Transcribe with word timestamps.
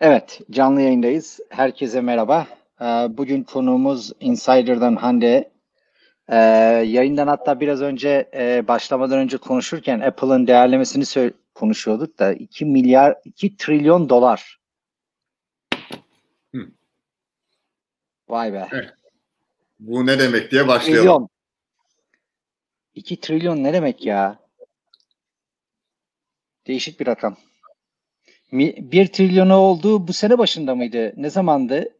Evet, 0.00 0.40
canlı 0.50 0.80
yayındayız. 0.80 1.40
Herkese 1.50 2.00
merhaba. 2.00 2.46
Ee, 2.80 2.84
bugün 3.10 3.42
konuğumuz 3.42 4.12
Insider'dan 4.20 4.96
Hande. 4.96 5.50
Ee, 6.28 6.36
yayından 6.86 7.26
hatta 7.26 7.60
biraz 7.60 7.82
önce 7.82 8.30
e, 8.34 8.68
başlamadan 8.68 9.18
önce 9.18 9.36
konuşurken 9.36 10.00
Apple'ın 10.00 10.46
değerlemesini 10.46 11.32
konuşuyorduk 11.54 12.18
da 12.18 12.32
2 12.32 12.64
milyar, 12.64 13.14
2 13.24 13.56
trilyon 13.56 14.08
dolar. 14.08 14.60
Hı. 16.54 16.68
Vay 18.28 18.52
be. 18.52 18.68
Evet. 18.72 18.94
Bu 19.78 20.06
ne 20.06 20.18
demek 20.18 20.50
diye 20.50 20.68
başlayalım. 20.68 21.02
Trilyon. 21.02 21.28
2 22.94 23.20
trilyon 23.20 23.64
ne 23.64 23.72
demek 23.72 24.06
ya? 24.06 24.38
Değişik 26.66 27.00
bir 27.00 27.06
rakam. 27.06 27.36
Bir 28.52 29.06
trilyonu 29.06 29.56
oldu 29.56 30.08
bu 30.08 30.12
sene 30.12 30.38
başında 30.38 30.74
mıydı? 30.74 31.12
Ne 31.16 31.30
zamandı? 31.30 31.94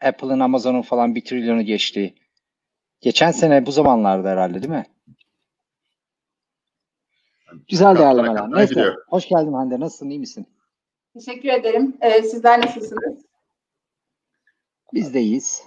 Apple'ın, 0.00 0.40
Amazon'un 0.40 0.82
falan 0.82 1.14
bir 1.14 1.24
trilyonu 1.24 1.62
geçti. 1.62 2.14
Geçen 3.00 3.30
sene 3.30 3.66
bu 3.66 3.72
zamanlarda 3.72 4.28
herhalde 4.28 4.62
değil 4.62 4.72
mi? 4.72 4.86
Güzel 7.68 7.98
değerlemeler. 7.98 8.50
Neyse. 8.50 8.94
Hoş 9.08 9.28
geldin 9.28 9.52
Hande. 9.52 9.80
Nasılsın? 9.80 10.10
İyi 10.10 10.18
misin? 10.18 10.46
Teşekkür 11.14 11.48
ederim. 11.48 11.96
Ee, 12.00 12.22
sizler 12.22 12.60
nasılsınız? 12.60 13.26
Biz 14.94 15.14
de 15.14 15.20
iyiyiz. 15.20 15.62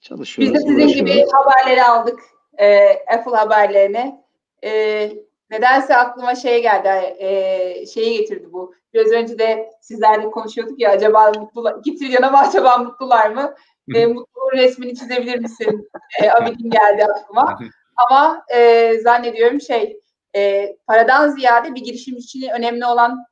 Çalışıyoruz. 0.00 0.54
Biz 0.54 0.62
de 0.62 0.68
sizin 0.68 0.88
gibi 0.88 1.26
haberleri 1.32 1.82
aldık. 1.82 2.20
E, 2.58 2.88
Apple 3.14 3.36
haberlerini. 3.36 4.20
E, 4.64 5.12
nedense 5.50 5.96
aklıma 5.96 6.34
şey 6.34 6.62
geldi. 6.62 6.88
E, 7.18 7.86
şeyi 7.86 8.18
getirdi 8.18 8.52
bu. 8.52 8.74
Biraz 8.94 9.12
önce 9.12 9.38
de 9.38 9.70
sizlerle 9.80 10.30
konuşuyorduk 10.30 10.80
ya 10.80 10.90
acaba 10.90 11.32
mutlular, 11.38 11.76
iki 11.78 11.96
trilyona 11.96 12.30
mı 12.30 12.38
acaba 12.38 12.78
mutlular 12.78 13.30
mı? 13.30 13.54
E, 13.94 14.06
mutluluğun 14.06 14.52
resmini 14.52 14.94
çizebilir 14.94 15.38
misin? 15.38 15.88
E, 16.22 16.30
Abidin 16.30 16.70
geldi 16.70 17.04
aklıma. 17.04 17.58
Ama 17.96 18.44
e, 18.54 18.92
zannediyorum 18.98 19.60
şey 19.60 20.00
e, 20.36 20.76
paradan 20.86 21.28
ziyade 21.28 21.74
bir 21.74 21.80
girişim 21.80 22.16
için 22.16 22.48
önemli 22.48 22.86
olan 22.86 23.24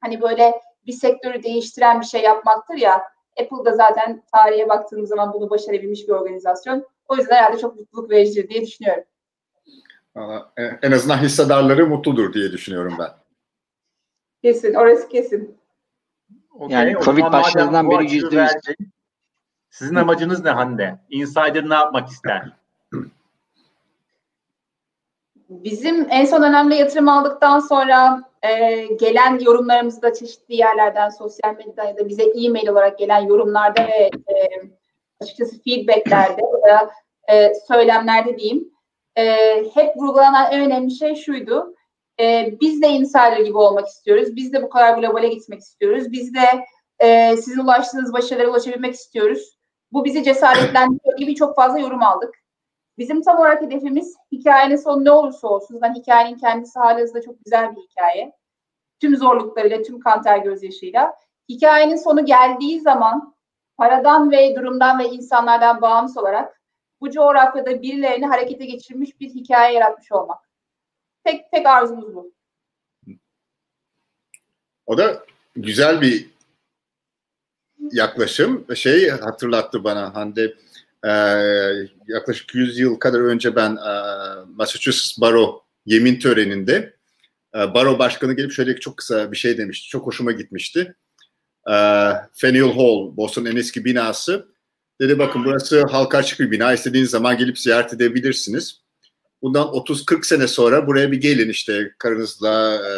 hani 0.00 0.20
böyle 0.20 0.60
bir 0.86 0.92
sektörü 0.92 1.42
değiştiren 1.42 2.00
bir 2.00 2.06
şey 2.06 2.22
yapmaktır 2.22 2.74
ya. 2.74 3.02
Apple 3.40 3.64
da 3.64 3.72
zaten 3.72 4.22
tarihe 4.32 4.68
baktığımız 4.68 5.08
zaman 5.08 5.32
bunu 5.32 5.50
başarabilmiş 5.50 6.08
bir 6.08 6.12
organizasyon. 6.12 6.86
O 7.08 7.16
yüzden 7.16 7.36
herhalde 7.36 7.58
çok 7.58 7.76
mutluluk 7.76 8.10
vericidir 8.10 8.48
diye 8.48 8.62
düşünüyorum. 8.62 9.04
En 10.82 10.92
azından 10.92 11.18
hissedarları 11.18 11.86
mutludur 11.86 12.32
diye 12.32 12.52
düşünüyorum 12.52 12.94
ben. 12.98 13.10
Kesin, 14.42 14.74
orası 14.74 15.08
kesin. 15.08 15.58
Okay, 16.50 16.76
yani 16.76 17.04
Covid 17.04 17.22
başladığından 17.22 17.90
beri 17.90 18.14
yüzde 18.14 18.36
yüz. 18.36 18.76
Sizin 19.70 19.94
amacınız 19.94 20.44
ne 20.44 20.50
Hande? 20.50 20.98
Insider 21.10 21.68
ne 21.68 21.74
yapmak 21.74 22.08
ister? 22.08 22.52
Bizim 25.48 26.06
en 26.10 26.24
son 26.24 26.42
önemli 26.42 26.74
yatırım 26.74 27.08
aldıktan 27.08 27.60
sonra 27.60 28.22
e, 28.42 28.86
gelen 28.86 29.38
yorumlarımızı 29.38 30.02
da 30.02 30.14
çeşitli 30.14 30.54
yerlerden, 30.54 31.10
sosyal 31.10 31.56
medyada 31.56 31.84
ya 31.84 31.96
da 31.96 32.08
bize 32.08 32.22
e-mail 32.22 32.68
olarak 32.68 32.98
gelen 32.98 33.20
yorumlarda 33.20 33.86
ve 33.86 34.10
e, 34.28 34.48
açıkçası 35.20 35.62
feedbacklerde 35.62 36.42
ya 36.68 36.90
e, 37.32 37.52
söylemlerde 37.68 38.38
diyeyim 38.38 38.73
e, 39.18 39.56
hep 39.74 39.96
vurgulanan 39.96 40.52
en 40.52 40.60
önemli 40.60 40.90
şey 40.90 41.14
şuydu. 41.14 41.74
E, 42.20 42.54
biz 42.60 42.82
de 42.82 42.88
insider 42.88 43.40
gibi 43.40 43.58
olmak 43.58 43.88
istiyoruz. 43.88 44.36
Biz 44.36 44.52
de 44.52 44.62
bu 44.62 44.68
kadar 44.68 44.98
globale 44.98 45.28
gitmek 45.28 45.60
istiyoruz. 45.60 46.12
Biz 46.12 46.34
de 46.34 46.64
e, 46.98 47.36
sizin 47.36 47.60
ulaştığınız 47.60 48.12
başarılara 48.12 48.50
ulaşabilmek 48.50 48.94
istiyoruz. 48.94 49.58
Bu 49.92 50.04
bizi 50.04 50.24
cesaretlendiriyor 50.24 51.16
gibi 51.16 51.34
çok 51.34 51.56
fazla 51.56 51.78
yorum 51.78 52.02
aldık. 52.02 52.34
Bizim 52.98 53.22
tam 53.22 53.38
olarak 53.38 53.62
hedefimiz 53.62 54.14
hikayenin 54.32 54.76
sonu 54.76 55.04
ne 55.04 55.10
olursa 55.10 55.48
olsun. 55.48 55.74
Zaten 55.74 55.94
hikayenin 55.94 56.38
kendisi 56.38 56.78
halihazırda 56.78 57.22
çok 57.22 57.44
güzel 57.44 57.76
bir 57.76 57.80
hikaye. 57.80 58.32
Tüm 59.00 59.16
zorluklarıyla, 59.16 59.82
tüm 59.82 60.00
kanter 60.00 60.38
gözyaşıyla. 60.38 61.14
Hikayenin 61.48 61.96
sonu 61.96 62.24
geldiği 62.24 62.80
zaman 62.80 63.34
paradan 63.76 64.30
ve 64.30 64.56
durumdan 64.56 64.98
ve 64.98 65.08
insanlardan 65.08 65.80
bağımsız 65.80 66.18
olarak 66.18 66.60
bu 67.04 67.10
coğrafyada 67.10 67.82
birilerini 67.82 68.26
harekete 68.26 68.66
geçirmiş 68.66 69.20
bir 69.20 69.28
hikaye 69.28 69.74
yaratmış 69.74 70.12
olmak. 70.12 70.38
Tek 71.24 71.50
tek 71.52 71.66
arzumuz 71.66 72.14
bu. 72.14 72.32
O 74.86 74.98
da 74.98 75.24
güzel 75.56 76.00
bir 76.00 76.26
yaklaşım. 77.92 78.76
Şey 78.76 79.08
hatırlattı 79.08 79.84
bana 79.84 80.14
Hande 80.14 80.54
e, 81.04 81.10
yaklaşık 82.06 82.54
100 82.54 82.78
yıl 82.78 82.96
kadar 82.96 83.20
önce 83.20 83.56
ben 83.56 83.76
e, 83.76 83.92
Massachusetts 84.48 85.20
Baro 85.20 85.64
yemin 85.86 86.18
töreninde 86.18 86.96
e, 87.54 87.74
Baro 87.74 87.98
başkanı 87.98 88.32
gelip 88.32 88.52
şöyle 88.52 88.80
çok 88.80 88.96
kısa 88.96 89.32
bir 89.32 89.36
şey 89.36 89.58
demişti. 89.58 89.88
Çok 89.88 90.06
hoşuma 90.06 90.32
gitmişti. 90.32 90.94
E, 91.66 91.74
Faneuil 92.32 92.72
Hall, 92.74 93.16
Boston'un 93.16 93.50
en 93.50 93.56
eski 93.56 93.84
binası. 93.84 94.53
Dedi 95.00 95.18
bakın 95.18 95.44
burası 95.44 95.82
halka 95.86 96.18
açık 96.18 96.40
bir 96.40 96.50
bina. 96.50 96.72
İstediğiniz 96.72 97.10
zaman 97.10 97.38
gelip 97.38 97.58
ziyaret 97.58 97.92
edebilirsiniz. 97.92 98.80
Bundan 99.42 99.66
30-40 99.66 100.26
sene 100.26 100.48
sonra 100.48 100.86
buraya 100.86 101.12
bir 101.12 101.20
gelin 101.20 101.48
işte 101.48 101.94
karınızla, 101.98 102.74
e, 102.74 102.90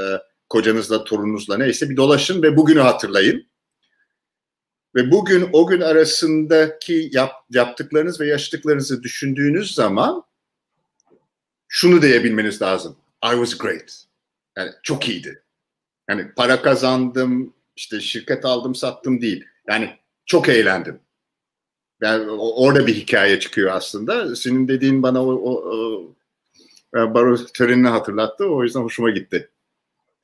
kocanızla, 0.48 1.04
torununuzla 1.04 1.58
neyse 1.58 1.90
bir 1.90 1.96
dolaşın 1.96 2.42
ve 2.42 2.56
bugünü 2.56 2.80
hatırlayın. 2.80 3.46
Ve 4.94 5.10
bugün 5.10 5.48
o 5.52 5.66
gün 5.66 5.80
arasındaki 5.80 7.10
yap, 7.12 7.32
yaptıklarınız 7.50 8.20
ve 8.20 8.26
yaşadıklarınızı 8.26 9.02
düşündüğünüz 9.02 9.74
zaman 9.74 10.24
şunu 11.68 12.02
diyebilmeniz 12.02 12.62
lazım. 12.62 12.96
I 13.24 13.30
was 13.30 13.58
great. 13.58 14.04
Yani 14.56 14.70
çok 14.82 15.08
iyiydi. 15.08 15.42
Yani 16.10 16.32
para 16.36 16.62
kazandım, 16.62 17.54
işte 17.76 18.00
şirket 18.00 18.44
aldım, 18.44 18.74
sattım 18.74 19.20
değil. 19.20 19.44
Yani 19.68 19.98
çok 20.26 20.48
eğlendim. 20.48 21.05
Yani 22.02 22.30
orada 22.30 22.86
bir 22.86 22.94
hikaye 22.94 23.40
çıkıyor 23.40 23.72
aslında. 23.72 24.36
Senin 24.36 24.68
dediğin 24.68 25.02
bana 25.02 25.26
o, 25.26 25.32
o, 25.32 25.52
o 25.52 26.02
e, 26.98 27.14
baro 27.14 27.36
törenini 27.36 27.88
hatırlattı. 27.88 28.44
O 28.44 28.62
yüzden 28.62 28.80
hoşuma 28.80 29.10
gitti. 29.10 29.50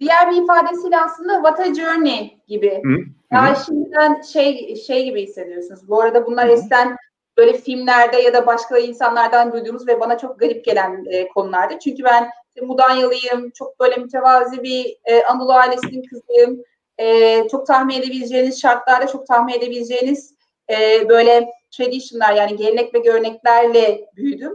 Diğer 0.01 0.31
bir 0.31 0.43
ifadesiyle 0.43 1.01
aslında 1.01 1.35
what 1.35 1.61
a 1.61 1.75
journey 1.75 2.39
gibi. 2.49 2.83
Hı? 2.85 2.97
Yani 3.33 3.57
şimdiden 3.67 4.21
şey 4.21 4.77
şey 4.77 5.05
gibi 5.05 5.23
hissediyorsunuz. 5.23 5.89
Bu 5.89 6.01
arada 6.01 6.27
bunlar 6.27 6.49
Hı. 6.49 6.53
eskiden 6.53 6.97
böyle 7.37 7.59
filmlerde 7.59 8.17
ya 8.17 8.35
da 8.35 8.47
başka 8.47 8.79
insanlardan 8.79 9.53
duyduğumuz 9.53 9.89
ve 9.89 10.01
bana 10.01 10.19
çok 10.19 10.41
garip 10.41 10.65
gelen 10.65 11.05
e, 11.11 11.29
konulardı. 11.29 11.79
Çünkü 11.85 12.05
ben 12.05 12.31
Mudanyalıyım, 12.63 13.51
çok 13.51 13.81
böyle 13.81 13.97
mütevazi 13.97 14.63
bir 14.63 14.97
e, 15.05 15.23
Anadolu 15.25 15.53
ailesinin 15.53 16.03
kızıyım. 16.03 16.63
E, 16.99 17.39
çok 17.49 17.67
tahmin 17.67 17.95
edebileceğiniz 17.95 18.61
şartlarda 18.61 19.07
çok 19.07 19.27
tahmin 19.27 19.55
edebileceğiniz 19.55 20.35
e, 20.71 21.09
böyle 21.09 21.49
traditionlar 21.77 22.33
yani 22.33 22.57
gelenek 22.57 22.95
ve 22.95 22.99
göreneklerle 22.99 24.07
büyüdüm. 24.17 24.53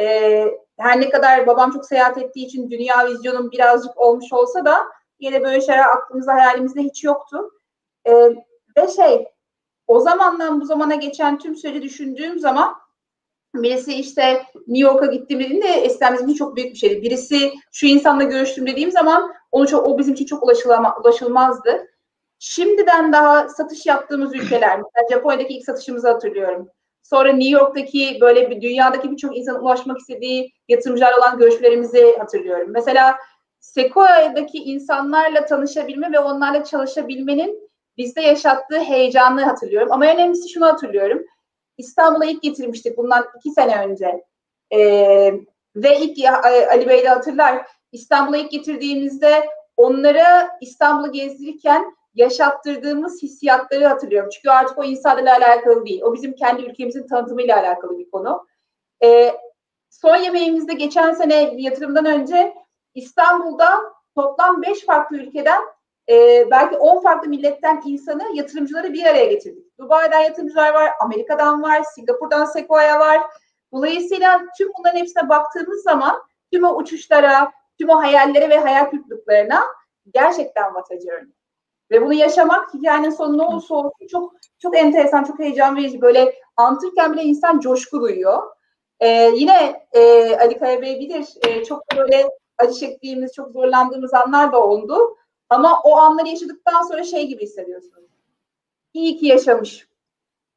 E, 0.00 0.44
her 0.78 1.00
ne 1.00 1.10
kadar 1.10 1.46
babam 1.46 1.70
çok 1.70 1.86
seyahat 1.86 2.18
ettiği 2.18 2.46
için 2.46 2.70
dünya 2.70 3.08
vizyonum 3.08 3.50
birazcık 3.50 3.98
olmuş 3.98 4.32
olsa 4.32 4.64
da 4.64 4.86
yine 5.20 5.42
böyle 5.42 5.60
şeyler 5.60 5.88
aklımızda 5.96 6.34
hayalimizde 6.34 6.82
hiç 6.82 7.04
yoktu. 7.04 7.50
E, 8.08 8.12
ve 8.76 8.88
şey 8.96 9.26
o 9.86 10.00
zamandan 10.00 10.60
bu 10.60 10.64
zamana 10.64 10.94
geçen 10.94 11.38
tüm 11.38 11.56
süreci 11.56 11.82
düşündüğüm 11.82 12.38
zaman 12.38 12.74
birisi 13.54 13.94
işte 13.94 14.42
New 14.66 14.92
York'a 14.92 15.06
gittim 15.06 15.40
dediğimde 15.40 15.68
eskiden 15.68 16.14
bizim 16.14 16.28
için 16.28 16.38
çok 16.38 16.56
büyük 16.56 16.72
bir 16.72 16.78
şeydi. 16.78 17.02
Birisi 17.02 17.52
şu 17.72 17.86
insanla 17.86 18.22
görüştüm 18.22 18.66
dediğim 18.66 18.90
zaman 18.90 19.32
onu 19.52 19.66
çok, 19.66 19.86
o 19.88 19.98
bizim 19.98 20.14
için 20.14 20.26
çok 20.26 20.42
ulaşılama, 20.42 20.96
ulaşılmazdı. 20.96 21.86
Şimdiden 22.38 23.12
daha 23.12 23.48
satış 23.48 23.86
yaptığımız 23.86 24.34
ülkeler, 24.34 24.78
mesela 24.78 25.08
Japonya'daki 25.10 25.54
ilk 25.54 25.64
satışımızı 25.64 26.08
hatırlıyorum. 26.08 26.68
Sonra 27.02 27.32
New 27.32 27.50
York'taki 27.50 28.18
böyle 28.20 28.50
bir 28.50 28.60
dünyadaki 28.60 29.10
birçok 29.10 29.36
insanın 29.36 29.60
ulaşmak 29.60 29.98
istediği 29.98 30.52
yatırımcılar 30.68 31.12
olan 31.18 31.38
görüşlerimizi 31.38 32.16
hatırlıyorum. 32.18 32.68
Mesela 32.70 33.18
Sequoia'daki 33.60 34.58
insanlarla 34.58 35.44
tanışabilme 35.44 36.12
ve 36.12 36.18
onlarla 36.18 36.64
çalışabilmenin 36.64 37.70
bizde 37.96 38.20
yaşattığı 38.20 38.80
heyecanı 38.80 39.44
hatırlıyorum. 39.44 39.92
Ama 39.92 40.04
önemlisi 40.04 40.48
şunu 40.48 40.66
hatırlıyorum. 40.66 41.22
İstanbul'a 41.78 42.24
ilk 42.24 42.42
getirmiştik 42.42 42.96
bundan 42.96 43.26
iki 43.38 43.50
sene 43.50 43.86
önce. 43.86 44.24
Ee, 44.72 45.34
ve 45.76 45.98
ilk 46.00 46.28
Ali 46.70 46.88
Bey 46.88 47.04
de 47.04 47.08
hatırlar. 47.08 47.66
İstanbul'a 47.92 48.36
ilk 48.36 48.50
getirdiğimizde 48.50 49.46
onlara 49.76 50.50
İstanbul'u 50.60 51.12
gezdirirken 51.12 51.95
yaşattırdığımız 52.16 53.22
hissiyatları 53.22 53.86
hatırlıyorum. 53.86 54.30
Çünkü 54.30 54.50
artık 54.50 54.78
o 54.78 54.84
insanlarla 54.84 55.36
alakalı 55.36 55.86
değil. 55.86 56.02
O 56.02 56.14
bizim 56.14 56.34
kendi 56.34 56.62
ülkemizin 56.62 57.06
tanıtımıyla 57.06 57.56
alakalı 57.56 57.98
bir 57.98 58.10
konu. 58.10 58.46
Ee, 59.02 59.34
son 59.90 60.16
yemeğimizde 60.16 60.74
geçen 60.74 61.12
sene 61.12 61.54
yatırımdan 61.56 62.06
önce 62.06 62.54
İstanbul'da 62.94 63.82
toplam 64.14 64.62
beş 64.62 64.84
farklı 64.84 65.16
ülkeden 65.16 65.62
e, 66.08 66.46
belki 66.50 66.76
10 66.76 67.02
farklı 67.02 67.28
milletten 67.28 67.82
insanı, 67.86 68.22
yatırımcıları 68.34 68.92
bir 68.92 69.04
araya 69.04 69.26
getirdik. 69.26 69.78
Dubai'den 69.78 70.20
yatırımcılar 70.20 70.74
var, 70.74 70.90
Amerika'dan 71.00 71.62
var, 71.62 71.82
Singapur'dan 71.94 72.44
Sequoia 72.44 73.00
var. 73.00 73.20
Dolayısıyla 73.72 74.42
tüm 74.58 74.68
bunların 74.78 74.98
hepsine 74.98 75.28
baktığımız 75.28 75.82
zaman 75.82 76.22
tüm 76.52 76.64
o 76.64 76.76
uçuşlara, 76.76 77.52
tüm 77.80 77.88
o 77.88 77.98
hayallere 77.98 78.50
ve 78.50 78.58
hayal 78.58 78.84
kırıklıklarına 78.84 79.62
gerçekten 80.14 80.74
vatacı 80.74 81.08
örnek. 81.10 81.45
Ve 81.90 82.02
bunu 82.02 82.14
yaşamak 82.14 82.74
hikayenin 82.74 83.10
sonu 83.10 83.38
ne 83.38 83.42
olursa 83.42 83.74
olsun 83.74 84.06
çok 84.10 84.32
çok 84.58 84.76
enteresan, 84.76 85.24
çok 85.24 85.38
heyecan 85.38 85.76
verici. 85.76 86.00
Böyle 86.00 86.34
anlatırken 86.56 87.12
bile 87.12 87.22
insan 87.22 87.60
coşku 87.60 88.00
duyuyor. 88.00 88.42
Ee, 89.00 89.30
yine 89.34 89.86
e, 89.92 90.36
Ali 90.36 90.58
Kaya 90.58 90.82
Bey 90.82 91.00
bilir, 91.00 91.26
e, 91.46 91.64
çok 91.64 91.82
böyle 91.96 92.28
acı 92.58 92.74
çektiğimiz, 92.74 93.32
çok 93.32 93.52
zorlandığımız 93.52 94.14
anlar 94.14 94.52
da 94.52 94.66
oldu. 94.66 95.16
Ama 95.48 95.80
o 95.82 95.96
anları 95.96 96.28
yaşadıktan 96.28 96.82
sonra 96.82 97.04
şey 97.04 97.26
gibi 97.26 97.42
hissediyorsunuz. 97.42 98.04
İyi 98.94 99.16
ki 99.16 99.26
yaşamışım. 99.26 99.88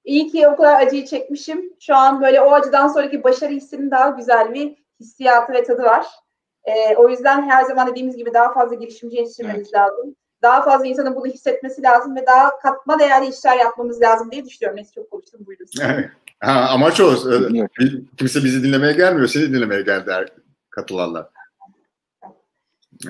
İyi 0.03 0.27
ki 0.27 0.47
o 0.47 0.55
kadar 0.55 0.81
acıyı 0.81 1.05
çekmişim. 1.05 1.73
Şu 1.79 1.95
an 1.95 2.21
böyle 2.21 2.41
o 2.41 2.51
acıdan 2.51 2.87
sonraki 2.87 3.23
başarı 3.23 3.51
hissinin 3.51 3.91
daha 3.91 4.09
güzel 4.09 4.53
bir 4.53 4.75
hissiyatı 4.99 5.53
ve 5.53 5.63
tadı 5.63 5.83
var. 5.83 6.07
Ee, 6.63 6.95
o 6.95 7.09
yüzden 7.09 7.49
her 7.49 7.63
zaman 7.63 7.87
dediğimiz 7.87 8.17
gibi 8.17 8.33
daha 8.33 8.53
fazla 8.53 8.75
girişimci 8.75 9.17
yetiştirmemiz 9.17 9.73
evet. 9.73 9.73
lazım. 9.73 10.15
Daha 10.41 10.61
fazla 10.61 10.85
insanın 10.85 11.15
bunu 11.15 11.25
hissetmesi 11.25 11.83
lazım 11.83 12.15
ve 12.15 12.25
daha 12.25 12.59
katma 12.59 12.99
değerli 12.99 13.29
işler 13.29 13.57
yapmamız 13.57 14.01
lazım 14.01 14.31
diye 14.31 14.45
düşünüyorum. 14.45 14.77
Neyse 14.77 14.91
çok 14.95 15.11
konuştum 15.11 15.45
buyurun. 15.45 15.65
ha, 16.39 16.67
amaç 16.69 16.99
o. 16.99 17.15
Kimse 18.17 18.43
bizi 18.43 18.63
dinlemeye 18.63 18.93
gelmiyor. 18.93 19.27
Seni 19.27 19.53
dinlemeye 19.53 19.81
geldi 19.81 20.25
katılanlar. 20.69 21.27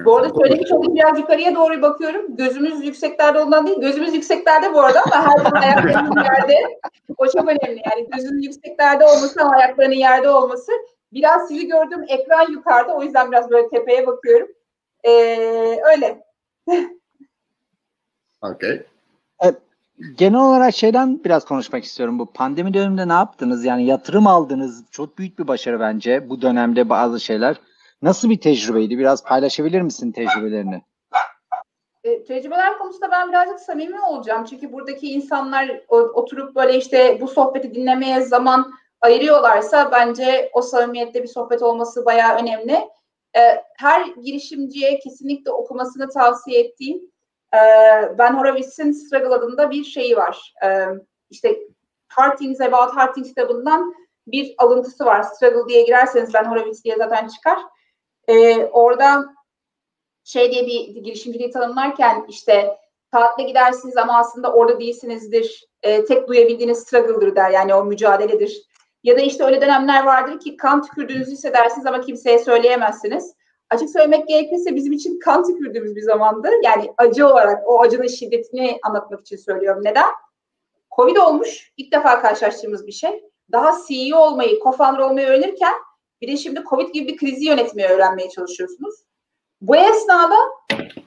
Bu 0.06 0.18
arada 0.18 0.34
söylemiş 0.34 0.72
olayım 0.72 0.96
biraz 0.96 1.20
yukarıya 1.20 1.56
doğru 1.56 1.81
bakıyorum. 1.81 2.38
Gözümüz 2.38 2.86
yükseklerde 2.86 3.40
ondan 3.40 3.68
değil. 3.68 3.81
Gözümüz 3.81 4.16
yükseklerde 4.16 4.74
bu 4.74 4.81
arada 4.81 5.02
ama 5.02 5.28
her 5.28 5.38
zaman 5.38 5.62
ayaklarının 5.62 6.24
yerde. 6.24 6.80
O 7.18 7.28
çok 7.28 7.50
önemli. 7.50 7.81
Yani 7.86 8.10
gözünün 8.16 8.42
yükseklerde 8.42 9.06
olması 9.06 9.42
ama 9.42 9.52
ayaklarının 9.52 9.96
yerde 9.96 10.30
olması. 10.30 10.72
Biraz 11.14 11.48
sizi 11.48 11.68
gördüm 11.68 12.06
ekran 12.08 12.52
yukarıda. 12.52 12.96
O 12.96 13.04
yüzden 13.04 13.31
biraz 13.31 13.50
böyle 13.50 13.70
tepeye 13.70 14.08
bakıyorum. 14.08 14.48
Ee, 15.04 15.80
öyle. 15.96 16.24
okay. 18.42 18.84
Evet, 19.40 19.58
genel 20.16 20.40
olarak 20.40 20.76
şeyden 20.76 21.24
biraz 21.24 21.46
konuşmak 21.46 21.84
istiyorum. 21.84 22.20
Bu 22.20 22.26
pandemi 22.26 22.74
döneminde 22.74 23.08
ne 23.08 23.14
yaptınız? 23.14 23.66
Yani 23.66 23.86
yatırım 23.86 24.28
aldınız. 24.28 24.84
Çok 24.92 25.18
büyük 25.18 25.40
bir 25.40 25.48
başarı 25.48 25.80
bence 25.80 26.30
bu 26.30 26.42
dönemde 26.42 26.90
bazı 26.90 27.20
şeyler. 27.20 27.56
Nasıl 28.02 28.30
bir 28.30 28.42
tecrübeydi? 28.42 28.98
Biraz 28.98 29.24
paylaşabilir 29.24 29.82
misin 29.82 30.12
tecrübelerini? 30.12 30.82
E, 32.04 32.24
tecrübeler 32.24 32.78
konusunda 32.78 33.12
ben 33.12 33.30
birazcık 33.30 33.60
samimi 33.60 34.02
olacağım. 34.02 34.46
Çünkü 34.46 34.74
buradaki 34.74 35.12
insanlar 35.12 35.82
oturup 35.90 36.56
böyle 36.56 36.78
işte 36.78 37.18
bu 37.22 37.28
sohbeti 37.28 37.76
dinlemeye 37.76 38.22
zaman 38.22 38.74
ayırıyorlarsa 39.02 39.92
bence 39.92 40.50
o 40.54 40.62
samimiyette 40.62 41.24
bir 41.24 41.28
sohbet 41.28 41.62
olması 41.62 42.06
bayağı 42.06 42.38
önemli. 42.38 42.90
E, 43.38 43.64
her 43.78 44.08
girişimciye 44.08 45.00
kesinlikle 45.00 45.52
okumasını 45.52 46.10
tavsiye 46.10 46.60
ettiğim 46.60 47.02
e, 47.54 47.60
Ben 48.18 48.34
Horowitz'in 48.34 48.92
Struggle 48.92 49.36
adında 49.36 49.72
bir 49.72 49.84
şeyi 49.84 50.18
var. 50.18 50.54
E, 50.63 50.86
işte 51.30 51.60
Hard 52.07 52.38
Things 52.38 52.62
About 52.62 52.96
Hard 52.96 53.13
Things 53.13 53.28
kitabından 53.28 53.94
bir 54.28 54.56
alıntısı 54.57 55.06
var. 55.06 55.24
Struggle 55.24 55.69
diye 55.69 55.84
girerseniz 55.84 56.34
Ben 56.34 56.46
Horowitz 56.46 56.84
diye 56.84 56.96
zaten 56.98 57.28
çıkar. 57.28 57.60
E, 58.28 58.66
orada 58.66 59.25
şey 60.24 60.51
diye 60.51 60.66
bir 60.66 61.01
girişimciliği 61.04 61.51
tanımlarken 61.51 62.25
işte 62.30 62.78
tatile 63.12 63.48
gidersiniz 63.48 63.98
ama 63.98 64.18
aslında 64.18 64.54
orada 64.54 64.80
değilsinizdir. 64.80 65.69
Tek 65.81 66.28
duyabildiğiniz 66.28 66.80
struggle'dır 66.80 67.36
der. 67.36 67.52
Yani 67.52 67.74
o 67.74 67.86
mücadeledir. 67.86 68.69
Ya 69.04 69.18
da 69.18 69.22
işte 69.22 69.44
öyle 69.44 69.62
dönemler 69.62 70.04
vardır 70.04 70.40
ki 70.40 70.57
kan 70.57 70.81
tükürdüğünüzü 70.81 71.31
hissedersiniz 71.31 71.86
ama 71.86 72.02
kimseye 72.02 72.40
söyleyemezsiniz. 72.40 73.34
Açık 73.69 73.89
söylemek 73.89 74.27
gerekirse 74.27 74.75
bizim 74.75 74.94
için 74.94 75.19
kan 75.19 75.48
tükürdüğümüz 75.48 75.95
bir 75.95 76.01
zamandı. 76.01 76.50
Yani 76.63 76.94
acı 76.98 77.27
olarak 77.27 77.68
o 77.68 77.81
acının 77.81 78.07
şiddetini 78.07 78.80
anlatmak 78.83 79.21
için 79.21 79.38
söylüyorum. 79.38 79.81
Neden? 79.83 80.10
Covid 80.95 81.16
olmuş. 81.16 81.74
ilk 81.77 81.92
defa 81.92 82.21
karşılaştığımız 82.21 82.88
bir 82.88 82.92
şey. 82.92 83.24
Daha 83.51 83.75
CEO 83.88 84.19
olmayı, 84.19 84.60
co-founder 84.60 85.01
olmayı 85.04 85.27
öğrenirken 85.27 85.74
bir 86.21 86.27
de 86.27 86.38
şimdi 86.38 86.63
Covid 86.69 86.94
gibi 86.94 87.07
bir 87.07 87.18
krizi 87.18 87.45
yönetmeyi 87.45 87.89
öğrenmeye 87.89 88.30
çalışıyorsunuz. 88.30 88.95
Bu 89.62 89.75
esnada 89.75 90.36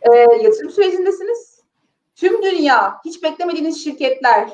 e, 0.02 0.16
yatırım 0.42 0.70
sürecindesiniz. 0.70 1.62
Tüm 2.14 2.42
dünya, 2.42 2.94
hiç 3.04 3.22
beklemediğiniz 3.22 3.84
şirketler 3.84 4.50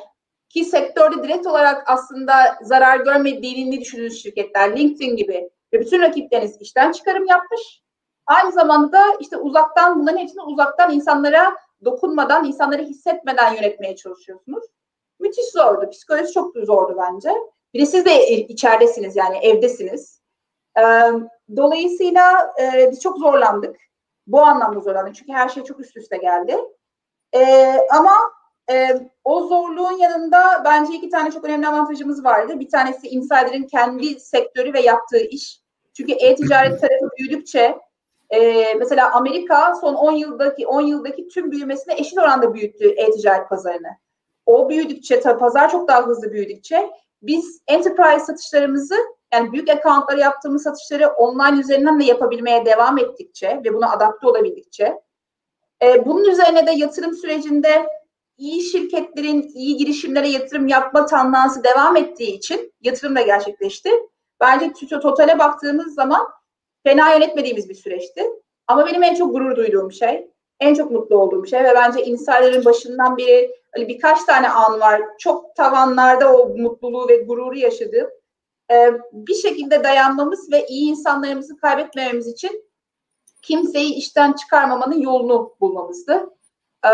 ki 0.49 0.65
sektörde 0.65 1.23
direkt 1.23 1.47
olarak 1.47 1.91
aslında 1.91 2.59
zarar 2.63 3.01
görmediğini 3.01 3.81
düşündüğünüz 3.81 4.23
şirketler, 4.23 4.77
LinkedIn 4.77 5.17
gibi 5.17 5.51
ve 5.73 5.81
bütün 5.81 6.01
rakipleriniz 6.01 6.61
işten 6.61 6.93
çıkarım 6.93 7.27
yapmış. 7.27 7.83
Aynı 8.29 8.53
zamanda 8.53 8.93
da 8.93 9.05
işte 9.21 9.37
uzaktan 9.37 10.01
bunların 10.01 10.19
hepsini 10.19 10.43
uzaktan 10.43 10.93
insanlara 10.93 11.57
dokunmadan, 11.85 12.45
insanları 12.45 12.83
hissetmeden 12.83 13.55
yönetmeye 13.55 13.97
çalışıyorsunuz. 13.97 14.65
Müthiş 15.21 15.47
zordu. 15.47 15.91
Psikoloji 15.91 16.33
çok 16.33 16.57
zordu 16.57 16.97
bence. 16.99 17.31
Bir 17.75 17.81
de 17.81 17.87
siz 17.87 18.05
de 18.05 18.31
içeridesiniz 18.31 19.17
yani 19.17 19.37
evdesiniz. 19.39 20.23
Dolayısıyla 21.57 22.55
e, 22.63 22.91
biz 22.91 23.01
çok 23.01 23.19
zorlandık. 23.19 23.77
Bu 24.27 24.41
anlamda 24.41 24.81
zorlandık. 24.81 25.15
Çünkü 25.15 25.33
her 25.33 25.49
şey 25.49 25.65
çok 25.65 25.81
üst 25.81 25.97
üste 25.97 26.17
geldi. 26.17 26.57
Ama 27.91 28.15
e, 28.71 28.89
o 29.25 29.43
zorluğun 29.43 29.99
yanında 29.99 30.63
bence 30.65 30.93
iki 30.95 31.09
tane 31.09 31.31
çok 31.31 31.45
önemli 31.45 31.69
avantajımız 31.69 32.25
vardı. 32.25 32.61
Bir 32.61 32.69
tanesi 32.69 33.09
Insider'ın 33.09 33.67
kendi 33.67 34.21
sektörü 34.21 34.73
ve 34.73 34.81
yaptığı 34.81 35.21
iş. 35.21 35.63
Çünkü 35.97 36.13
e-ticaret 36.13 36.81
tarafı 36.81 37.11
büyüdükçe 37.19 37.79
e, 38.31 38.75
mesela 38.75 39.13
Amerika 39.13 39.75
son 39.81 39.95
10 39.95 40.13
yıldaki 40.13 40.67
10 40.67 40.81
yıldaki 40.81 41.29
tüm 41.29 41.51
büyümesine 41.51 41.95
eşit 41.95 42.19
oranda 42.19 42.55
büyüttü 42.55 42.89
e-ticaret 42.89 43.49
pazarını. 43.49 43.89
O 44.47 44.69
büyüdükçe, 44.69 45.21
pazar 45.21 45.71
çok 45.71 45.89
daha 45.89 46.07
hızlı 46.07 46.33
büyüdükçe 46.33 46.91
biz 47.23 47.63
enterprise 47.67 48.25
satışlarımızı 48.25 48.97
yani 49.33 49.53
büyük 49.53 49.71
accountlara 49.71 50.21
yaptığımız 50.21 50.63
satışları 50.63 51.09
online 51.09 51.61
üzerinden 51.61 52.01
de 52.01 52.05
yapabilmeye 52.05 52.67
devam 52.67 52.99
ettikçe 52.99 53.61
ve 53.65 53.75
buna 53.75 53.93
adapte 53.93 54.27
olabildikçe 54.27 55.01
e, 55.83 56.07
bunun 56.07 56.25
üzerine 56.25 56.67
de 56.67 56.71
yatırım 56.71 57.15
sürecinde 57.15 57.87
iyi 58.39 58.63
şirketlerin 58.63 59.51
iyi 59.55 59.77
girişimlere 59.77 60.29
yatırım 60.29 60.69
yapma 60.69 61.07
tandansı 61.07 61.65
devam 61.65 61.97
ettiği 61.97 62.37
için 62.37 62.73
yatırım 62.81 63.17
da 63.17 63.21
gerçekleşti. 63.21 63.91
Bence 64.41 64.73
totale 65.03 65.39
baktığımız 65.39 65.95
zaman 65.95 66.29
fena 66.89 67.13
yönetmediğimiz 67.13 67.69
bir 67.69 67.75
süreçti. 67.75 68.23
Ama 68.67 68.87
benim 68.87 69.03
en 69.03 69.15
çok 69.15 69.33
gurur 69.33 69.57
duyduğum 69.57 69.93
şey, 69.93 70.31
en 70.61 70.75
çok 70.75 70.91
mutlu 70.91 71.17
olduğum 71.17 71.47
şey 71.47 71.65
ve 71.65 71.73
bence 71.75 72.05
insider'ın 72.05 72.65
başından 72.65 73.17
beri 73.17 73.57
hani 73.75 73.89
birkaç 73.89 74.25
tane 74.25 74.49
an 74.49 74.81
var. 74.81 75.03
Çok 75.19 75.57
tavanlarda 75.57 76.37
o 76.37 76.49
mutluluğu 76.49 77.09
ve 77.09 77.17
gururu 77.17 77.59
yaşadığım 77.59 78.09
e, 78.71 78.93
bir 79.13 79.35
şekilde 79.35 79.85
dayanmamız 79.85 80.53
ve 80.53 80.67
iyi 80.67 80.91
insanlarımızı 80.91 81.57
kaybetmememiz 81.57 82.27
için 82.27 82.71
kimseyi 83.43 83.95
işten 83.95 84.33
çıkarmamanın 84.33 85.01
yolunu 85.01 85.57
bulmamızdı. 85.61 86.31
E, 86.85 86.91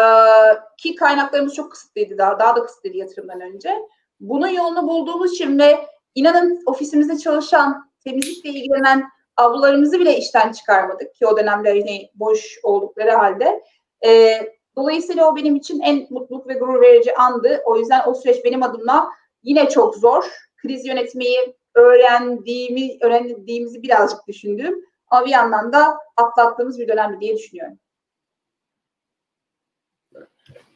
ki 0.79 0.95
kaynaklarımız 0.95 1.55
çok 1.55 1.73
kısıtlıydı 1.73 2.19
daha, 2.19 2.39
daha 2.39 2.57
da 2.57 2.63
kısıtlıydı 2.63 2.97
yatırımdan 2.97 3.41
önce. 3.41 3.79
Bunun 4.21 4.49
yolunu 4.49 4.89
bulduğumuz 4.89 5.33
için 5.33 5.59
ve 5.59 5.87
inanın 6.15 6.63
ofisimizde 6.67 7.19
çalışan, 7.19 7.91
temizlikle 8.05 8.51
ilgilenen 8.51 9.14
ablalarımızı 9.37 10.01
bile 10.01 10.19
işten 10.19 10.53
çıkarmadık 10.53 11.15
ki 11.15 11.27
o 11.27 11.37
dönemde 11.37 11.71
yine 11.71 12.11
boş 12.15 12.59
oldukları 12.63 13.11
halde. 13.11 13.63
E, 14.07 14.41
dolayısıyla 14.77 15.31
o 15.31 15.37
benim 15.37 15.57
için 15.57 15.81
en 15.81 16.07
mutluluk 16.11 16.49
ve 16.49 16.55
gurur 16.55 16.81
verici 16.81 17.15
andı. 17.15 17.63
O 17.65 17.79
yüzden 17.79 18.03
o 18.07 18.15
süreç 18.15 18.45
benim 18.45 18.63
adımla 18.63 19.09
yine 19.43 19.69
çok 19.69 19.97
zor. 19.97 20.25
Kriz 20.57 20.87
yönetmeyi 20.87 21.57
öğrendiğimi, 21.75 22.97
öğrendiğimizi 23.01 23.83
birazcık 23.83 24.29
düşündüm. 24.29 24.85
Ama 25.09 25.27
bir 25.27 25.31
yandan 25.31 25.73
da 25.73 25.99
atlattığımız 26.17 26.79
bir 26.79 26.89
dönemdi 26.89 27.21
diye 27.21 27.37
düşünüyorum. 27.37 27.79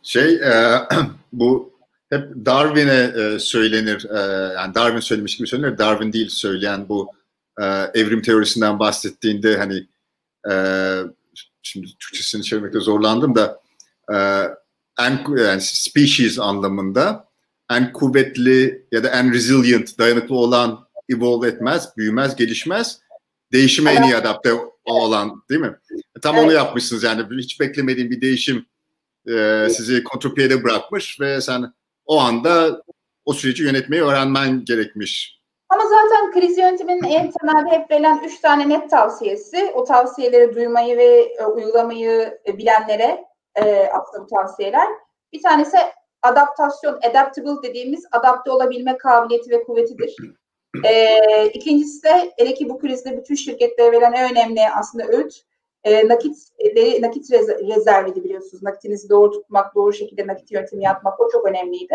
Şey, 0.02 0.34
e, 0.34 0.52
bu 1.32 1.78
hep 2.10 2.22
Darwin'e 2.46 3.12
e, 3.22 3.38
söylenir, 3.38 4.10
e, 4.10 4.18
yani 4.54 4.74
Darwin 4.74 5.00
söylemiş 5.00 5.36
gibi 5.36 5.48
söylenir, 5.48 5.78
Darwin 5.78 6.12
değil 6.12 6.28
söyleyen 6.28 6.88
bu 6.88 7.17
e, 7.62 7.64
evrim 8.00 8.22
teorisinden 8.22 8.78
bahsettiğinde 8.78 9.56
hani 9.56 9.86
e, 10.50 10.54
şimdi 11.62 11.86
Türkçesini 12.00 12.42
çevirmekte 12.42 12.80
zorlandım 12.80 13.34
da 13.34 13.60
e, 14.12 14.16
en 14.98 15.24
yani 15.38 15.60
species 15.60 16.38
anlamında 16.38 17.28
en 17.70 17.92
kuvvetli 17.92 18.86
ya 18.92 19.04
da 19.04 19.08
en 19.08 19.32
resilient, 19.32 19.98
dayanıklı 19.98 20.34
olan 20.34 20.88
evolve 21.08 21.48
etmez, 21.48 21.88
büyümez, 21.96 22.36
gelişmez. 22.36 23.00
Değişime 23.52 23.90
en 23.92 24.02
iyi 24.02 24.16
adapte 24.16 24.52
olan 24.84 25.42
değil 25.50 25.60
mi? 25.60 25.76
Tam 26.22 26.34
evet. 26.34 26.44
onu 26.44 26.52
yapmışsınız 26.52 27.02
yani 27.02 27.26
hiç 27.38 27.60
beklemediğim 27.60 28.10
bir 28.10 28.20
değişim 28.20 28.66
e, 29.28 29.66
sizi 29.70 30.04
kontrpiyede 30.04 30.64
bırakmış 30.64 31.20
ve 31.20 31.40
sen 31.40 31.72
o 32.06 32.20
anda 32.20 32.82
o 33.24 33.32
süreci 33.32 33.62
yönetmeyi 33.62 34.02
öğrenmen 34.02 34.64
gerekmiş. 34.64 35.37
Ama 35.68 35.82
zaten 35.84 36.32
kriz 36.32 36.58
yönetiminin 36.58 37.02
en 37.02 37.30
temelde 37.30 37.70
hep 37.70 37.90
verilen 37.90 38.20
üç 38.24 38.40
tane 38.40 38.68
net 38.68 38.90
tavsiyesi. 38.90 39.72
O 39.74 39.84
tavsiyeleri 39.84 40.54
duymayı 40.54 40.96
ve 40.96 41.20
e, 41.20 41.44
uygulamayı 41.44 42.38
e, 42.46 42.58
bilenlere 42.58 43.24
e, 43.54 43.88
aslında 43.92 44.24
bu 44.24 44.26
tavsiyeler. 44.26 44.88
Bir 45.32 45.42
tanesi 45.42 45.76
adaptasyon, 46.22 46.98
adaptable 47.10 47.68
dediğimiz 47.68 48.06
adapte 48.12 48.50
olabilme 48.50 48.96
kabiliyeti 48.96 49.50
ve 49.50 49.62
kuvvetidir. 49.62 50.16
E, 50.84 51.46
ikincisi 51.46 52.02
de 52.02 52.32
hele 52.38 52.54
ki 52.54 52.68
bu 52.68 52.78
krizde 52.78 53.16
bütün 53.16 53.34
şirketlere 53.34 53.92
verilen 53.92 54.12
en 54.12 54.32
önemli 54.32 54.60
aslında 54.76 55.04
öğüt 55.06 55.42
e, 55.84 56.08
nakit 56.08 56.36
nakit 57.00 57.30
rezerviydi 57.68 58.24
biliyorsunuz. 58.24 58.62
Nakitinizi 58.62 59.08
doğru 59.08 59.30
tutmak, 59.30 59.74
doğru 59.74 59.92
şekilde 59.92 60.26
nakit 60.26 60.52
yönetimi 60.52 60.84
yapmak 60.84 61.20
o 61.20 61.30
çok 61.32 61.46
önemliydi. 61.46 61.94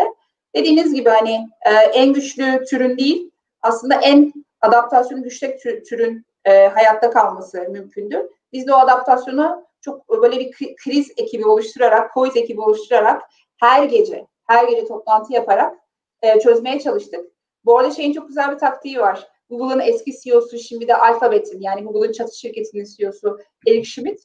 Dediğiniz 0.54 0.94
gibi 0.94 1.08
hani 1.08 1.48
e, 1.66 1.70
en 1.70 2.12
güçlü 2.12 2.64
türün 2.64 2.98
değil, 2.98 3.30
aslında 3.64 3.94
en 3.94 4.32
adaptasyonu 4.60 5.22
güçlü 5.22 5.82
türün 5.82 6.26
e, 6.44 6.68
hayatta 6.68 7.10
kalması 7.10 7.66
mümkündür. 7.70 8.20
Biz 8.52 8.66
de 8.66 8.74
o 8.74 8.76
adaptasyonu 8.76 9.64
çok 9.80 10.22
böyle 10.22 10.40
bir 10.40 10.76
kriz 10.76 11.12
ekibi 11.16 11.46
oluşturarak, 11.46 12.14
COVID 12.14 12.36
ekibi 12.36 12.60
oluşturarak 12.60 13.22
her 13.60 13.84
gece, 13.84 14.26
her 14.46 14.68
gece 14.68 14.86
toplantı 14.86 15.32
yaparak 15.32 15.74
e, 16.22 16.40
çözmeye 16.40 16.80
çalıştık. 16.80 17.26
Bu 17.64 17.78
arada 17.78 17.90
şeyin 17.90 18.12
çok 18.12 18.28
güzel 18.28 18.52
bir 18.52 18.58
taktiği 18.58 18.98
var. 18.98 19.28
Google'ın 19.50 19.80
eski 19.80 20.12
CEO'su 20.20 20.58
şimdi 20.58 20.88
de 20.88 20.96
Alphabet'in 20.96 21.60
yani 21.60 21.84
Google'ın 21.84 22.12
çatı 22.12 22.38
şirketinin 22.38 22.84
CEO'su 22.84 23.38
Eric 23.66 23.84
Schmidt 23.84 24.20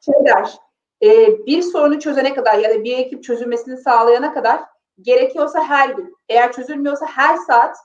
şey 0.00 0.14
der, 0.24 0.58
e, 1.02 1.38
bir 1.46 1.62
sorunu 1.62 2.00
çözene 2.00 2.34
kadar 2.34 2.58
ya 2.58 2.70
da 2.70 2.84
bir 2.84 2.98
ekip 2.98 3.24
çözülmesini 3.24 3.76
sağlayana 3.76 4.34
kadar 4.34 4.60
gerekiyorsa 5.00 5.64
her 5.64 5.88
gün, 5.88 6.16
eğer 6.28 6.52
çözülmüyorsa 6.52 7.06
her 7.06 7.36
saat 7.36 7.76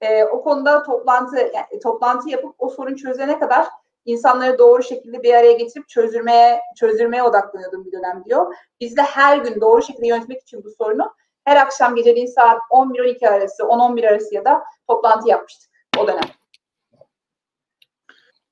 e, 0.00 0.24
o 0.24 0.42
konuda 0.42 0.82
toplantı 0.82 1.36
yani, 1.36 1.80
toplantı 1.82 2.28
yapıp 2.28 2.54
o 2.58 2.68
sorun 2.68 2.94
çözene 2.94 3.38
kadar 3.38 3.66
insanları 4.04 4.58
doğru 4.58 4.82
şekilde 4.82 5.22
bir 5.22 5.34
araya 5.34 5.52
getirip 5.52 5.88
çözülmeye 5.88 6.60
çözülmeye 6.76 7.22
odaklanıyordum 7.22 7.84
bir 7.84 7.92
dönem 7.92 8.24
diyor. 8.24 8.54
Biz 8.80 8.96
de 8.96 9.02
her 9.02 9.38
gün 9.38 9.60
doğru 9.60 9.82
şekilde 9.82 10.06
yönetmek 10.06 10.42
için 10.42 10.64
bu 10.64 10.70
sorunu 10.70 11.14
her 11.44 11.56
akşam 11.56 11.94
geceliğin 11.94 12.26
saat 12.26 12.60
11-12 12.70 13.28
arası, 13.28 13.62
10-11 13.62 14.08
arası 14.08 14.34
ya 14.34 14.44
da 14.44 14.64
toplantı 14.88 15.28
yapmıştık 15.28 15.70
o 15.98 16.08
dönem. 16.08 16.24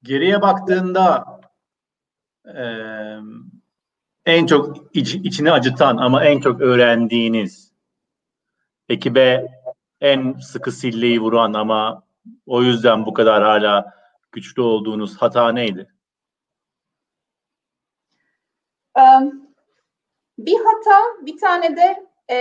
Geriye 0.02 0.42
baktığında 0.42 1.24
e, 2.44 2.62
en 4.26 4.46
çok 4.46 4.76
iç, 4.96 5.14
içini 5.14 5.52
acıtan 5.52 5.96
ama 5.96 6.24
en 6.24 6.40
çok 6.40 6.60
öğrendiğiniz 6.60 7.72
ekibe 8.88 9.55
en 10.00 10.32
sıkı 10.32 10.72
silleyi 10.72 11.20
vuran 11.20 11.52
ama 11.52 12.02
o 12.46 12.62
yüzden 12.62 13.06
bu 13.06 13.14
kadar 13.14 13.42
hala 13.42 13.94
güçlü 14.32 14.62
olduğunuz 14.62 15.16
hata 15.16 15.52
neydi? 15.52 15.88
Bir 20.38 20.58
hata, 20.64 21.00
bir 21.20 21.38
tane 21.38 21.76
de 21.76 22.06
e, 22.30 22.36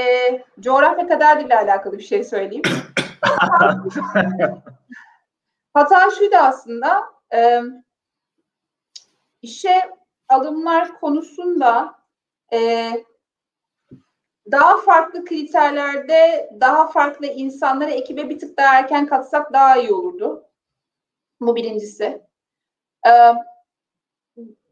coğrafya 0.59 1.07
kadar 1.07 1.37
ile 1.37 1.57
alakalı 1.57 1.97
bir 1.97 2.03
şey 2.03 2.23
söyleyeyim. 2.23 2.63
hata 5.73 6.11
şuydu 6.11 6.35
aslında, 6.35 7.03
e, 7.33 7.61
işe 9.41 9.89
alımlar 10.29 10.99
konusunda 10.99 11.95
e, 12.53 12.91
daha 14.51 14.77
farklı 14.77 15.25
kriterlerde 15.25 16.49
daha 16.59 16.87
farklı 16.87 17.25
insanları 17.25 17.91
ekibe 17.91 18.29
bir 18.29 18.39
tık 18.39 18.57
daha 18.57 18.79
erken 18.79 19.07
katsak 19.07 19.53
daha 19.53 19.77
iyi 19.77 19.93
olurdu. 19.93 20.45
Bu 21.41 21.55
birincisi. 21.55 22.21
Ee, 23.07 23.33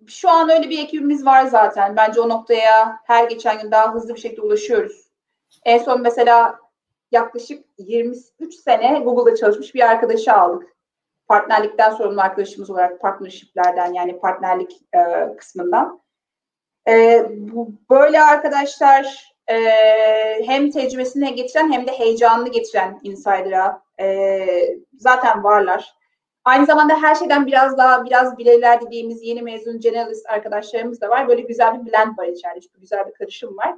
şu 0.08 0.30
an 0.30 0.50
öyle 0.50 0.70
bir 0.70 0.84
ekibimiz 0.84 1.26
var 1.26 1.46
zaten. 1.46 1.96
Bence 1.96 2.22
o 2.22 2.30
noktaya 2.30 3.00
her 3.04 3.30
geçen 3.30 3.62
gün 3.62 3.72
daha 3.72 3.94
hızlı 3.94 4.16
bir 4.16 4.20
şekilde 4.20 4.42
ulaşıyoruz. 4.42 5.12
En 5.66 5.78
son 5.78 6.02
mesela 6.02 6.60
yaklaşık 7.12 7.66
23 7.78 8.56
sene 8.56 9.00
Google'da 9.00 9.36
çalışmış 9.36 9.76
bir 9.76 9.90
arkadaşı 9.90 10.34
aldık. 10.34 10.78
Partnerlikten 11.28 11.92
sorumlu 11.92 12.22
arkadaşımız 12.22 12.70
olarak 12.70 13.02
partnershiplerden 13.02 13.94
yani 13.94 14.20
partnerlik 14.20 14.82
e, 14.96 15.36
kısmından. 15.38 16.02
E, 16.88 17.26
bu, 17.30 17.72
böyle 17.90 18.22
arkadaşlar 18.22 19.33
e, 19.48 19.56
hem 20.46 20.72
tecrübesini 20.72 21.36
getiren 21.36 21.72
hem 21.72 21.88
de 21.88 21.92
heyecanını 21.92 22.50
getiren 22.50 23.00
insider'a 23.04 23.82
e, 24.00 24.48
zaten 24.98 25.44
varlar. 25.44 25.94
Aynı 26.46 26.66
zamanda 26.66 27.02
her 27.02 27.16
şeyden 27.16 27.46
biraz 27.46 27.78
daha 27.78 28.06
biraz 28.06 28.38
bilirler 28.38 28.82
dediğimiz 28.82 29.24
yeni 29.24 29.42
mezun 29.42 29.80
generalist 29.80 30.30
arkadaşlarımız 30.30 31.02
da 31.02 31.10
var. 31.10 31.28
Böyle 31.28 31.42
güzel 31.42 31.74
bir 31.74 31.92
blend 31.92 32.18
var 32.18 32.28
içeride. 32.28 32.60
İşte 32.60 32.78
güzel 32.80 33.08
bir 33.08 33.14
karışım 33.14 33.58
var. 33.58 33.76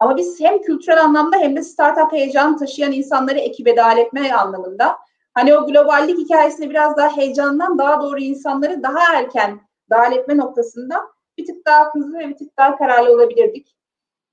Ama 0.00 0.16
biz 0.16 0.40
hem 0.40 0.60
kültürel 0.62 1.04
anlamda 1.04 1.36
hem 1.36 1.56
de 1.56 1.62
startup 1.62 2.12
heyecanı 2.12 2.56
taşıyan 2.56 2.92
insanları 2.92 3.38
ekibe 3.38 3.76
dahil 3.76 3.98
etme 3.98 4.32
anlamında 4.32 4.98
hani 5.34 5.58
o 5.58 5.66
globallik 5.66 6.18
hikayesinde 6.18 6.70
biraz 6.70 6.96
daha 6.96 7.16
heyecandan 7.16 7.78
daha 7.78 8.02
doğru 8.02 8.18
insanları 8.20 8.82
daha 8.82 9.16
erken 9.16 9.60
dahil 9.90 10.16
etme 10.16 10.36
noktasında 10.36 11.00
bir 11.38 11.46
tık 11.46 11.66
daha 11.66 11.90
hızlı 11.92 12.18
ve 12.18 12.28
bir 12.28 12.36
tık 12.36 12.58
daha 12.58 12.78
kararlı 12.78 13.12
olabilirdik. 13.12 13.76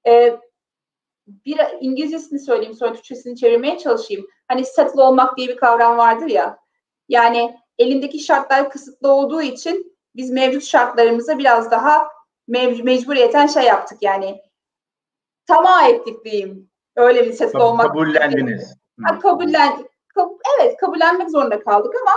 Ee, 0.07 0.35
bir 1.27 1.59
İngilizcesini 1.79 2.39
söyleyeyim 2.39 2.73
sonra 2.73 2.93
Türkçesini 2.93 3.37
çevirmeye 3.37 3.77
çalışayım. 3.77 4.27
Hani 4.47 4.65
settle 4.65 5.01
olmak 5.01 5.37
diye 5.37 5.47
bir 5.47 5.57
kavram 5.57 5.97
vardır 5.97 6.27
ya. 6.27 6.57
Yani 7.09 7.57
elindeki 7.77 8.19
şartlar 8.19 8.69
kısıtlı 8.69 9.13
olduğu 9.13 9.41
için 9.41 9.97
biz 10.15 10.31
mevcut 10.31 10.63
şartlarımıza 10.63 11.37
biraz 11.37 11.71
daha 11.71 12.07
mev- 12.49 12.83
mecburiyeten 12.83 13.47
şey 13.47 13.63
yaptık 13.63 13.97
yani. 14.01 14.41
Tamam 15.47 15.83
ettik 15.89 16.25
diyeyim. 16.25 16.69
Öyle 16.95 17.25
bir 17.25 17.33
settle 17.33 17.59
olmak. 17.59 17.87
Kabullendiniz. 17.87 18.75
Ha, 19.03 19.19
kabullen, 19.19 19.87
kab 20.15 20.29
evet 20.55 20.77
kabullenmek 20.77 21.29
zorunda 21.31 21.63
kaldık 21.63 21.93
ama 22.01 22.11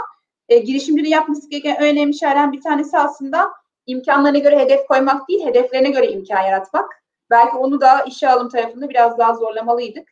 e, 0.49 0.59
girişimcinin 0.59 1.09
yapması 1.09 1.51
gereken 1.51 1.83
önemli 1.83 2.15
şeylerden 2.15 2.53
bir 2.53 2.61
tanesi 2.61 2.99
aslında 2.99 3.53
imkanlarına 3.87 4.39
göre 4.39 4.59
hedef 4.59 4.87
koymak 4.87 5.29
değil, 5.29 5.47
hedeflerine 5.47 5.91
göre 5.91 6.11
imkan 6.11 6.43
yaratmak. 6.43 7.03
Belki 7.31 7.57
onu 7.57 7.81
da 7.81 8.01
işe 8.01 8.29
alım 8.29 8.49
tarafında 8.49 8.89
biraz 8.89 9.19
daha 9.19 9.35
zorlamalıydık. 9.35 10.09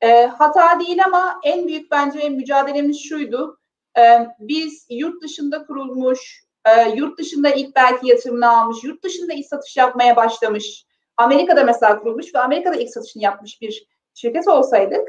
E, 0.00 0.26
hata 0.26 0.80
değil 0.80 1.04
ama 1.04 1.40
en 1.44 1.66
büyük 1.68 1.90
bence 1.90 2.28
mücadelemiz 2.28 3.00
şuydu. 3.08 3.58
E, 3.98 4.26
biz 4.38 4.86
yurt 4.90 5.22
dışında 5.22 5.66
kurulmuş, 5.66 6.44
e, 6.64 6.88
yurt 6.90 7.18
dışında 7.18 7.50
ilk 7.50 7.76
belki 7.76 8.08
yatırımını 8.08 8.58
almış, 8.58 8.84
yurt 8.84 9.04
dışında 9.04 9.32
ilk 9.32 9.46
satış 9.46 9.76
yapmaya 9.76 10.16
başlamış, 10.16 10.84
Amerika'da 11.16 11.64
mesela 11.64 11.98
kurulmuş 12.00 12.34
ve 12.34 12.38
Amerika'da 12.38 12.76
ilk 12.76 12.90
satışını 12.90 13.22
yapmış 13.22 13.60
bir 13.60 13.86
şirket 14.14 14.48
olsaydık, 14.48 15.08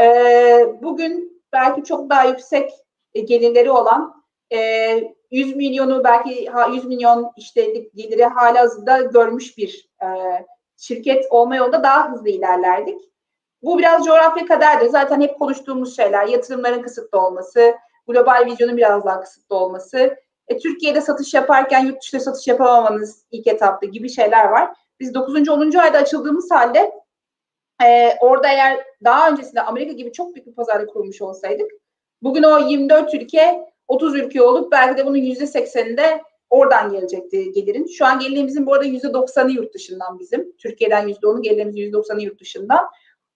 e, 0.00 0.04
bugün 0.82 1.42
belki 1.52 1.84
çok 1.84 2.10
daha 2.10 2.24
yüksek 2.24 2.70
gelirleri 3.14 3.70
olan 3.70 4.24
e, 4.52 4.58
100 5.30 5.56
milyonu 5.56 6.04
belki 6.04 6.48
100 6.72 6.84
milyon 6.84 7.32
işte 7.36 7.72
geliri 7.94 8.24
hala 8.24 8.60
hazırda 8.60 9.00
görmüş 9.00 9.58
bir 9.58 9.90
e, 10.02 10.06
şirket 10.80 11.26
olma 11.30 11.56
yolunda 11.56 11.82
daha 11.82 12.12
hızlı 12.12 12.28
ilerlerdik. 12.28 13.00
Bu 13.62 13.78
biraz 13.78 14.04
coğrafya 14.04 14.46
kaderdir. 14.46 14.86
Zaten 14.86 15.20
hep 15.20 15.38
konuştuğumuz 15.38 15.96
şeyler. 15.96 16.26
Yatırımların 16.26 16.82
kısıtlı 16.82 17.20
olması, 17.20 17.74
global 18.06 18.46
vizyonun 18.46 18.76
biraz 18.76 19.04
daha 19.04 19.20
kısıtlı 19.20 19.56
olması, 19.56 20.16
e, 20.48 20.58
Türkiye'de 20.58 21.00
satış 21.00 21.34
yaparken 21.34 21.86
yurt 21.86 22.02
dışında 22.02 22.20
satış 22.20 22.46
yapamamanız 22.46 23.24
ilk 23.30 23.46
etapta 23.46 23.86
gibi 23.86 24.08
şeyler 24.08 24.44
var. 24.44 24.76
Biz 25.00 25.14
9. 25.14 25.48
10. 25.48 25.78
ayda 25.78 25.98
açıldığımız 25.98 26.50
halde 26.50 26.92
e, 27.84 28.16
orada 28.20 28.48
eğer 28.48 28.84
daha 29.04 29.30
öncesinde 29.30 29.62
Amerika 29.62 29.92
gibi 29.92 30.12
çok 30.12 30.34
büyük 30.34 30.46
bir 30.46 30.54
pazarda 30.54 30.86
kurmuş 30.86 31.22
olsaydık 31.22 31.70
bugün 32.22 32.42
o 32.42 32.58
24 32.58 33.14
ülke 33.14 33.60
30 33.88 34.14
ülke 34.14 34.42
olup 34.42 34.72
belki 34.72 34.98
de 34.98 35.06
bunun 35.06 35.18
%80'inde 35.18 36.20
Oradan 36.50 36.92
gelecekti 36.92 37.52
gelirin. 37.52 37.86
Şu 37.86 38.06
an 38.06 38.18
gelirimizin 38.18 38.66
bu 38.66 38.74
arada 38.74 38.86
%90'ı 38.86 39.50
yurt 39.50 39.74
dışından 39.74 40.18
bizim. 40.18 40.52
Türkiye'den 40.56 41.08
%10'u 41.08 41.42
gelirimizin 41.42 41.92
%90'ı 41.92 42.22
yurt 42.22 42.40
dışından. 42.40 42.88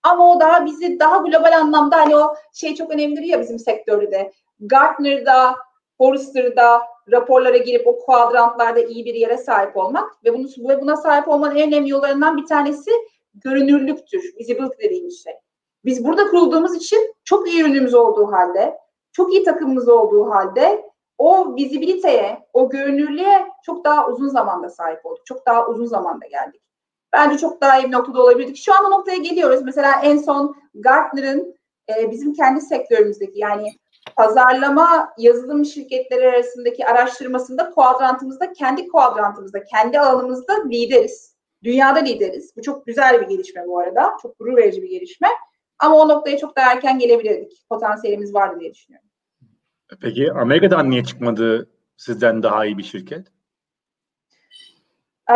Ama 0.03 0.33
o 0.33 0.41
daha 0.41 0.67
bizi 0.67 1.01
daha 1.01 1.17
global 1.17 1.59
anlamda 1.59 1.97
hani 1.97 2.17
o 2.17 2.35
şey 2.53 2.75
çok 2.75 2.91
önemlidir 2.91 3.23
ya 3.23 3.41
bizim 3.41 3.59
sektörde 3.59 4.11
de. 4.11 4.33
Gartner'da, 4.61 5.57
Forrester'da 5.99 6.81
raporlara 7.13 7.57
girip 7.57 7.87
o 7.87 7.99
kuadrantlarda 7.99 8.81
iyi 8.81 9.05
bir 9.05 9.15
yere 9.15 9.37
sahip 9.37 9.77
olmak 9.77 10.25
ve 10.25 10.35
bunu 10.35 10.47
ve 10.69 10.81
buna 10.81 10.97
sahip 10.97 11.29
olmanın 11.29 11.57
en 11.57 11.69
önemli 11.69 11.91
yollarından 11.91 12.37
bir 12.37 12.47
tanesi 12.47 12.91
görünürlüktür. 13.35 14.35
Visibility 14.39 14.85
dediğimiz 14.85 15.25
şey. 15.25 15.33
Biz 15.85 16.05
burada 16.05 16.31
kurulduğumuz 16.31 16.77
için 16.77 17.15
çok 17.25 17.49
iyi 17.49 17.63
ürünümüz 17.63 17.95
olduğu 17.95 18.33
halde, 18.33 18.79
çok 19.13 19.33
iyi 19.33 19.45
takımımız 19.45 19.89
olduğu 19.89 20.31
halde 20.31 20.85
o 21.19 21.57
vizibiliteye, 21.57 22.47
o 22.53 22.71
görünürlüğe 22.71 23.47
çok 23.67 23.85
daha 23.85 24.09
uzun 24.09 24.29
zamanda 24.29 24.71
sahip 24.71 25.07
olduk. 25.07 25.27
Çok 25.27 25.47
daha 25.47 25.67
uzun 25.67 25.87
zamanda 25.87 26.27
geldik. 26.27 26.61
bence 27.13 27.39
çok 27.39 27.61
daha 27.61 27.79
iyi 27.79 27.87
bir 27.87 27.93
noktada 27.93 28.23
olabilirdik. 28.23 28.57
Şu 28.57 28.75
an 28.75 28.85
o 28.85 28.91
noktaya 28.91 29.17
geliyoruz. 29.19 29.63
Mesela 29.63 30.01
en 30.03 30.19
son 30.19 30.57
Gartner'ın 30.75 31.57
e, 31.89 32.11
bizim 32.11 32.33
kendi 32.33 32.61
sektörümüzdeki 32.61 33.39
yani 33.39 33.69
pazarlama 34.17 35.15
yazılım 35.19 35.65
şirketleri 35.65 36.29
arasındaki 36.29 36.87
araştırmasında 36.87 37.71
kuadrantımızda 37.71 38.53
kendi 38.53 38.89
kuadrantımızda 38.89 39.65
kendi 39.65 40.01
alanımızda 40.01 40.53
lideriz. 40.69 41.35
Dünyada 41.63 41.99
lideriz. 41.99 42.57
Bu 42.57 42.63
çok 42.63 42.87
güzel 42.87 43.21
bir 43.21 43.27
gelişme 43.27 43.67
bu 43.67 43.79
arada. 43.79 44.17
Çok 44.23 44.39
gurur 44.39 44.57
verici 44.57 44.83
bir 44.83 44.89
gelişme. 44.89 45.29
Ama 45.79 45.97
o 45.97 46.09
noktaya 46.09 46.39
çok 46.39 46.57
daha 46.57 46.73
erken 46.73 46.99
gelebilirdik. 46.99 47.67
Potansiyelimiz 47.69 48.35
vardı 48.35 48.61
diye 48.61 48.75
düşünüyorum. 48.75 49.09
Peki 50.01 50.33
Amerika'dan 50.33 50.91
niye 50.91 51.05
çıkmadı 51.05 51.71
sizden 51.97 52.43
daha 52.43 52.65
iyi 52.65 52.79
bir 52.79 52.83
şirket? 52.83 53.27
Ee, 55.31 55.35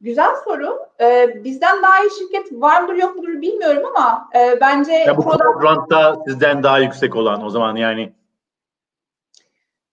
güzel 0.00 0.34
soru. 0.44 0.78
Ee, 1.00 1.44
bizden 1.44 1.82
daha 1.82 2.04
iyi 2.04 2.10
şirket 2.18 2.52
var 2.52 2.82
mıdır 2.82 2.94
yok 2.94 3.16
mudur 3.16 3.40
bilmiyorum 3.40 3.82
ama 3.86 4.28
e, 4.34 4.60
bence... 4.60 4.92
Ya 4.92 5.16
bu 5.16 5.22
product... 5.22 6.28
sizden 6.28 6.62
daha 6.62 6.78
yüksek 6.78 7.16
olan 7.16 7.44
o 7.44 7.50
zaman 7.50 7.76
yani 7.76 8.12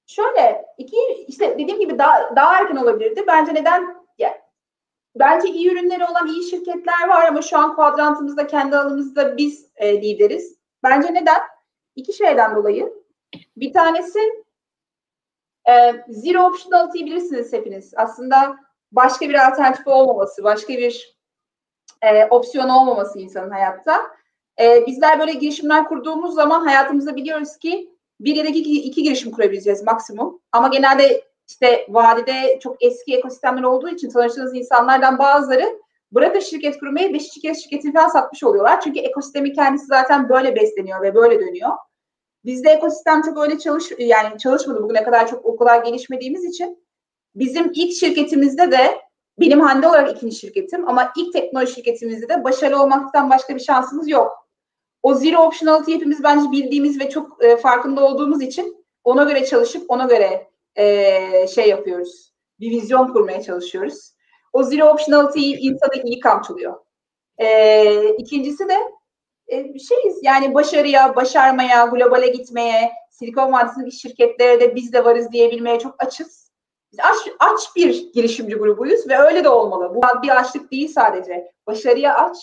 Şöyle 0.07 0.65
iki 0.77 0.97
işte 1.27 1.59
dediğim 1.59 1.79
gibi 1.79 1.99
daha 1.99 2.35
daha 2.35 2.57
erken 2.57 2.75
olabilirdi. 2.75 3.23
Bence 3.27 3.53
neden 3.53 3.97
bence 5.19 5.47
iyi 5.47 5.71
ürünleri 5.71 6.05
olan 6.05 6.27
iyi 6.27 6.43
şirketler 6.43 7.07
var 7.07 7.27
ama 7.27 7.41
şu 7.41 7.57
an 7.57 7.75
kuadrantımızda 7.75 8.47
kendi 8.47 8.77
alanımızda 8.77 9.37
biz 9.37 9.69
e, 9.75 10.01
lideriz. 10.01 10.57
Bence 10.83 11.13
neden? 11.13 11.41
İki 11.95 12.13
şeyden 12.13 12.55
dolayı. 12.55 12.93
Bir 13.57 13.73
tanesi 13.73 14.19
e, 15.69 16.03
zero 16.09 16.43
optionality'yi 16.43 17.05
bilirsiniz 17.05 17.53
hepiniz. 17.53 17.93
Aslında 17.95 18.57
başka 18.91 19.29
bir 19.29 19.47
alternatif 19.47 19.87
olmaması, 19.87 20.43
başka 20.43 20.73
bir 20.73 21.17
e, 22.01 22.25
opsiyon 22.25 22.69
olmaması 22.69 23.19
insanın 23.19 23.51
hayatta. 23.51 24.01
E, 24.59 24.85
bizler 24.87 25.19
böyle 25.19 25.33
girişimler 25.33 25.85
kurduğumuz 25.85 26.35
zaman 26.35 26.65
hayatımızda 26.65 27.15
biliyoruz 27.15 27.57
ki 27.57 27.89
bir 28.19 28.35
ya 28.35 28.43
da 28.43 28.47
iki, 28.47 28.81
iki 28.81 29.03
girişim 29.03 29.31
kurabileceğiz 29.31 29.83
maksimum. 29.83 30.41
Ama 30.51 30.67
genelde 30.67 31.23
işte 31.49 31.87
vadide 31.89 32.59
çok 32.59 32.83
eski 32.83 33.15
ekosistemler 33.15 33.63
olduğu 33.63 33.89
için 33.89 34.09
tanıştığınız 34.09 34.55
insanlardan 34.55 35.17
bazıları 35.17 35.79
bırakın 36.11 36.39
şirket 36.39 36.79
kurmayı 36.79 37.13
beş 37.13 37.31
şirket 37.31 37.57
şirketini 37.57 37.93
falan 37.93 38.07
satmış 38.07 38.43
oluyorlar. 38.43 38.81
Çünkü 38.81 38.99
ekosistemin 38.99 39.53
kendisi 39.53 39.85
zaten 39.85 40.29
böyle 40.29 40.55
besleniyor 40.55 41.01
ve 41.01 41.15
böyle 41.15 41.39
dönüyor. 41.39 41.71
Bizde 42.47 42.69
ekosistem 42.69 43.21
çok 43.21 43.37
öyle 43.37 43.59
çalış 43.59 43.91
yani 43.97 44.37
çalışmadı 44.37 44.83
bugüne 44.83 45.03
kadar 45.03 45.27
çok 45.27 45.45
o 45.45 45.57
kadar 45.57 45.83
gelişmediğimiz 45.83 46.45
için 46.45 46.83
bizim 47.35 47.71
ilk 47.73 47.93
şirketimizde 47.93 48.71
de 48.71 49.01
benim 49.39 49.59
Hande 49.59 49.87
olarak 49.87 50.17
ikinci 50.17 50.35
şirketim 50.35 50.89
ama 50.89 51.13
ilk 51.17 51.33
teknoloji 51.33 51.73
şirketimizde 51.73 52.29
de 52.29 52.43
başarılı 52.43 52.83
olmaktan 52.83 53.29
başka 53.29 53.55
bir 53.55 53.59
şansımız 53.59 54.09
yok. 54.09 54.47
O 55.03 55.13
zero 55.13 55.37
optionality 55.37 55.93
hepimiz 55.93 56.23
bence 56.23 56.51
bildiğimiz 56.51 56.99
ve 56.99 57.09
çok 57.09 57.43
e, 57.43 57.57
farkında 57.57 58.05
olduğumuz 58.05 58.41
için 58.41 58.85
ona 59.03 59.23
göre 59.23 59.45
çalışıp 59.45 59.91
ona 59.91 60.03
göre 60.03 60.47
e, 60.75 61.47
şey 61.47 61.69
yapıyoruz. 61.69 62.33
Bir 62.59 62.71
vizyon 62.71 63.07
kurmaya 63.13 63.41
çalışıyoruz. 63.41 64.13
O 64.53 64.63
zero 64.63 64.85
optionality 64.85 65.51
insanı 65.51 66.03
iyi 66.03 66.19
kamçılıyor. 66.19 66.73
E, 67.37 68.09
ikincisi 68.17 68.69
de 68.69 68.77
şeyiz 69.49 70.19
yani 70.21 70.53
başarıya, 70.53 71.15
başarmaya, 71.15 71.85
globale 71.85 72.27
gitmeye, 72.27 72.91
Silikon 73.09 73.53
Vadisi'ndeki 73.53 73.95
şirketlere 73.95 74.59
de 74.59 74.75
biz 74.75 74.93
de 74.93 75.05
varız 75.05 75.31
diyebilmeye 75.31 75.79
çok 75.79 76.03
açız. 76.03 76.51
Biz 76.91 76.99
aç, 76.99 77.33
aç 77.39 77.75
bir 77.75 78.13
girişimci 78.13 78.55
grubuyuz 78.55 79.09
ve 79.09 79.17
öyle 79.17 79.43
de 79.43 79.49
olmalı. 79.49 79.95
Bu 79.95 80.01
bir 80.23 80.39
açlık 80.39 80.71
değil 80.71 80.87
sadece. 80.87 81.51
Başarıya 81.67 82.15
aç. 82.15 82.37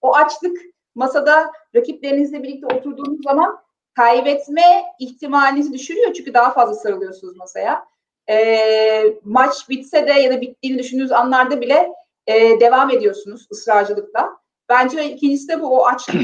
O 0.00 0.14
açlık 0.14 0.56
masada 0.94 1.52
rakiplerinizle 1.74 2.42
birlikte 2.42 2.66
oturduğunuz 2.66 3.22
zaman 3.24 3.58
kaybetme 3.94 4.84
ihtimalinizi 4.98 5.72
düşürüyor. 5.72 6.12
Çünkü 6.12 6.34
daha 6.34 6.50
fazla 6.50 6.74
sarılıyorsunuz 6.74 7.36
masaya. 7.36 7.84
E, 8.30 9.04
maç 9.24 9.68
bitse 9.68 10.06
de 10.06 10.12
ya 10.12 10.30
da 10.30 10.40
bittiğini 10.40 10.78
düşündüğünüz 10.78 11.12
anlarda 11.12 11.60
bile 11.60 11.92
e, 12.26 12.60
devam 12.60 12.90
ediyorsunuz 12.90 13.46
ısrarcılıkla. 13.52 14.36
Bence 14.68 15.04
ikincisi 15.04 15.48
de 15.48 15.60
bu 15.60 15.78
o 15.78 15.86
açlık. 15.86 16.22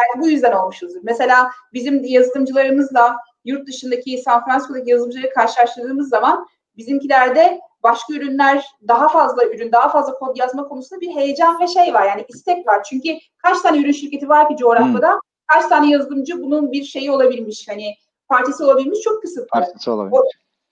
Yani 0.00 0.22
bu 0.22 0.28
yüzden 0.28 0.52
olmuşuzdur. 0.52 1.00
Mesela 1.02 1.50
bizim 1.72 2.04
yazılımcılarımızla 2.04 3.16
yurt 3.44 3.68
dışındaki 3.68 4.18
San 4.18 4.44
Francisco'daki 4.44 4.90
yazılımcıları 4.90 5.34
karşılaştırdığımız 5.34 6.08
zaman 6.08 6.46
bizimkilerde 6.76 7.60
başka 7.82 8.14
ürünler 8.14 8.64
daha 8.88 9.08
fazla 9.08 9.44
ürün, 9.46 9.72
daha 9.72 9.88
fazla 9.88 10.14
kod 10.14 10.36
yazma 10.36 10.68
konusunda 10.68 11.00
bir 11.00 11.14
heyecan 11.14 11.60
ve 11.60 11.66
şey 11.66 11.94
var. 11.94 12.06
Yani 12.06 12.24
istek 12.28 12.66
var. 12.66 12.82
Çünkü 12.82 13.08
kaç 13.38 13.60
tane 13.60 13.78
ürün 13.78 13.92
şirketi 13.92 14.28
var 14.28 14.48
ki 14.48 14.56
coğrafyada? 14.56 15.12
Hmm. 15.12 15.18
Kaç 15.46 15.68
tane 15.68 15.90
yazılımcı 15.90 16.42
bunun 16.42 16.72
bir 16.72 16.84
şeyi 16.84 17.10
olabilmiş. 17.10 17.68
Hani 17.68 17.94
partisi 18.28 18.64
olabilmiş 18.64 19.00
çok 19.00 19.22
kısıtlı. 19.22 19.46
Partisi 19.46 19.90
olabilmiş. 19.90 20.18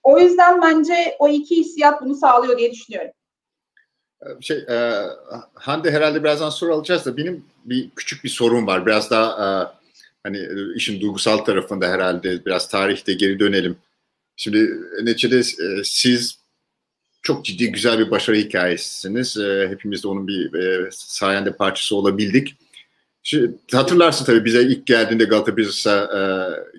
O, 0.03 0.11
o 0.13 0.19
yüzden 0.19 0.61
bence 0.61 1.15
o 1.19 1.27
iki 1.27 1.55
hissiyat 1.55 2.01
bunu 2.01 2.15
sağlıyor 2.15 2.57
diye 2.57 2.71
düşünüyorum. 2.71 3.11
Şey, 4.41 4.57
e, 4.57 5.07
Hande 5.53 5.91
herhalde 5.91 6.23
birazdan 6.23 6.49
soru 6.49 6.73
alacağız 6.73 7.05
da 7.05 7.17
benim 7.17 7.45
bir 7.65 7.89
küçük 7.95 8.23
bir 8.23 8.29
sorun 8.29 8.67
var. 8.67 8.85
Biraz 8.85 9.11
daha 9.11 9.31
e, 9.31 9.47
hani 10.23 10.47
işin 10.75 11.01
duygusal 11.01 11.37
tarafında 11.37 11.87
herhalde 11.87 12.45
biraz 12.45 12.67
tarihte 12.67 13.13
geri 13.13 13.39
dönelim. 13.39 13.77
Şimdi 14.35 14.69
neticede 15.03 15.39
e, 15.39 15.83
siz 15.83 16.39
çok 17.21 17.45
ciddi 17.45 17.71
güzel 17.71 17.99
bir 17.99 18.11
başarı 18.11 18.35
hikayesisiniz. 18.35 19.37
E, 19.37 19.67
hepimiz 19.69 20.03
de 20.03 20.07
onun 20.07 20.27
bir 20.27 20.53
e, 20.53 20.89
sayende 20.91 21.53
parçası 21.53 21.95
olabildik. 21.95 22.55
Şimdi, 23.23 23.55
hatırlarsın 23.71 24.25
tabii 24.25 24.45
bize 24.45 24.61
ilk 24.61 24.85
geldiğinde 24.85 25.23
Galata 25.23 25.57
Business'a 25.57 26.03
e, 26.03 26.21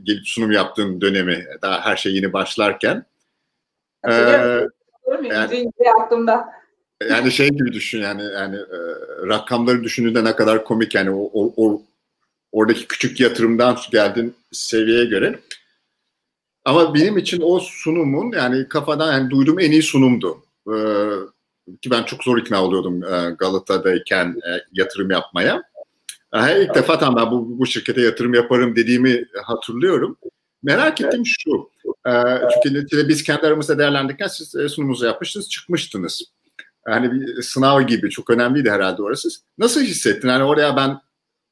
gelip 0.03 0.29
sunum 0.29 0.53
yaptığın 0.53 1.01
dönemi 1.01 1.47
daha 1.63 1.81
her 1.81 1.97
şey 1.97 2.15
yeni 2.15 2.33
başlarken. 2.33 3.05
Hatırlıyorum. 4.03 4.71
Ee, 5.25 5.27
yani, 5.27 5.71
aklımda. 6.03 6.64
Yani 7.11 7.33
şey 7.33 7.49
gibi 7.49 7.73
düşün 7.73 7.99
yani 7.99 8.23
yani 8.23 8.57
e, 8.57 8.79
rakamları 9.29 9.85
düşündüğünde 9.85 10.25
ne 10.25 10.37
kadar 10.37 10.65
komik 10.65 10.95
yani 10.95 11.11
o, 11.11 11.31
o, 11.33 11.55
o 11.57 11.83
oradaki 12.53 12.87
küçük 12.87 13.21
yatırımdan 13.21 13.79
geldin 13.93 14.35
seviyeye 14.53 15.05
göre. 15.05 15.41
Ama 16.65 16.95
benim 16.95 17.19
için 17.19 17.43
o 17.45 17.61
sunumun 17.61 18.33
yani 18.33 18.69
kafadan 18.69 19.13
yani 19.13 19.31
duyduğum 19.31 19.61
en 19.61 19.71
iyi 19.71 19.83
sunumdu. 19.83 20.43
Ee, 20.69 20.75
ki 21.83 21.91
ben 21.91 22.03
çok 22.03 22.25
zor 22.25 22.39
ikna 22.39 22.65
oluyordum 22.65 23.05
e, 23.05 23.31
Galata'dayken 23.39 24.27
e, 24.27 24.51
yatırım 24.73 25.11
yapmaya. 25.11 25.63
E, 26.33 26.63
ilk 26.63 26.75
defa 26.75 26.99
tamam 26.99 27.17
ben 27.25 27.33
bu, 27.33 27.59
bu 27.59 27.67
şirkete 27.67 28.01
yatırım 28.01 28.35
yaparım 28.35 28.77
dediğimi 28.77 29.25
hatırlıyorum. 29.43 30.17
Merak 30.63 31.01
ettim 31.01 31.23
şu. 31.27 31.71
E, 32.07 32.13
çünkü 32.65 33.09
biz 33.09 33.23
kendi 33.23 33.47
aramızda 33.47 33.79
değerlendirirken 33.79 34.27
siz 34.27 34.55
e, 34.55 34.69
sunumunuzu 34.69 35.07
yapmıştınız, 35.07 35.51
çıkmıştınız. 35.51 36.23
Yani 36.89 37.13
bir 37.13 37.43
sınav 37.43 37.83
gibi 37.83 38.11
çok 38.11 38.31
önemliydi 38.31 38.71
herhalde 38.71 39.03
orası. 39.03 39.29
Nasıl 39.59 39.83
hissettin? 39.83 40.29
Yani 40.29 40.45
oraya 40.45 40.77
ben 40.77 41.01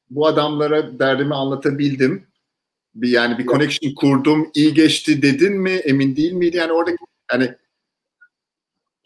bu 0.09 0.27
adamlara 0.27 0.99
derdimi 0.99 1.35
anlatabildim 1.35 2.27
bir 2.95 3.09
yani 3.09 3.37
bir 3.37 3.45
connection 3.45 3.93
kurdum, 3.93 4.51
iyi 4.53 4.73
geçti 4.73 5.21
dedin 5.21 5.53
mi? 5.53 5.71
Emin 5.71 6.15
değil 6.15 6.33
miydi? 6.33 6.57
Yani 6.57 6.71
orada 6.71 6.91
yani 7.31 7.55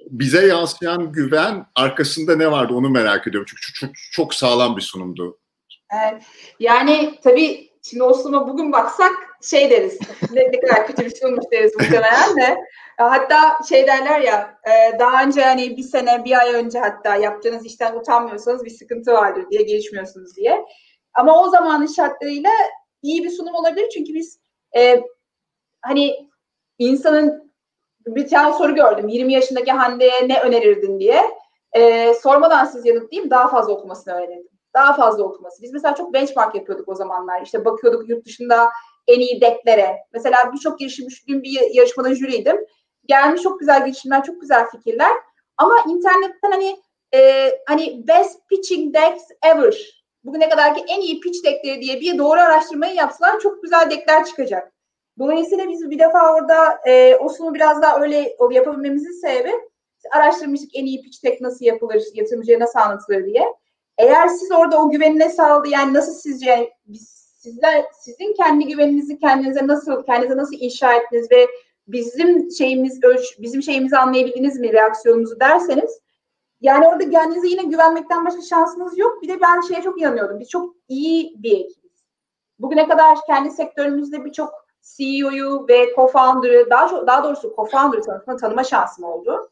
bize 0.09 0.47
yansıyan 0.47 1.11
güven 1.11 1.65
arkasında 1.75 2.35
ne 2.35 2.51
vardı 2.51 2.73
onu 2.73 2.89
merak 2.89 3.27
ediyorum. 3.27 3.45
Çünkü 3.49 3.73
çok, 3.73 3.89
çok 4.11 4.33
sağlam 4.33 4.77
bir 4.77 4.81
sunumdu. 4.81 5.37
Evet. 5.93 6.23
Yani 6.59 7.19
tabii 7.23 7.69
şimdi 7.83 8.03
o 8.03 8.13
sunuma 8.13 8.47
bugün 8.47 8.71
baksak 8.71 9.13
şey 9.41 9.69
deriz. 9.69 9.99
ne, 10.31 10.41
ne 10.41 10.59
kadar 10.59 10.87
kötü 10.87 11.05
bir 11.05 11.15
sunummuş 11.15 11.45
deriz 11.51 11.73
muhtemelen 11.79 12.37
de. 12.37 12.57
Hatta 12.97 13.59
şey 13.69 13.87
derler 13.87 14.19
ya 14.19 14.59
e, 14.65 14.99
daha 14.99 15.23
önce 15.23 15.41
hani 15.41 15.77
bir 15.77 15.83
sene 15.83 16.25
bir 16.25 16.39
ay 16.39 16.53
önce 16.53 16.79
hatta 16.79 17.15
yaptığınız 17.15 17.65
işten 17.65 17.95
utanmıyorsanız 17.95 18.65
bir 18.65 18.69
sıkıntı 18.69 19.13
vardır 19.13 19.45
diye 19.51 19.61
gelişmiyorsunuz 19.61 20.35
diye. 20.35 20.65
Ama 21.13 21.43
o 21.43 21.49
zamanın 21.49 21.87
şartlarıyla 21.87 22.49
iyi 23.01 23.23
bir 23.23 23.29
sunum 23.29 23.55
olabilir. 23.55 23.89
Çünkü 23.89 24.13
biz 24.13 24.39
e, 24.77 25.03
hani 25.81 26.29
insanın 26.79 27.53
bir 28.07 28.27
tane 28.27 28.53
soru 28.53 28.75
gördüm. 28.75 29.07
20 29.07 29.33
yaşındaki 29.33 29.71
Hande'ye 29.71 30.27
ne 30.27 30.41
önerirdin 30.41 30.99
diye. 30.99 31.21
E, 31.73 32.13
sormadan 32.13 32.65
siz 32.65 32.85
yanıtlayayım 32.85 33.29
daha 33.29 33.47
fazla 33.47 33.73
okumasını 33.73 34.13
öğrendim. 34.13 34.47
Daha 34.73 34.93
fazla 34.93 35.23
okuması. 35.23 35.63
Biz 35.63 35.73
mesela 35.73 35.95
çok 35.95 36.13
benchmark 36.13 36.55
yapıyorduk 36.55 36.89
o 36.89 36.95
zamanlar. 36.95 37.41
İşte 37.41 37.65
bakıyorduk 37.65 38.09
yurt 38.09 38.25
dışında 38.25 38.69
en 39.07 39.19
iyi 39.19 39.41
deklere. 39.41 39.97
Mesela 40.13 40.37
birçok 40.53 40.79
girişim 40.79 41.05
düşündüğüm 41.07 41.43
bir 41.43 41.75
yarışmada 41.75 42.15
jüriydim. 42.15 42.57
Gelmiş 43.05 43.41
çok 43.41 43.59
güzel 43.59 43.85
girişimler, 43.85 44.23
çok 44.23 44.41
güzel 44.41 44.69
fikirler. 44.69 45.11
Ama 45.57 45.73
internetten 45.87 46.51
hani 46.51 46.77
e, 47.13 47.51
hani 47.67 48.07
best 48.07 48.49
pitching 48.49 48.95
decks 48.95 49.23
ever 49.43 50.03
bugüne 50.23 50.49
kadarki 50.49 50.83
en 50.87 51.01
iyi 51.01 51.19
pitch 51.19 51.45
deckleri 51.45 51.81
diye 51.81 52.01
bir 52.01 52.17
doğru 52.17 52.39
araştırmayı 52.39 52.95
yapsalar 52.95 53.39
çok 53.39 53.63
güzel 53.63 53.91
deckler 53.91 54.25
çıkacak. 54.25 54.73
Dolayısıyla 55.19 55.69
biz 55.69 55.89
bir 55.89 55.99
defa 55.99 56.33
orada 56.33 56.79
e, 56.87 57.15
o 57.15 57.29
sunumu 57.29 57.55
biraz 57.55 57.81
daha 57.81 57.99
öyle 57.99 58.35
yapabilmemizin 58.51 59.11
sebebi 59.11 59.51
araştırmıştık 60.11 60.69
en 60.75 60.85
iyi 60.85 61.01
pitch 61.01 61.23
deck 61.23 61.41
nasıl 61.41 61.65
yapılır, 61.65 62.03
yatırımcıya 62.13 62.59
nasıl 62.59 62.79
anlatılır 62.79 63.25
diye. 63.25 63.53
Eğer 63.97 64.27
siz 64.27 64.51
orada 64.51 64.81
o 64.81 64.89
güveni 64.89 65.19
ne 65.19 65.29
sağladı 65.29 65.67
yani 65.69 65.93
nasıl 65.93 66.13
sizce 66.13 66.73
biz, 66.85 67.16
sizler 67.47 67.85
sizin 67.99 68.33
kendi 68.33 68.67
güveninizi 68.67 69.19
kendinize 69.19 69.67
nasıl 69.67 70.03
kendinize 70.03 70.37
nasıl 70.37 70.55
inşa 70.59 70.93
ettiniz 70.93 71.31
ve 71.31 71.47
bizim 71.87 72.51
şeyimiz 72.51 73.03
ölç 73.03 73.39
bizim 73.39 73.61
şeyimizi 73.61 73.97
anlayabildiniz 73.97 74.59
mi 74.59 74.73
reaksiyonumuzu 74.73 75.39
derseniz 75.39 76.01
yani 76.61 76.87
orada 76.87 77.09
kendinize 77.09 77.47
yine 77.47 77.63
güvenmekten 77.63 78.25
başka 78.25 78.41
şansınız 78.41 78.97
yok. 78.97 79.21
Bir 79.21 79.27
de 79.27 79.41
ben 79.41 79.61
şeye 79.61 79.81
çok 79.81 80.01
inanıyordum. 80.01 80.39
Biz 80.39 80.49
çok 80.49 80.75
iyi 80.87 81.33
bir 81.37 81.51
ekibiz. 81.51 82.05
Bugüne 82.59 82.87
kadar 82.87 83.17
kendi 83.27 83.51
sektörümüzde 83.51 84.25
birçok 84.25 84.53
CEO'yu 84.81 85.65
ve 85.69 85.93
co-founder'ı 85.95 86.69
daha 86.69 86.87
çok 86.87 87.07
daha 87.07 87.23
doğrusu 87.23 87.47
co-founder'ı 87.47 88.01
tanıma, 88.01 88.37
tanıma 88.37 88.63
şansım 88.63 89.03
oldu. 89.03 89.49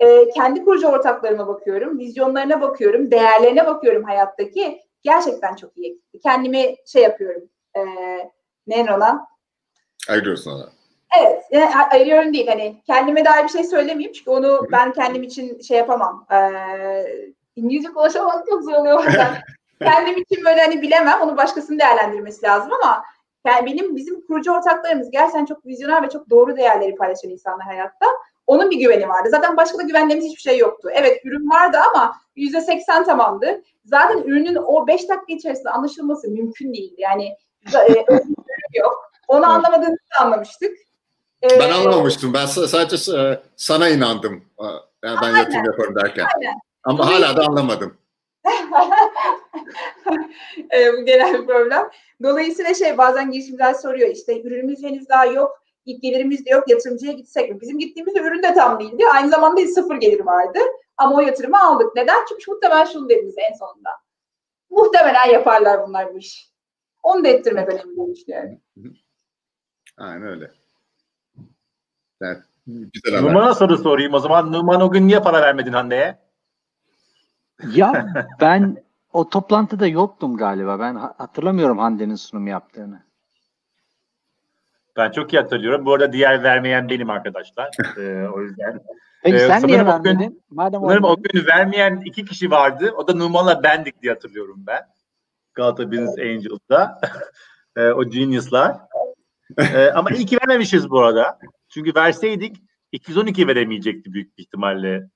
Ee, 0.00 0.28
kendi 0.28 0.64
kurucu 0.64 0.88
ortaklarıma 0.88 1.48
bakıyorum, 1.48 1.98
vizyonlarına 1.98 2.60
bakıyorum, 2.60 3.10
değerlerine 3.10 3.66
bakıyorum 3.66 4.04
hayattaki. 4.04 4.85
Gerçekten 5.06 5.54
çok 5.54 5.78
iyi. 5.78 6.00
Kendimi 6.22 6.76
şey 6.86 7.02
yapıyorum. 7.02 7.42
E, 7.76 7.80
ne 8.66 8.94
ona? 8.94 9.26
Ayırıyorsun 10.08 10.50
ona. 10.50 10.68
Evet, 11.20 11.42
yani 11.50 11.70
ayırıyorum 11.92 12.34
değil. 12.34 12.46
Hani 12.46 12.82
kendime 12.86 13.24
dair 13.24 13.44
bir 13.44 13.48
şey 13.48 13.64
söylemeyeyim 13.64 14.12
çünkü 14.12 14.30
onu 14.30 14.60
ben 14.72 14.92
kendim 14.92 15.22
için 15.22 15.60
şey 15.60 15.78
yapamam. 15.78 16.26
Ee, 16.32 17.32
İngilizce 17.56 17.88
konuşamak 17.88 18.46
çok 18.46 18.62
zor 18.62 18.72
oluyor 18.72 18.98
bazen. 19.06 19.28
kendim 19.82 20.18
için 20.18 20.44
böyle 20.44 20.60
hani 20.60 20.82
bilemem. 20.82 21.20
Onu 21.22 21.36
başkasının 21.36 21.78
değerlendirmesi 21.78 22.46
lazım 22.46 22.72
ama 22.72 23.04
yani 23.46 23.66
benim 23.66 23.96
bizim 23.96 24.26
kurucu 24.26 24.52
ortaklarımız 24.52 25.10
gerçekten 25.10 25.44
çok 25.44 25.66
vizyoner 25.66 26.02
ve 26.02 26.08
çok 26.08 26.30
doğru 26.30 26.56
değerleri 26.56 26.94
paylaşan 26.94 27.30
insanlar 27.30 27.66
hayatta. 27.66 28.06
Onun 28.46 28.70
bir 28.70 28.78
güveni 28.78 29.08
vardı. 29.08 29.28
Zaten 29.30 29.56
başka 29.56 29.78
da 29.78 29.82
güvendiğimiz 29.82 30.26
hiçbir 30.26 30.40
şey 30.42 30.58
yoktu. 30.58 30.88
Evet 30.92 31.20
ürün 31.24 31.50
vardı 31.50 31.78
ama 31.90 32.16
yüzde 32.36 32.60
seksen 32.60 33.04
tamamdı. 33.04 33.62
Zaten 33.84 34.22
ürünün 34.22 34.54
o 34.54 34.86
beş 34.86 35.08
dakika 35.08 35.32
içerisinde 35.32 35.70
anlaşılması 35.70 36.28
mümkün 36.28 36.74
değildi. 36.74 36.94
Yani 36.98 37.28
e, 37.88 38.04
ürün 38.08 38.36
yok. 38.74 39.10
Onu 39.28 39.46
anlamadığımızı 39.46 39.98
anlamıştık. 40.20 40.78
Ee, 41.42 41.60
ben 41.60 41.70
anlamamıştım. 41.70 42.34
Ben 42.34 42.46
sadece 42.46 43.18
e, 43.18 43.40
sana 43.56 43.88
inandım. 43.88 44.44
Yani 45.04 45.16
ben 45.22 45.26
aynen, 45.26 45.38
yatırım 45.38 45.64
yaparım 45.64 45.94
derken. 45.94 46.26
Aynen. 46.36 46.54
Ama 46.84 47.06
hala 47.06 47.36
da 47.36 47.46
anlamadım. 47.46 47.96
e, 50.74 50.92
bu 50.92 51.04
genel 51.04 51.34
bir 51.34 51.46
problem. 51.46 51.90
Dolayısıyla 52.22 52.74
şey 52.74 52.98
bazen 52.98 53.30
girişimciler 53.30 53.74
soruyor 53.74 54.08
işte 54.08 54.42
ürünümüz 54.42 54.82
henüz 54.82 55.08
daha 55.08 55.26
yok, 55.26 55.62
ilk 55.86 56.02
gelirimiz 56.02 56.46
de 56.46 56.50
yok, 56.50 56.68
yatırımcıya 56.68 57.12
gitsek 57.12 57.50
mi? 57.50 57.60
Bizim 57.60 57.78
gittiğimizde 57.78 58.20
ürün 58.20 58.42
de 58.42 58.54
tam 58.54 58.80
değildi. 58.80 59.04
Aynı 59.14 59.30
zamanda 59.30 59.66
sıfır 59.66 59.96
gelir 59.96 60.20
vardı. 60.20 60.58
Ama 60.96 61.16
o 61.16 61.20
yatırımı 61.20 61.60
aldık. 61.60 61.96
Neden? 61.96 62.24
Çünkü 62.28 62.50
muhtemelen 62.50 62.84
şunu 62.84 63.08
dediniz 63.08 63.34
en 63.50 63.54
sonunda. 63.54 63.90
Muhtemelen 64.70 65.32
yaparlar 65.32 65.88
bunlar 65.88 66.14
bu 66.14 66.18
iş. 66.18 66.52
Onu 67.02 67.24
da 67.24 67.28
ettirmek 67.28 67.68
önemli 67.68 68.14
düşünüyorum. 68.14 68.60
Aynen 69.96 70.28
öyle. 70.28 70.50
Evet. 72.20 72.38
Güzel 72.66 73.20
Numan'a 73.20 73.54
soru 73.54 73.78
sorayım 73.78 74.14
o 74.14 74.18
zaman. 74.18 74.52
Numan 74.52 74.80
o 74.80 74.90
gün 74.90 75.08
niye 75.08 75.20
para 75.20 75.42
vermedin 75.42 75.72
Hande'ye? 75.72 76.18
Ya 77.74 78.06
ben 78.40 78.84
o 79.12 79.28
toplantıda 79.28 79.86
yoktum 79.86 80.36
galiba. 80.36 80.80
Ben 80.80 80.94
hatırlamıyorum 80.94 81.78
Hande'nin 81.78 82.14
sunum 82.14 82.46
yaptığını. 82.46 83.05
Ben 84.96 85.10
çok 85.10 85.32
iyi 85.32 85.40
hatırlıyorum. 85.40 85.86
Bu 85.86 85.94
arada 85.94 86.12
diğer 86.12 86.42
vermeyen 86.42 86.88
benim 86.88 87.10
arkadaşlar. 87.10 87.70
ee, 87.98 88.28
o 88.34 88.42
yüzden. 88.42 88.80
Peki 89.22 89.36
ee, 89.36 89.46
sen 89.46 89.66
niye 89.66 89.86
vermedin? 89.86 90.18
Gün, 90.18 90.42
Madem 90.50 90.80
sanırım 90.80 91.04
o 91.04 91.16
gün 91.22 91.46
vermeyen 91.46 92.02
iki 92.04 92.24
kişi 92.24 92.50
vardı. 92.50 92.94
O 92.96 93.08
da 93.08 93.14
Numan'la 93.14 93.62
bendik 93.62 94.02
diye 94.02 94.12
hatırlıyorum 94.12 94.64
ben. 94.66 94.82
Galata 95.54 95.92
Business 95.92 96.18
Angels'da. 96.18 97.00
ee, 97.76 97.88
o 97.88 98.04
genius'lar. 98.04 98.76
ee, 99.58 99.90
ama 99.90 100.10
iyi 100.10 100.26
ki 100.26 100.38
vermemişiz 100.42 100.90
bu 100.90 101.00
arada. 101.00 101.38
Çünkü 101.68 101.94
verseydik 101.94 102.56
212 102.92 103.48
veremeyecekti 103.48 104.12
büyük 104.12 104.38
bir 104.38 104.42
ihtimalle. 104.42 105.08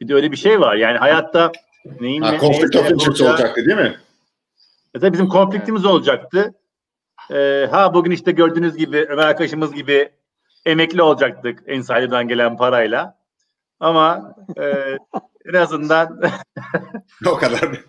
Bir 0.00 0.08
de 0.08 0.14
öyle 0.14 0.32
bir 0.32 0.36
şey 0.36 0.60
var. 0.60 0.76
Yani 0.76 0.98
hayatta 0.98 1.52
neyin 2.00 2.22
ha, 2.22 2.36
of 2.42 2.62
interest 2.62 3.20
olacaktı 3.20 3.66
değil 3.66 3.78
mi? 3.78 3.96
Mesela 4.94 5.12
bizim 5.12 5.28
konfliktimiz 5.28 5.84
olacaktı. 5.84 6.54
Ee, 7.30 7.68
ha 7.70 7.94
bugün 7.94 8.10
işte 8.10 8.32
gördüğünüz 8.32 8.76
gibi 8.76 9.06
Ömer 9.08 9.26
arkadaşımız 9.26 9.74
gibi 9.74 10.12
emekli 10.66 11.02
olacaktık 11.02 11.62
Insider'dan 11.68 12.28
gelen 12.28 12.56
parayla. 12.56 13.18
Ama 13.80 14.34
e, 14.56 14.64
en 15.44 15.54
azından 15.54 16.20
o 17.26 17.36
kadar. 17.36 17.60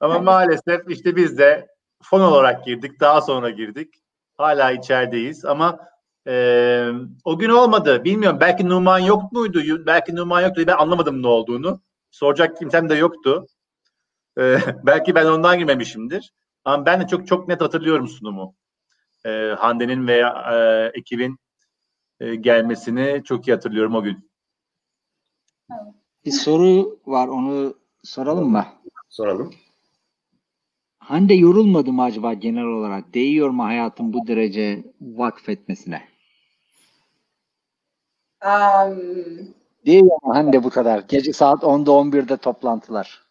ama 0.00 0.18
maalesef 0.18 0.80
işte 0.88 1.16
biz 1.16 1.38
de 1.38 1.68
fon 2.02 2.20
olarak 2.20 2.64
girdik. 2.64 3.00
Daha 3.00 3.20
sonra 3.20 3.50
girdik. 3.50 3.94
Hala 4.36 4.70
içerideyiz 4.70 5.44
ama 5.44 5.90
ee, 6.26 6.90
o 7.24 7.38
gün 7.38 7.50
olmadı. 7.50 8.04
Bilmiyorum. 8.04 8.38
Belki 8.40 8.68
Numan 8.68 8.98
yok 8.98 9.32
muydu? 9.32 9.86
Belki 9.86 10.16
Numan 10.16 10.40
yoktu. 10.40 10.62
Ben 10.66 10.76
anlamadım 10.76 11.22
ne 11.22 11.26
olduğunu. 11.26 11.80
Soracak 12.10 12.56
kimsem 12.56 12.88
de 12.88 12.94
yoktu. 12.94 13.46
Ee, 14.38 14.58
belki 14.84 15.14
ben 15.14 15.26
ondan 15.26 15.58
girmemişimdir. 15.58 16.32
Ama 16.64 16.86
ben 16.86 17.00
de 17.00 17.06
çok 17.06 17.26
çok 17.26 17.48
net 17.48 17.60
hatırlıyorum 17.60 18.08
sunumu. 18.08 18.54
Ee, 19.24 19.54
Hande'nin 19.58 20.06
veya 20.06 20.28
e, 20.52 20.98
ekibin 20.98 21.38
e, 22.20 22.34
gelmesini 22.34 23.22
çok 23.24 23.48
iyi 23.48 23.52
hatırlıyorum 23.52 23.94
o 23.94 24.02
gün. 24.02 24.30
Bir 26.24 26.30
soru 26.30 26.98
var. 27.06 27.28
Onu 27.28 27.74
soralım 28.02 28.50
mı? 28.50 28.66
Soralım. 29.08 29.54
Hande 30.98 31.34
yorulmadı 31.34 31.92
mı 31.92 32.02
acaba 32.02 32.32
genel 32.32 32.64
olarak? 32.64 33.14
Değiyor 33.14 33.50
mu 33.50 33.64
hayatın 33.64 34.12
bu 34.12 34.26
derece 34.26 34.84
vakfetmesine? 35.00 36.08
Um, 38.44 39.54
Değiyor 39.86 40.18
mu 40.22 40.34
Hande 40.34 40.64
bu 40.64 40.70
kadar? 40.70 41.04
Gece 41.08 41.32
saat 41.32 41.62
10'da 41.62 41.90
11'de 41.90 42.36
toplantılar. 42.36 43.29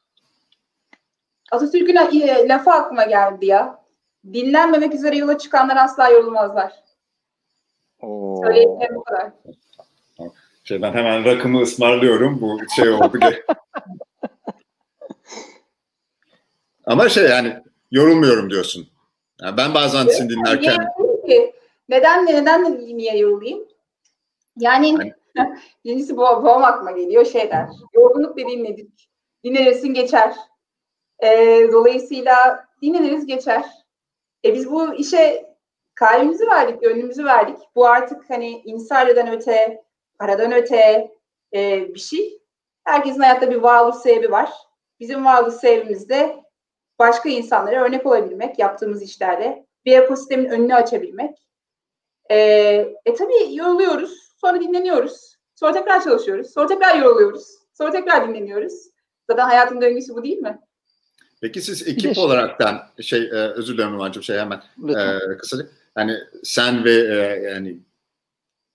Atatürk'ün 1.52 1.96
e, 1.96 2.48
lafı 2.48 2.72
aklıma 2.72 3.04
geldi 3.04 3.46
ya. 3.46 3.80
Dinlenmemek 4.34 4.94
üzere 4.94 5.18
yola 5.18 5.38
çıkanlar 5.38 5.78
asla 5.78 6.10
yorulmazlar. 6.10 6.74
Oo. 8.02 8.42
Söyleyeyim 8.44 8.96
bu 8.96 9.04
kadar. 9.04 9.32
Şey, 10.64 10.82
ben 10.82 10.94
hemen 10.94 11.26
rakımı 11.26 11.62
ısmarlıyorum. 11.62 12.42
Bu 12.42 12.60
şey 12.76 12.90
oldu. 12.90 13.20
Ama 16.86 17.10
şey 17.10 17.24
yani 17.24 17.56
yorulmuyorum 17.92 18.50
diyorsun. 18.50 18.88
Yani 19.42 19.58
ben 19.58 19.74
bazen 19.74 20.04
evet, 20.04 20.16
seni 20.16 20.30
dinlerken... 20.30 20.78
Neden, 21.90 22.26
neden 22.26 22.80
niye 22.98 23.18
yorulayım? 23.18 23.68
Yani 24.58 25.14
birincisi 25.86 26.18
bu, 26.18 26.28
aklıma 26.28 26.92
geliyor 26.92 27.26
şey 27.26 27.52
der. 27.52 27.68
Yorgunluk 27.94 28.38
dediğin 28.38 28.64
nedir? 28.64 28.88
Dinlenirsin 29.44 29.94
geçer. 29.94 30.36
Ee, 31.24 31.70
dolayısıyla 31.72 32.66
dinleniriz 32.82 33.26
geçer. 33.26 33.66
E 34.46 34.54
biz 34.54 34.72
bu 34.72 34.94
işe 34.94 35.50
kalbimizi 35.96 36.48
verdik, 36.48 36.82
gönlümüzü 36.82 37.26
verdik. 37.26 37.58
Bu 37.76 37.88
artık 37.88 38.30
hani 38.30 38.62
insan 38.66 39.28
öte, 39.28 39.84
paradan 40.20 40.52
öte 40.52 41.12
e, 41.54 41.94
bir 41.94 42.00
şey. 42.00 42.42
Herkesin 42.84 43.20
hayatta 43.20 43.52
bir 43.52 43.56
varlık 43.56 43.96
sebebi 43.96 44.32
var. 44.32 44.50
Bizim 45.00 45.26
varlık 45.26 45.54
sebebimiz 45.54 46.10
de 46.10 46.44
başka 47.00 47.30
insanlara 47.30 47.84
örnek 47.84 48.06
olabilmek 48.06 48.60
yaptığımız 48.60 49.04
işlerde, 49.04 49.66
bir 49.86 49.98
ekosistemin 49.98 50.50
önünü 50.50 50.76
açabilmek. 50.76 51.38
Ee, 52.32 52.36
e 53.06 53.14
tabii 53.14 53.56
yoruluyoruz, 53.56 54.32
sonra 54.38 54.62
dinleniyoruz, 54.62 55.38
sonra 55.56 55.72
tekrar 55.72 56.04
çalışıyoruz, 56.04 56.54
sonra 56.54 56.68
tekrar 56.68 56.96
yoruluyoruz, 56.96 57.48
sonra 57.74 57.92
tekrar 57.92 58.28
dinleniyoruz. 58.28 58.74
Zaten 59.30 59.46
hayatın 59.46 59.82
döngüsü 59.82 60.14
bu 60.14 60.24
değil 60.24 60.38
mi? 60.38 60.60
Peki 61.42 61.62
siz 61.62 61.88
ekip 61.88 62.16
şey. 62.16 62.24
olaraktan 62.24 62.82
şey 63.02 63.22
e, 63.22 63.34
özür 63.34 63.74
dilerim 63.74 63.92
Numan'cığım 63.92 64.24
şey 64.24 64.38
hemen 64.38 64.62
e, 64.90 65.38
kısaca 65.38 65.66
hani 65.96 66.18
sen 66.44 66.86
ve 66.86 66.92
e, 66.92 67.50
yani 67.50 67.78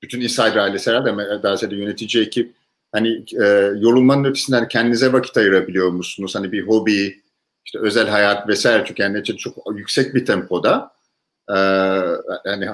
bütün 0.03 0.21
Insider 0.21 0.57
ailesi 0.57 0.91
herhalde 0.91 1.43
daha 1.43 1.57
ziyade 1.57 1.77
yönetici 1.77 2.25
ekip 2.25 2.55
hani 2.93 3.25
e, 3.43 3.45
yorulmanın 3.79 4.25
ötesinden 4.25 4.69
kendinize 4.69 5.13
vakit 5.13 5.37
ayırabiliyor 5.37 5.89
musunuz? 5.91 6.35
Hani 6.35 6.53
bir 6.53 6.69
hobi, 6.69 7.23
işte 7.65 7.79
özel 7.79 8.09
hayat 8.09 8.49
vesaire 8.49 8.85
tükendiği 8.85 9.23
için 9.23 9.37
çok 9.37 9.57
yüksek 9.75 10.15
bir 10.15 10.27
tempoda 10.27 10.93
e, 11.49 11.57
yani 12.45 12.69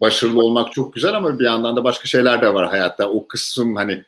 başarılı 0.00 0.42
olmak 0.42 0.72
çok 0.72 0.94
güzel 0.94 1.14
ama 1.14 1.38
bir 1.38 1.44
yandan 1.44 1.76
da 1.76 1.84
başka 1.84 2.08
şeyler 2.08 2.42
de 2.42 2.54
var 2.54 2.68
hayatta. 2.68 3.08
O 3.08 3.28
kısım 3.28 3.76
hani 3.76 4.04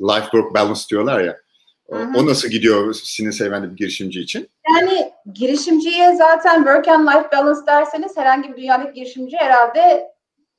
life 0.00 0.22
work 0.22 0.54
balance 0.54 0.80
diyorlar 0.90 1.20
ya. 1.20 1.43
O, 1.88 1.96
o 1.96 2.26
nasıl 2.26 2.48
gidiyor 2.48 2.94
sizin 2.94 3.30
sevmeli 3.30 3.70
bir 3.70 3.76
girişimci 3.76 4.20
için? 4.20 4.48
Yani 4.74 5.12
girişimciye 5.34 6.16
zaten 6.16 6.56
work 6.56 6.88
and 6.88 7.08
life 7.08 7.28
balance 7.32 7.66
derseniz 7.66 8.16
herhangi 8.16 8.52
bir 8.52 8.56
dünyadaki 8.56 8.92
girişimci 8.92 9.36
herhalde 9.36 10.10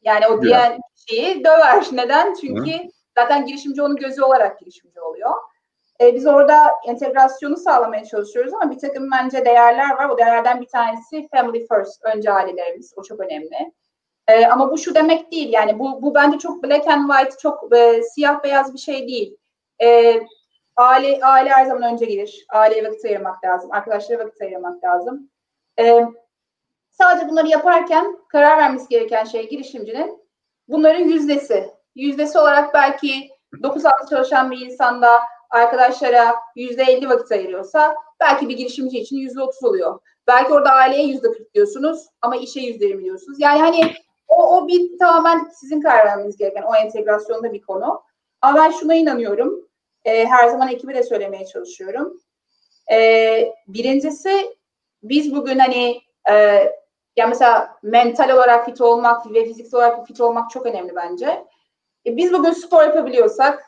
yani 0.01 0.27
o 0.27 0.41
diğer 0.41 0.77
şeyi 1.09 1.43
döver. 1.43 1.85
Neden? 1.91 2.33
Çünkü 2.33 2.71
Hı. 2.71 2.89
Zaten 3.17 3.45
girişimci 3.45 3.81
onun 3.81 3.95
gözü 3.95 4.21
olarak 4.21 4.59
girişimci 4.59 5.01
oluyor. 5.01 5.31
E, 6.01 6.15
biz 6.15 6.27
orada 6.27 6.71
entegrasyonu 6.87 7.57
sağlamaya 7.57 8.05
çalışıyoruz 8.05 8.53
ama 8.53 8.71
bir 8.71 8.79
takım 8.79 9.09
bence 9.11 9.45
değerler 9.45 9.89
var. 9.89 10.09
O 10.09 10.17
değerlerden 10.17 10.61
bir 10.61 10.67
tanesi 10.67 11.27
family 11.35 11.67
first, 11.67 12.05
önce 12.15 12.31
ailelerimiz. 12.31 12.93
O 12.97 13.03
çok 13.03 13.19
önemli. 13.19 13.73
E, 14.27 14.45
ama 14.45 14.71
bu 14.71 14.77
şu 14.77 14.95
demek 14.95 15.31
değil. 15.31 15.53
Yani 15.53 15.79
bu, 15.79 16.01
bu 16.01 16.15
bence 16.15 16.37
çok 16.37 16.63
black 16.63 16.87
and 16.87 17.09
white, 17.11 17.37
çok 17.41 17.77
e, 17.77 18.03
siyah 18.03 18.43
beyaz 18.43 18.73
bir 18.73 18.79
şey 18.79 19.07
değil. 19.07 19.37
E, 19.81 20.19
aile, 20.75 21.19
aile 21.25 21.49
her 21.49 21.65
zaman 21.65 21.93
önce 21.93 22.05
gelir. 22.05 22.45
Aileye 22.49 22.83
vakit 22.83 23.05
ayırmak 23.05 23.43
lazım. 23.43 23.71
Arkadaşlara 23.71 24.25
vakit 24.25 24.41
ayırmak 24.41 24.83
lazım. 24.83 25.29
E, 25.79 26.05
sadece 26.89 27.29
bunları 27.29 27.47
yaparken 27.47 28.17
karar 28.29 28.57
vermesi 28.57 28.87
gereken 28.89 29.23
şey 29.23 29.49
girişimcinin 29.49 30.19
bunların 30.67 31.03
yüzdesi. 31.03 31.69
Yüzdesi 31.95 32.39
olarak 32.39 32.73
belki 32.73 33.29
9 33.63 33.81
saat 33.81 34.09
çalışan 34.09 34.51
bir 34.51 34.65
insanda 34.65 35.09
arkadaşlara 35.49 36.35
yüzde 36.55 36.83
elli 36.83 37.09
vakit 37.09 37.31
ayırıyorsa 37.31 37.95
belki 38.19 38.49
bir 38.49 38.57
girişimci 38.57 38.99
için 38.99 39.17
yüzde 39.17 39.41
otuz 39.41 39.63
oluyor. 39.63 39.99
Belki 40.27 40.53
orada 40.53 40.71
aileye 40.71 41.07
yüzde 41.07 41.31
kırk 41.31 41.53
diyorsunuz 41.53 42.07
ama 42.21 42.35
işe 42.35 42.59
yüzde 42.59 42.85
yirmi 42.85 43.03
diyorsunuz. 43.03 43.39
Yani 43.39 43.59
hani 43.59 43.93
o, 44.27 44.57
o 44.57 44.67
bir 44.67 44.99
tamamen 44.99 45.49
sizin 45.59 45.81
karar 45.81 46.05
vermeniz 46.05 46.37
gereken 46.37 46.63
o 46.63 46.75
entegrasyonda 46.75 47.53
bir 47.53 47.61
konu. 47.61 48.01
Ama 48.41 48.59
ben 48.59 48.71
şuna 48.71 48.95
inanıyorum. 48.95 49.64
E, 50.05 50.25
her 50.25 50.47
zaman 50.47 50.69
ekibe 50.69 50.93
de 50.95 51.03
söylemeye 51.03 51.45
çalışıyorum. 51.45 52.19
E, 52.91 53.53
birincisi 53.67 54.57
biz 55.03 55.35
bugün 55.35 55.59
hani 55.59 56.01
e, 56.29 56.33
ya 57.15 57.27
mesela 57.27 57.77
mental 57.83 58.29
olarak 58.29 58.65
fit 58.65 58.81
olmak 58.81 59.33
ve 59.33 59.45
fiziksel 59.45 59.79
olarak 59.79 60.07
fit 60.07 60.21
olmak 60.21 60.51
çok 60.51 60.65
önemli 60.65 60.95
bence. 60.95 61.45
E, 62.05 62.17
biz 62.17 62.33
bugün 62.33 62.51
spor 62.51 62.83
yapabiliyorsak 62.83 63.63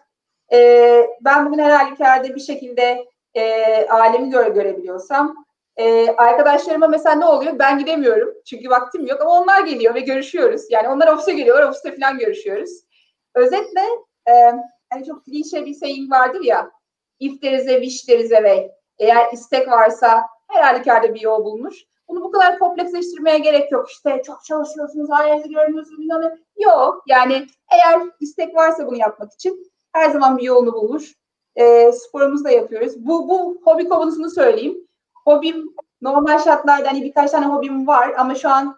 e, 0.54 1.02
ben 1.22 1.46
bugün 1.46 1.64
her 1.64 1.72
halükarda 1.72 2.36
bir 2.36 2.40
şekilde 2.40 3.06
e, 3.34 3.88
alemi 3.88 4.30
göre 4.30 4.50
görebiliyorsam 4.50 5.46
e, 5.78 6.08
arkadaşlarıma 6.08 6.88
mesela 6.88 7.16
ne 7.16 7.26
oluyor? 7.26 7.60
Ben 7.60 7.80
gidemiyorum 7.80 8.34
çünkü 8.46 8.70
vaktim 8.70 9.06
yok 9.06 9.22
ama 9.22 9.32
onlar 9.32 9.62
geliyor 9.62 9.96
ve 9.96 10.00
görüşüyoruz. 10.00 10.62
Yani 10.70 10.88
onlar 10.88 11.08
ofise 11.08 11.34
geliyorlar, 11.34 11.64
ofiste 11.64 11.96
falan 11.96 12.18
görüşüyoruz. 12.18 12.72
Özetle 13.36 13.82
e, 14.30 14.34
hani 14.90 15.06
çok 15.06 15.26
klişe 15.26 15.66
bir 15.66 15.74
saying 15.74 16.12
vardır 16.12 16.42
ya 16.44 16.72
if 17.20 17.42
there 17.42 17.58
is 17.58 17.68
a 17.68 17.82
wish 17.82 18.06
there 18.06 18.24
is 18.24 18.32
a 18.32 18.36
way. 18.36 18.72
Eğer 19.00 19.34
istek 19.34 19.68
varsa 19.68 20.24
her 20.48 20.64
halükarda 20.64 21.14
bir 21.14 21.22
yol 21.22 21.44
bulmuş. 21.44 21.76
Bunu 22.08 22.24
bu 22.24 22.32
kadar 22.32 22.60
kompleksleştirmeye 22.60 23.38
gerek 23.38 23.72
yok. 23.72 23.90
İşte 23.92 24.22
çok 24.26 24.46
çalışıyorsunuz, 24.46 25.10
hayalinizi 25.10 25.50
görmüyorsunuz. 25.50 26.00
Bilmem 26.00 26.40
Yok. 26.58 27.04
Yani 27.08 27.48
eğer 27.72 28.02
istek 28.20 28.56
varsa 28.56 28.88
bunu 28.88 28.98
yapmak 28.98 29.34
için 29.34 29.72
her 29.94 30.10
zaman 30.10 30.38
bir 30.38 30.44
yolunu 30.44 30.74
bulur. 30.74 31.12
E, 31.56 31.92
sporumuzu 31.92 32.44
da 32.44 32.52
yapıyoruz. 32.52 32.94
Bu, 32.98 33.30
bu 33.30 33.62
hobi 33.64 33.90
konusunu 33.90 34.30
söyleyeyim. 34.30 34.88
Hobim 35.26 35.76
normal 36.02 36.40
şartlarda 36.40 36.88
hani 36.88 37.04
birkaç 37.04 37.32
tane 37.32 37.46
hobim 37.46 37.88
var 37.88 38.14
ama 38.18 38.36
şu 38.36 38.50
an 38.50 38.78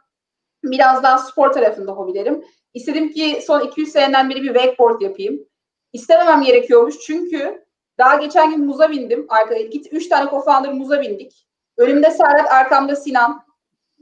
biraz 0.63 1.04
daha 1.04 1.17
spor 1.17 1.52
tarafında 1.52 1.91
hobilerim. 1.91 2.45
İstedim 2.74 3.12
ki 3.12 3.41
son 3.48 3.62
200 3.62 3.91
seneden 3.91 4.30
beri 4.30 4.43
bir 4.43 4.54
wakeboard 4.54 5.02
yapayım. 5.02 5.49
İstememem 5.93 6.41
gerekiyormuş 6.41 6.99
çünkü 6.99 7.65
daha 7.97 8.15
geçen 8.15 8.52
gün 8.52 8.65
muza 8.65 8.91
bindim. 8.91 9.25
Arkada 9.30 9.60
git 9.60 9.93
üç 9.93 10.08
tane 10.08 10.30
co-founder 10.30 10.73
muza 10.73 11.02
bindik. 11.02 11.47
Önümde 11.78 12.12
Serhat, 12.12 12.52
arkamda 12.52 12.95
Sinan. 12.95 13.43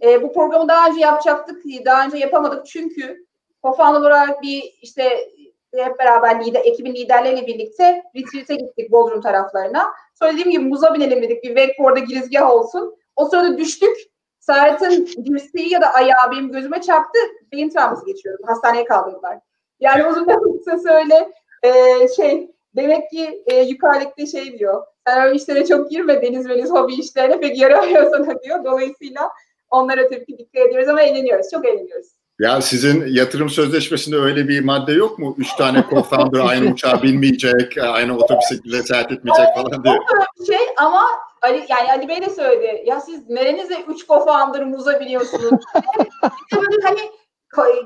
E, 0.02 0.24
bu 0.24 0.34
programı 0.34 0.68
daha 0.68 0.90
önce 0.90 1.00
yapacaktık, 1.00 1.64
daha 1.86 2.06
önce 2.06 2.18
yapamadık 2.18 2.66
çünkü 2.66 3.26
co-founder 3.64 4.00
olarak 4.00 4.42
bir 4.42 4.78
işte 4.82 5.32
hep 5.76 6.00
beraber 6.00 6.46
lider, 6.46 6.62
ekibin 6.66 6.96
liderleriyle 6.96 7.48
birlikte 7.48 8.04
retreat'e 8.16 8.56
gittik 8.56 8.92
Bodrum 8.92 9.22
taraflarına. 9.22 9.88
Sonra 10.20 10.32
dediğim 10.32 10.52
gibi 10.52 10.64
muza 10.64 10.94
binelim 10.94 11.24
dedik. 11.24 11.44
Bir 11.44 11.56
wakeboard'a 11.56 12.00
girizgah 12.00 12.52
olsun. 12.52 12.98
O 13.16 13.26
sırada 13.26 13.58
düştük. 13.58 13.98
Serhat'ın 14.40 15.06
dirseği 15.06 15.74
ya 15.74 15.82
da 15.82 15.94
ayağı 15.94 16.32
benim 16.32 16.52
gözüme 16.52 16.82
çarptı. 16.82 17.20
Beyin 17.52 17.70
travması 17.70 18.06
geçiyorum. 18.06 18.46
Hastaneye 18.48 18.86
kaldırdılar. 18.86 19.40
Yani 19.80 20.06
uzun 20.08 20.28
kısa 20.66 20.94
öyle 20.94 21.32
e, 21.64 21.72
şey 22.16 22.52
demek 22.76 23.10
ki 23.10 23.44
e, 23.48 23.62
yukarıdaki 23.62 24.28
şey 24.28 24.60
diyor. 24.60 24.84
Sen 25.08 25.24
öyle 25.24 25.36
işlere 25.36 25.66
çok 25.66 25.90
girme 25.92 26.22
deniz 26.22 26.46
meniz 26.46 26.72
hobi 26.72 26.94
işlerine 26.94 27.40
pek 27.40 27.58
yaramıyor 27.58 28.12
sana 28.12 28.42
diyor. 28.44 28.64
Dolayısıyla 28.66 29.30
onlara 29.70 30.10
tabii 30.10 30.26
ki 30.26 30.38
dikkat 30.38 30.68
ediyoruz 30.68 30.90
ama 30.90 31.02
eğleniyoruz. 31.02 31.48
Çok 31.52 31.66
eğleniyoruz. 31.66 32.08
Ya 32.40 32.62
sizin 32.62 33.06
yatırım 33.08 33.50
sözleşmesinde 33.50 34.16
öyle 34.16 34.48
bir 34.48 34.64
madde 34.64 34.92
yok 34.92 35.20
mu? 35.20 35.36
Üç 35.38 35.56
tane 35.56 35.80
co-founder 35.80 36.42
aynı 36.42 36.74
uçağa 36.74 37.04
binmeyecek, 37.04 37.78
aynı 37.78 38.18
otobüse 38.18 38.84
seyahat 38.84 39.12
etmeyecek 39.12 39.46
falan 39.56 39.84
diye. 39.84 39.96
bir 40.40 40.46
şey 40.46 40.66
ama 40.78 41.04
Ali, 41.42 41.66
yani 41.70 41.92
Ali 41.92 42.08
Bey 42.08 42.22
de 42.22 42.30
söyledi. 42.30 42.84
Ya 42.86 43.02
siz 43.02 43.30
nerenize 43.30 43.82
üç 43.88 44.06
co-founder 44.06 44.66
muza 44.66 45.00
biniyorsunuz? 45.00 45.64
hani 46.84 47.00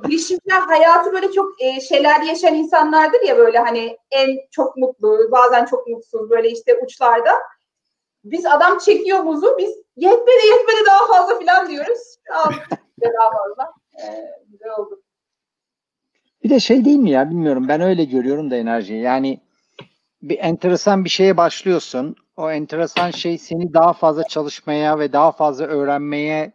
girişimciler 0.05 0.59
hayatı 0.59 1.13
böyle 1.13 1.31
çok 1.31 1.61
e, 1.61 1.81
şeyler 1.81 2.21
yaşayan 2.21 2.55
insanlardır 2.55 3.21
ya 3.21 3.37
böyle 3.37 3.59
hani 3.59 3.97
en 4.11 4.37
çok 4.51 4.77
mutlu, 4.77 5.31
bazen 5.31 5.65
çok 5.65 5.87
mutsuz 5.87 6.29
böyle 6.29 6.51
işte 6.51 6.79
uçlarda. 6.83 7.31
Biz 8.23 8.45
adam 8.45 8.77
çekiyor 8.77 9.19
muzu, 9.19 9.55
biz 9.57 9.75
yetmedi 9.95 10.47
yetmedi 10.47 10.85
daha 10.87 11.07
fazla 11.07 11.39
falan 11.39 11.69
diyoruz. 11.69 12.17
Daha 13.03 13.29
fazla. 13.31 13.73
Ee, 14.03 14.71
oldu. 14.77 15.01
Bir 16.43 16.49
de 16.49 16.59
şey 16.59 16.85
değil 16.85 16.97
mi 16.97 17.09
ya 17.09 17.29
bilmiyorum 17.29 17.67
ben 17.67 17.81
öyle 17.81 18.03
görüyorum 18.03 18.51
da 18.51 18.55
enerjiyi. 18.55 19.01
Yani 19.01 19.39
bir 20.21 20.39
enteresan 20.39 21.05
bir 21.05 21.09
şeye 21.09 21.37
başlıyorsun. 21.37 22.15
O 22.37 22.51
enteresan 22.51 23.11
şey 23.11 23.37
seni 23.37 23.73
daha 23.73 23.93
fazla 23.93 24.23
çalışmaya 24.23 24.99
ve 24.99 25.13
daha 25.13 25.31
fazla 25.31 25.65
öğrenmeye 25.65 26.53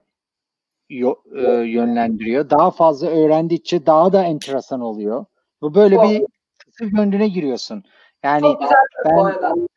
yönlendiriyor. 0.90 2.51
Daha 2.51 2.70
fazla 2.70 3.07
öğrendikçe 3.07 3.87
daha 3.87 4.12
da 4.12 4.25
enteresan 4.25 4.81
oluyor. 4.81 5.25
Bu 5.62 5.75
böyle 5.75 6.03
bir 6.03 6.27
kısır 6.59 6.87
gönlüne 6.87 7.29
giriyorsun. 7.29 7.85
Yani 8.22 8.40
Çok 8.40 8.61
güzel 8.61 8.77
ben. 9.42 9.68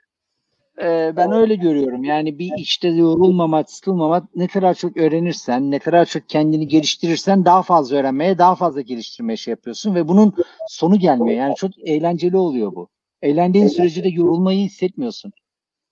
E, 0.82 1.14
ben 1.16 1.32
öyle 1.32 1.56
görüyorum. 1.56 2.04
Yani 2.04 2.40
bir 2.40 2.52
işte 2.58 2.88
yorulmama, 2.88 3.64
sıkılmama 3.64 4.28
ne 4.36 4.48
kadar 4.48 4.74
çok 4.74 4.98
öğrenirsen, 4.98 5.72
ne 5.72 5.80
kadar 5.80 6.06
çok 6.06 6.30
kendini 6.30 6.68
geliştirirsen 6.68 7.46
daha 7.46 7.62
fazla 7.62 7.98
öğrenmeye, 7.98 8.38
daha 8.38 8.56
fazla 8.56 8.82
geliştirmeye 8.82 9.38
şey 9.38 9.52
yapıyorsun 9.52 9.96
ve 9.96 10.08
bunun 10.08 10.34
sonu 10.68 11.00
gelmiyor. 11.00 11.38
Yani 11.38 11.56
çok 11.56 11.72
eğlenceli 11.80 12.38
oluyor 12.38 12.76
bu. 12.76 12.88
Eğlendiğin 13.22 13.68
sürece 13.68 14.04
de 14.04 14.10
yorulmayı 14.10 14.66
hissetmiyorsun. 14.66 15.32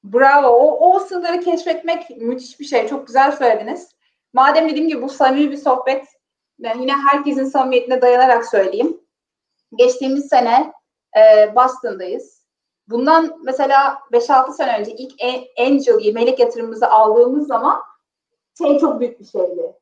Bravo. 0.04 0.48
O, 0.48 0.96
o 0.96 1.00
sınırları 1.00 1.40
keşfetmek 1.40 2.10
müthiş 2.18 2.60
bir 2.60 2.66
şey. 2.66 2.88
Çok 2.88 3.08
güzel 3.08 3.32
söylediniz. 3.32 3.97
Madem 4.34 4.70
dediğim 4.70 4.88
gibi 4.88 5.02
bu 5.02 5.10
samimi 5.10 5.52
bir 5.52 5.58
sohbet, 5.58 6.08
ben 6.60 6.80
yine 6.80 6.94
herkesin 7.12 7.46
samimiyetine 7.46 8.02
dayanarak 8.02 8.46
söyleyeyim. 8.46 9.02
Geçtiğimiz 9.76 10.28
sene 10.28 10.74
e, 11.18 11.56
Boston'dayız 11.56 12.38
Bundan 12.90 13.40
mesela 13.44 13.98
5-6 14.12 14.54
sene 14.54 14.80
önce 14.80 14.92
ilk 14.92 15.14
Angel, 15.60 16.14
melek 16.14 16.40
yatırımımızı 16.40 16.90
aldığımız 16.90 17.48
zaman 17.48 17.82
şey 18.58 18.80
çok 18.80 19.00
büyük 19.00 19.20
bir 19.20 19.26
şeydi. 19.26 19.74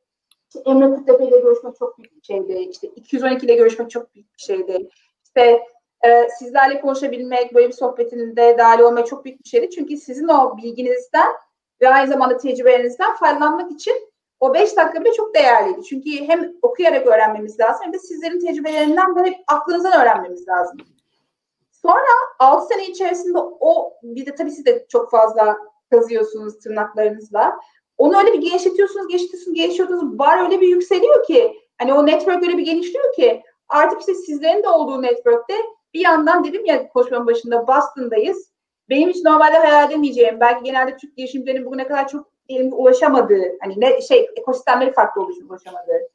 İşte 0.48 0.70
Emre 0.70 0.94
Kuttepe 0.94 1.24
ile 1.24 1.38
görüşmek 1.38 1.76
çok 1.76 1.98
büyük 1.98 2.16
bir 2.16 2.22
şeydi. 2.22 2.52
İşte 2.52 2.88
212 2.88 3.46
ile 3.46 3.54
görüşmek 3.54 3.90
çok 3.90 4.14
büyük 4.14 4.34
bir 4.34 4.42
şeydi. 4.42 4.88
İşte 5.24 5.62
e, 6.06 6.28
sizlerle 6.38 6.80
konuşabilmek, 6.80 7.54
böyle 7.54 7.68
bir 7.68 7.72
sohbetinde 7.72 8.58
dahil 8.58 8.80
olmak 8.80 9.06
çok 9.06 9.24
büyük 9.24 9.44
bir 9.44 9.48
şeydi. 9.48 9.70
Çünkü 9.70 9.96
sizin 9.96 10.28
o 10.28 10.56
bilginizden 10.56 11.32
ve 11.80 11.88
aynı 11.88 12.12
zamanda 12.12 12.36
tecrübelerinizden 12.36 13.16
faydalanmak 13.16 13.72
için 13.72 13.94
o 14.40 14.54
5 14.54 14.76
dakika 14.76 15.04
bile 15.04 15.12
çok 15.12 15.34
değerliydi. 15.34 15.82
Çünkü 15.82 16.10
hem 16.10 16.52
okuyarak 16.62 17.06
öğrenmemiz 17.06 17.60
lazım 17.60 17.84
hem 17.84 17.92
de 17.92 17.98
sizlerin 17.98 18.40
tecrübelerinden 18.40 19.16
böyle 19.16 19.44
aklınızdan 19.46 20.00
öğrenmemiz 20.02 20.48
lazım. 20.48 20.78
Sonra 21.72 22.06
6 22.38 22.66
sene 22.66 22.86
içerisinde 22.86 23.38
o 23.60 23.92
bir 24.02 24.26
de 24.26 24.34
tabii 24.34 24.50
siz 24.50 24.66
de 24.66 24.86
çok 24.88 25.10
fazla 25.10 25.56
kazıyorsunuz 25.90 26.58
tırnaklarınızla. 26.58 27.60
Onu 27.98 28.18
öyle 28.18 28.32
bir 28.32 28.38
genişletiyorsunuz, 28.38 29.08
genişletiyorsunuz, 29.08 29.56
genişletiyorsunuz. 29.56 30.18
Bar 30.18 30.44
öyle 30.44 30.60
bir 30.60 30.68
yükseliyor 30.68 31.26
ki 31.26 31.56
hani 31.78 31.94
o 31.94 32.06
network 32.06 32.42
öyle 32.42 32.58
bir 32.58 32.64
genişliyor 32.64 33.14
ki 33.14 33.42
artık 33.68 34.00
işte 34.00 34.14
sizlerin 34.14 34.62
de 34.62 34.68
olduğu 34.68 35.02
network'te 35.02 35.54
bir 35.94 36.00
yandan 36.00 36.44
dedim 36.44 36.64
ya 36.64 36.88
koşmanın 36.88 37.26
başında 37.26 37.66
Boston'dayız. 37.66 38.50
Benim 38.88 39.08
hiç 39.08 39.24
normalde 39.24 39.56
hayal 39.58 39.90
edemeyeceğim. 39.90 40.40
Belki 40.40 40.64
genelde 40.64 40.96
Türk 40.96 41.16
girişimcilerin 41.16 41.66
bugüne 41.66 41.86
kadar 41.88 42.08
çok 42.08 42.35
diyelim 42.48 42.72
ulaşamadığı, 42.72 43.58
hani 43.60 43.74
ne 43.76 44.00
şey 44.00 44.30
ekosistemleri 44.36 44.92
farklı 44.92 45.22
olduğu 45.22 45.32
için 45.32 45.48
ulaşamadığı. 45.48 46.08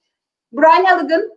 Brian 0.52 0.84
Halligan, 0.84 1.32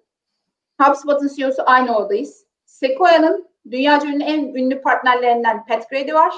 HubSpot'un 0.81 1.31
CEO'su 1.37 1.63
aynı 1.67 1.97
oradayız. 1.97 2.45
Sequoia'nın 2.65 3.49
Dünya 3.71 4.01
ünlü 4.05 4.25
en 4.25 4.55
ünlü 4.55 4.83
partnerlerinden 4.83 5.67
Pat 5.67 5.91
Grady 5.91 6.15
var. 6.15 6.35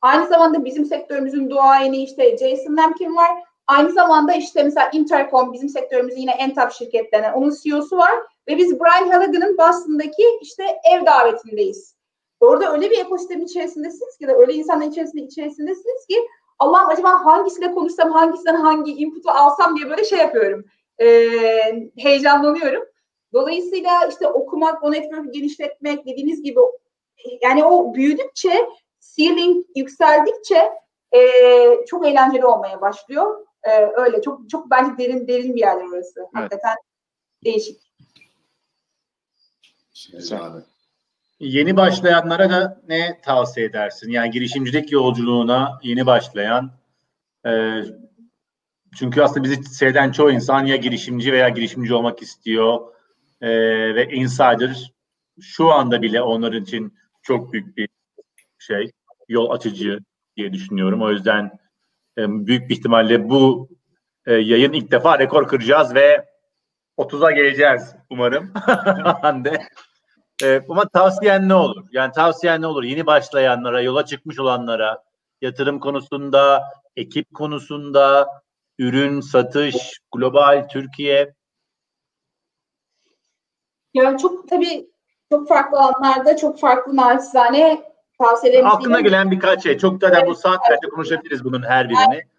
Aynı 0.00 0.26
zamanda 0.26 0.64
bizim 0.64 0.84
sektörümüzün 0.84 1.50
duayeni 1.50 2.04
işte 2.04 2.36
Jason 2.36 2.76
Lemkin 2.76 3.16
var. 3.16 3.30
Aynı 3.66 3.92
zamanda 3.92 4.32
işte 4.32 4.62
mesela 4.62 4.90
Intercom 4.92 5.52
bizim 5.52 5.68
sektörümüzün 5.68 6.20
yine 6.20 6.32
en 6.32 6.54
top 6.54 6.72
şirketlerinden 6.72 7.32
onun 7.32 7.54
CEO'su 7.62 7.96
var. 7.96 8.14
Ve 8.48 8.56
biz 8.56 8.80
Brian 8.80 9.10
Halligan'ın 9.10 9.58
Boston'daki 9.58 10.22
işte 10.40 10.64
ev 10.92 11.06
davetindeyiz. 11.06 11.94
Orada 12.40 12.72
öyle 12.72 12.90
bir 12.90 12.98
ekosistem 12.98 13.42
içerisindesiniz 13.42 14.18
ki 14.18 14.28
de 14.28 14.32
öyle 14.32 14.54
insanların 14.54 14.90
içerisinde 14.90 15.22
içerisindesiniz 15.22 16.06
ki 16.06 16.16
Allah'ım 16.58 16.88
acaba 16.88 17.24
hangisiyle 17.24 17.72
konuşsam, 17.72 18.10
hangisinden 18.12 18.54
hangi 18.54 18.92
input'u 18.92 19.30
alsam 19.30 19.76
diye 19.76 19.90
böyle 19.90 20.04
şey 20.04 20.18
yapıyorum. 20.18 20.64
E, 21.00 21.06
heyecanlanıyorum. 21.96 22.84
Dolayısıyla 23.32 24.06
işte 24.06 24.28
okumak, 24.28 24.82
o 24.82 24.92
network'ü 24.92 25.32
genişletmek 25.32 26.06
dediğiniz 26.06 26.42
gibi 26.42 26.60
yani 27.42 27.64
o 27.64 27.94
büyüdükçe, 27.94 28.68
ceiling 29.00 29.66
yükseldikçe 29.76 30.72
e, 31.12 31.20
çok 31.86 32.06
eğlenceli 32.06 32.46
olmaya 32.46 32.80
başlıyor. 32.80 33.46
E, 33.62 33.86
öyle 33.96 34.22
çok 34.22 34.50
çok 34.50 34.70
bence 34.70 34.98
derin 34.98 35.28
derin 35.28 35.54
bir 35.54 35.60
yerler 35.60 35.84
orası. 35.84 36.20
Evet. 36.20 36.28
Hakikaten 36.34 36.76
değişik. 37.44 37.92
Güzel. 40.12 40.64
Yeni 41.40 41.76
başlayanlara 41.76 42.50
da 42.50 42.82
ne 42.88 43.20
tavsiye 43.20 43.66
edersin? 43.66 44.10
Yani 44.10 44.30
girişimcilik 44.30 44.92
yolculuğuna 44.92 45.78
yeni 45.82 46.06
başlayan 46.06 46.72
e, 47.46 47.82
çünkü 48.96 49.22
aslında 49.22 49.44
bizi 49.44 49.64
seyreden 49.64 50.12
çoğu 50.12 50.30
insan 50.30 50.66
ya 50.66 50.76
girişimci 50.76 51.32
veya 51.32 51.48
girişimci 51.48 51.94
olmak 51.94 52.22
istiyor 52.22 52.80
e, 53.40 53.50
ve 53.94 54.08
insider 54.08 54.92
şu 55.40 55.72
anda 55.72 56.02
bile 56.02 56.22
onlar 56.22 56.52
için 56.52 56.94
çok 57.22 57.52
büyük 57.52 57.76
bir 57.76 57.88
şey, 58.58 58.90
yol 59.28 59.50
açıcı 59.50 59.98
diye 60.36 60.52
düşünüyorum. 60.52 61.02
O 61.02 61.10
yüzden 61.10 61.50
e, 62.18 62.22
büyük 62.28 62.70
bir 62.70 62.76
ihtimalle 62.76 63.28
bu 63.28 63.68
e, 64.26 64.34
yayın 64.34 64.72
ilk 64.72 64.90
defa 64.90 65.18
rekor 65.18 65.48
kıracağız 65.48 65.94
ve 65.94 66.24
30'a 66.98 67.30
geleceğiz 67.30 67.96
umarım. 68.10 68.52
Hande. 69.22 69.58
E, 70.42 70.60
ama 70.68 70.88
tavsiyen 70.88 71.48
ne 71.48 71.54
olur? 71.54 71.84
Yani 71.92 72.12
tavsiyen 72.12 72.62
ne 72.62 72.66
olur? 72.66 72.82
Yeni 72.82 73.06
başlayanlara, 73.06 73.82
yola 73.82 74.04
çıkmış 74.04 74.38
olanlara, 74.38 75.04
yatırım 75.40 75.80
konusunda, 75.80 76.62
ekip 76.96 77.34
konusunda, 77.34 78.28
ürün, 78.78 79.20
satış, 79.20 80.00
global, 80.12 80.68
Türkiye. 80.68 81.34
Yani 83.94 84.18
çok 84.18 84.48
tabii 84.48 84.86
çok 85.32 85.48
farklı 85.48 85.78
alanlarda 85.78 86.36
çok 86.36 86.60
farklı 86.60 86.96
naçizane 86.96 87.94
tavsiyelerimiz. 88.22 88.72
Aklına 88.74 89.00
gelen 89.00 89.30
birkaç 89.30 89.62
şey. 89.62 89.78
Çok 89.78 90.00
da 90.00 90.26
bu 90.26 90.34
saatlerce 90.34 90.88
konuşabiliriz 90.88 91.44
bunun 91.44 91.62
her 91.62 91.88
birini. 91.88 92.33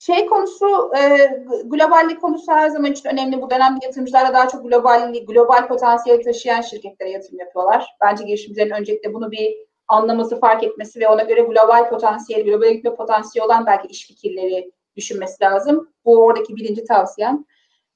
Şey 0.00 0.26
konusu, 0.26 0.90
e, 0.96 1.26
globallik 1.64 2.20
konusu 2.20 2.52
her 2.52 2.68
zaman 2.68 2.92
için 2.92 3.08
önemli. 3.08 3.42
Bu 3.42 3.50
dönemde 3.50 3.84
yatırımcılarla 3.84 4.34
daha 4.34 4.48
çok 4.48 4.64
global, 4.64 5.14
global 5.28 5.68
potansiyel 5.68 6.22
taşıyan 6.22 6.60
şirketlere 6.60 7.10
yatırım 7.10 7.38
yapıyorlar. 7.38 7.86
Bence 8.00 8.24
girişimcilerin 8.24 8.70
öncelikle 8.70 9.14
bunu 9.14 9.30
bir 9.30 9.56
anlaması, 9.88 10.40
fark 10.40 10.64
etmesi 10.64 11.00
ve 11.00 11.08
ona 11.08 11.22
göre 11.22 11.40
global 11.40 11.90
potansiyel, 11.90 12.44
global 12.44 12.72
gitme 12.72 12.94
potansiyeli 12.94 13.46
olan 13.46 13.66
belki 13.66 13.88
iş 13.88 14.06
fikirleri 14.06 14.72
düşünmesi 14.96 15.44
lazım. 15.44 15.92
Bu 16.04 16.24
oradaki 16.24 16.56
birinci 16.56 16.84
tavsiyem. 16.84 17.44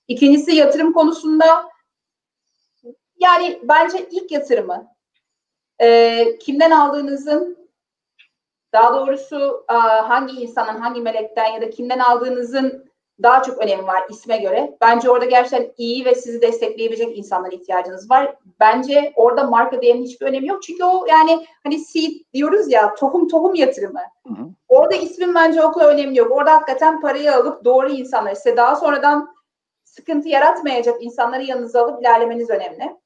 İkincisi 0.09 0.57
yatırım 0.57 0.93
konusunda 0.93 1.69
yani 3.19 3.61
bence 3.62 4.09
ilk 4.11 4.33
yatırımı 4.33 4.88
e, 5.83 6.38
kimden 6.40 6.71
aldığınızın 6.71 7.63
daha 8.75 8.95
doğrusu 8.95 9.65
hangi 10.09 10.43
insanın, 10.43 10.81
hangi 10.81 11.01
melekten 11.01 11.47
ya 11.47 11.61
da 11.61 11.71
kimden 11.71 11.99
aldığınızın 11.99 12.85
daha 13.23 13.43
çok 13.43 13.59
önemi 13.59 13.87
var 13.87 14.05
isme 14.11 14.37
göre. 14.37 14.77
Bence 14.81 15.11
orada 15.11 15.25
gerçekten 15.25 15.73
iyi 15.77 16.05
ve 16.05 16.15
sizi 16.15 16.43
destekleyebilecek 16.43 17.19
insanlara 17.19 17.55
ihtiyacınız 17.55 18.11
var. 18.11 18.37
Bence 18.61 19.13
orada 19.17 19.45
marka 19.45 19.83
değerinin 19.83 20.05
hiçbir 20.05 20.27
önemi 20.27 20.49
yok. 20.49 20.63
Çünkü 20.63 20.85
o 20.85 21.07
yani 21.07 21.47
hani 21.63 21.79
seed 21.79 22.13
diyoruz 22.35 22.73
ya 22.73 22.95
tohum 22.95 23.29
tohum 23.29 23.55
yatırımı. 23.55 24.01
Hı 24.27 24.35
hı. 24.35 24.47
Orada 24.69 24.95
ismin 24.95 25.35
bence 25.35 25.63
o 25.63 25.73
kadar 25.73 25.89
önemli 25.89 26.19
yok. 26.19 26.33
Orada 26.33 26.53
hakikaten 26.53 27.01
parayı 27.01 27.35
alıp 27.35 27.65
doğru 27.65 27.91
insanlar 27.91 28.35
size 28.35 28.57
daha 28.57 28.77
sonradan 28.77 29.35
sıkıntı 29.85 30.29
yaratmayacak 30.29 31.03
insanları 31.03 31.43
yanınıza 31.43 31.85
alıp 31.85 32.01
ilerlemeniz 32.01 32.51
önemli. 32.51 32.97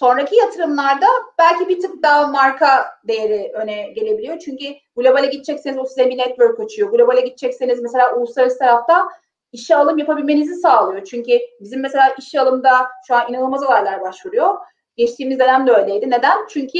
Sonraki 0.00 0.36
yatırımlarda 0.36 1.06
belki 1.38 1.68
bir 1.68 1.80
tık 1.80 2.02
daha 2.02 2.26
marka 2.26 2.86
değeri 3.08 3.52
öne 3.54 3.82
gelebiliyor. 3.88 4.38
Çünkü 4.38 4.64
globale 4.96 5.26
gidecekseniz 5.26 5.78
o 5.78 5.84
size 5.84 6.10
bir 6.10 6.18
network 6.18 6.60
açıyor. 6.60 6.90
Globale 6.90 7.20
gidecekseniz 7.20 7.82
mesela 7.82 8.14
uluslararası 8.14 8.58
tarafta 8.58 9.08
işe 9.52 9.76
alım 9.76 9.98
yapabilmenizi 9.98 10.54
sağlıyor. 10.54 11.04
Çünkü 11.04 11.32
bizim 11.60 11.80
mesela 11.80 12.14
işe 12.18 12.40
alımda 12.40 12.88
şu 13.06 13.14
an 13.14 13.28
inanılmaz 13.28 13.64
olaylar 13.64 14.00
başvuruyor. 14.00 14.54
Geçtiğimiz 14.96 15.38
dönem 15.38 15.66
de 15.66 15.72
öyleydi. 15.72 16.10
Neden? 16.10 16.46
Çünkü 16.48 16.78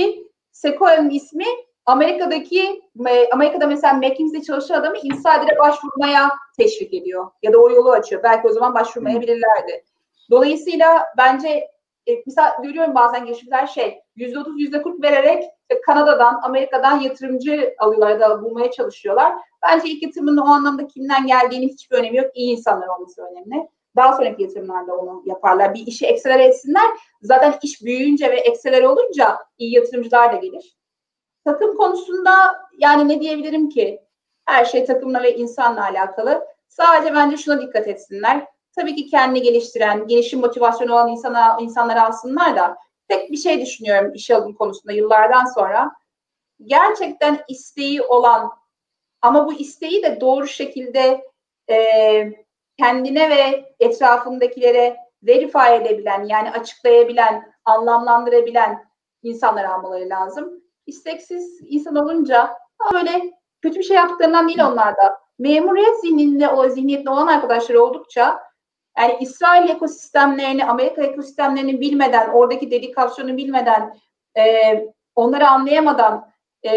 Sequoia'nın 0.52 1.10
ismi 1.10 1.46
Amerika'daki 1.86 2.82
Amerika'da 3.32 3.66
mesela 3.66 3.94
McKinsey 3.94 4.42
çalışan 4.42 4.80
adamı 4.80 4.96
insider'e 5.02 5.58
başvurmaya 5.58 6.30
teşvik 6.58 6.94
ediyor. 6.94 7.30
Ya 7.42 7.52
da 7.52 7.58
o 7.58 7.70
yolu 7.70 7.90
açıyor. 7.90 8.22
Belki 8.22 8.48
o 8.48 8.52
zaman 8.52 8.74
başvurmayabilirlerdi. 8.74 9.84
Dolayısıyla 10.30 11.06
bence 11.16 11.68
e, 12.08 12.22
mesela 12.26 12.56
görüyorum 12.62 12.94
bazen 12.94 13.24
girişimciler 13.24 13.66
şey 13.66 14.00
yüzde 14.16 14.38
otuz 14.38 14.60
yüzde 14.60 14.82
kırk 14.82 15.02
vererek 15.02 15.44
işte 15.70 15.80
Kanada'dan 15.80 16.40
Amerika'dan 16.42 17.00
yatırımcı 17.00 17.74
alıyorlar 17.78 18.20
da 18.20 18.42
bulmaya 18.42 18.70
çalışıyorlar. 18.70 19.32
Bence 19.62 19.88
ilk 19.88 20.02
yatırımın 20.02 20.36
o 20.36 20.46
anlamda 20.46 20.86
kimden 20.86 21.26
geldiğini 21.26 21.68
hiçbir 21.68 21.96
önemi 21.96 22.16
yok. 22.16 22.30
İyi 22.34 22.56
insanlar 22.56 22.88
olması 22.88 23.22
önemli. 23.22 23.68
Daha 23.96 24.12
sonraki 24.12 24.42
yatırımlarda 24.42 24.96
onu 24.96 25.22
yaparlar. 25.26 25.74
Bir 25.74 25.86
işi 25.86 26.06
ekselere 26.06 26.44
etsinler. 26.44 26.90
Zaten 27.22 27.54
iş 27.62 27.82
büyüyünce 27.82 28.30
ve 28.30 28.36
ekselere 28.36 28.88
olunca 28.88 29.38
iyi 29.58 29.74
yatırımcılar 29.74 30.32
da 30.32 30.36
gelir. 30.36 30.76
Takım 31.44 31.76
konusunda 31.76 32.32
yani 32.78 33.08
ne 33.08 33.20
diyebilirim 33.20 33.68
ki? 33.68 34.00
Her 34.46 34.64
şey 34.64 34.84
takımla 34.84 35.22
ve 35.22 35.36
insanla 35.36 35.82
alakalı. 35.82 36.46
Sadece 36.68 37.14
bence 37.14 37.36
şuna 37.36 37.62
dikkat 37.62 37.88
etsinler 37.88 38.46
tabii 38.78 38.96
ki 38.96 39.06
kendini 39.06 39.42
geliştiren, 39.42 40.06
gelişim 40.06 40.40
motivasyonu 40.40 40.92
olan 40.92 41.08
insana, 41.08 41.58
insanları 41.60 42.02
alsınlar 42.02 42.56
da 42.56 42.76
tek 43.08 43.30
bir 43.32 43.36
şey 43.36 43.60
düşünüyorum 43.60 44.14
iş 44.14 44.30
alım 44.30 44.54
konusunda 44.54 44.92
yıllardan 44.92 45.44
sonra. 45.44 45.92
Gerçekten 46.64 47.40
isteği 47.48 48.02
olan 48.02 48.50
ama 49.22 49.46
bu 49.46 49.52
isteği 49.52 50.02
de 50.02 50.20
doğru 50.20 50.46
şekilde 50.46 51.24
e, 51.70 51.76
kendine 52.78 53.30
ve 53.30 53.74
etrafındakilere 53.80 54.96
verify 55.22 55.76
edebilen 55.76 56.24
yani 56.24 56.50
açıklayabilen, 56.50 57.52
anlamlandırabilen 57.64 58.88
insanlar 59.22 59.64
almaları 59.64 60.08
lazım. 60.08 60.62
İsteksiz 60.86 61.60
insan 61.66 61.96
olunca 61.96 62.56
böyle 62.92 63.32
kötü 63.62 63.78
bir 63.78 63.84
şey 63.84 63.96
yaptıklarından 63.96 64.48
değil 64.48 64.64
onlar 64.64 64.96
da. 64.96 65.18
Memuriyet 65.38 66.00
zihninde 66.00 66.48
o 66.48 66.68
zihniyetli 66.68 67.10
olan 67.10 67.26
arkadaşlar 67.26 67.74
oldukça 67.74 68.47
yani 68.98 69.16
İsrail 69.20 69.68
ekosistemlerini, 69.68 70.64
Amerika 70.64 71.02
ekosistemlerini 71.02 71.80
bilmeden, 71.80 72.28
oradaki 72.28 72.70
dedikasyonu 72.70 73.36
bilmeden, 73.36 73.96
e, 74.38 74.42
onları 75.14 75.48
anlayamadan 75.48 76.30
e, 76.62 76.72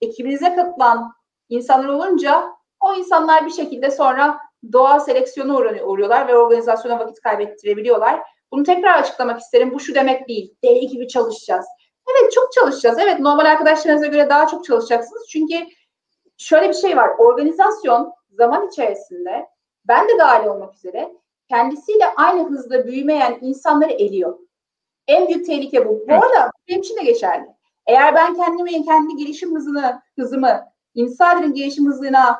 ekibinize 0.00 0.54
katılan 0.54 1.12
insanlar 1.48 1.88
olunca 1.88 2.44
o 2.80 2.94
insanlar 2.94 3.46
bir 3.46 3.50
şekilde 3.50 3.90
sonra 3.90 4.38
doğal 4.72 5.00
seleksiyona 5.00 5.54
uğruyorlar 5.56 6.28
ve 6.28 6.36
organizasyona 6.36 6.98
vakit 6.98 7.20
kaybettirebiliyorlar. 7.20 8.20
Bunu 8.52 8.62
tekrar 8.62 8.98
açıklamak 8.98 9.40
isterim. 9.40 9.72
Bu 9.74 9.80
şu 9.80 9.94
demek 9.94 10.28
değil. 10.28 10.54
Deli 10.64 10.86
gibi 10.86 11.08
çalışacağız. 11.08 11.66
Evet 12.10 12.32
çok 12.32 12.52
çalışacağız. 12.52 12.98
Evet 12.98 13.20
normal 13.20 13.44
arkadaşlarınıza 13.44 14.06
göre 14.06 14.28
daha 14.30 14.46
çok 14.46 14.64
çalışacaksınız. 14.64 15.28
Çünkü 15.28 15.54
şöyle 16.38 16.68
bir 16.68 16.74
şey 16.74 16.96
var. 16.96 17.10
Organizasyon 17.18 18.12
zaman 18.30 18.68
içerisinde 18.68 19.46
ben 19.84 20.08
de 20.08 20.18
dahil 20.18 20.46
olmak 20.46 20.74
üzere 20.74 21.12
kendisiyle 21.48 22.04
aynı 22.16 22.48
hızda 22.50 22.86
büyümeyen 22.86 23.38
insanları 23.40 23.92
eliyor. 23.92 24.38
En 25.06 25.28
büyük 25.28 25.46
tehlike 25.46 25.88
bu. 25.88 26.04
Bu 26.08 26.14
arada 26.14 26.50
benim 26.68 26.80
için 26.80 26.96
de 26.96 27.02
geçerli. 27.02 27.46
Eğer 27.86 28.14
ben 28.14 28.34
kendimi, 28.34 28.84
kendi 28.84 29.16
gelişim 29.16 29.54
hızını, 29.54 30.02
hızımı, 30.18 30.64
insanların 30.94 31.54
gelişim 31.54 31.86
hızına 31.86 32.38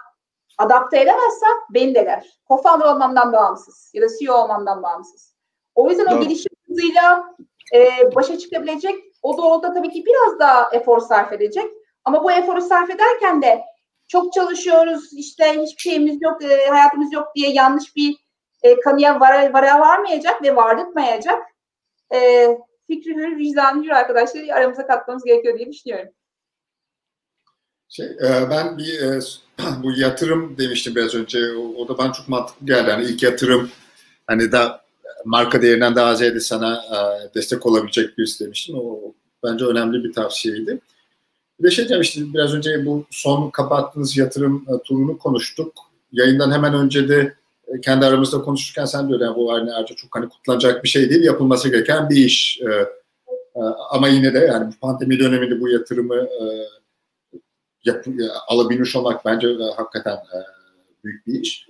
adapte 0.58 1.00
edemezsem 1.00 1.56
beni 1.70 1.94
deler. 1.94 2.40
Co-founder 2.48 2.94
olmamdan 2.94 3.32
bağımsız 3.32 3.90
ya 3.94 4.02
da 4.02 4.06
CEO 4.18 4.34
olmamdan 4.34 4.82
bağımsız. 4.82 5.34
O 5.74 5.90
yüzden 5.90 6.06
Doğru. 6.06 6.18
o 6.18 6.22
gelişim 6.22 6.52
hızıyla 6.68 7.34
e, 7.74 8.14
başa 8.14 8.38
çıkabilecek 8.38 8.94
o 9.22 9.38
doğrultuda 9.38 9.72
tabii 9.72 9.90
ki 9.90 10.04
biraz 10.06 10.38
daha 10.38 10.70
efor 10.72 11.00
sarf 11.00 11.32
edecek. 11.32 11.70
Ama 12.04 12.24
bu 12.24 12.32
eforu 12.32 12.60
sarf 12.60 12.90
ederken 12.90 13.42
de 13.42 13.62
çok 14.10 14.32
çalışıyoruz, 14.32 15.12
işte 15.12 15.62
hiçbir 15.62 15.82
şeyimiz 15.82 16.22
yok, 16.22 16.42
e, 16.44 16.66
hayatımız 16.66 17.12
yok 17.12 17.28
diye 17.36 17.50
yanlış 17.50 17.96
bir 17.96 18.16
e, 18.62 18.80
kanıya 18.80 19.20
vara, 19.20 19.52
vara 19.52 19.80
varmayacak 19.80 20.42
ve 20.42 20.56
vardırtmayacak 20.56 21.42
e, 22.14 22.48
fikri 22.86 23.14
hür, 23.14 23.38
vicdanı 23.38 23.84
hür 23.84 23.90
arkadaşları 23.90 24.54
aramıza 24.54 24.86
katmamız 24.86 25.24
gerekiyor 25.24 25.58
diye 25.58 25.72
düşünüyorum. 25.72 26.08
Şey, 27.88 28.06
e, 28.06 28.50
ben 28.50 28.78
bir 28.78 29.00
e, 29.00 29.20
bu 29.82 29.92
yatırım 29.92 30.58
demiştim 30.58 30.94
biraz 30.94 31.14
önce. 31.14 31.38
O, 31.58 31.82
o 31.82 31.88
da 31.88 31.98
bana 31.98 32.12
çok 32.12 32.28
mantıklı 32.28 32.66
geldi. 32.66 32.90
Yani 32.90 33.04
ilk 33.04 33.22
yatırım 33.22 33.70
hani 34.26 34.52
da 34.52 34.84
marka 35.24 35.62
değerinden 35.62 35.94
daha 35.94 36.14
ziyade 36.14 36.40
sana 36.40 36.76
e, 36.76 37.34
destek 37.34 37.66
olabilecek 37.66 38.18
birisi 38.18 38.44
demiştim. 38.44 38.76
O 38.78 39.12
bence 39.44 39.64
önemli 39.64 40.04
bir 40.04 40.12
tavsiyeydi. 40.12 40.80
Bir 41.60 41.64
de 41.64 41.70
şey 41.70 41.76
diyeceğim 41.76 42.02
işte 42.02 42.20
biraz 42.34 42.54
önce 42.54 42.86
bu 42.86 43.04
son 43.10 43.50
kapattığınız 43.50 44.16
yatırım 44.16 44.64
e, 44.68 44.82
turunu 44.82 45.18
konuştuk. 45.18 45.72
Yayından 46.12 46.52
hemen 46.52 46.74
önce 46.74 47.08
de 47.08 47.34
e, 47.68 47.80
kendi 47.80 48.06
aramızda 48.06 48.42
konuşurken 48.42 48.84
sen 48.84 49.08
de 49.08 49.14
öyle 49.14 49.24
yani 49.24 49.36
bu 49.36 49.52
hani 49.52 49.72
ayrıca 49.72 49.94
çok 49.94 50.16
hani 50.16 50.28
kutlanacak 50.28 50.84
bir 50.84 50.88
şey 50.88 51.10
değil 51.10 51.22
yapılması 51.22 51.68
gereken 51.68 52.10
bir 52.10 52.16
iş. 52.16 52.60
E, 52.60 52.86
ama 53.90 54.08
yine 54.08 54.34
de 54.34 54.38
yani 54.38 54.74
pandemi 54.80 55.18
döneminde 55.18 55.60
bu 55.60 55.68
yatırımı 55.68 56.28
yap, 57.84 58.06
alabilmiş 58.48 58.96
olmak 58.96 59.24
bence 59.24 59.48
hakikaten 59.76 60.18
büyük 61.04 61.26
bir 61.26 61.40
iş. 61.40 61.68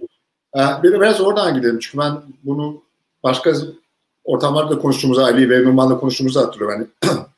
Bir 0.57 0.93
de 0.93 1.01
biraz 1.01 1.20
oradan 1.20 1.55
gidelim 1.55 1.78
çünkü 1.78 1.99
ben 1.99 2.22
bunu 2.45 2.82
başka 3.22 3.53
ortamlarda 4.24 4.78
konuştuğumuzu, 4.78 5.20
Ali 5.20 5.51
ve 5.51 5.64
Numan'la 5.64 6.01
konuştuğumuzu 6.01 6.41
hatırlıyorum. 6.41 6.88
Yani 7.05 7.16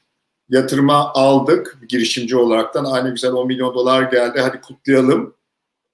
yatırıma 0.52 1.12
aldık 1.14 1.78
girişimci 1.88 2.36
olaraktan 2.36 2.84
aynı 2.84 3.10
güzel 3.10 3.32
10 3.32 3.46
milyon 3.46 3.74
dolar 3.74 4.02
geldi 4.02 4.40
hadi 4.40 4.60
kutlayalım. 4.60 5.34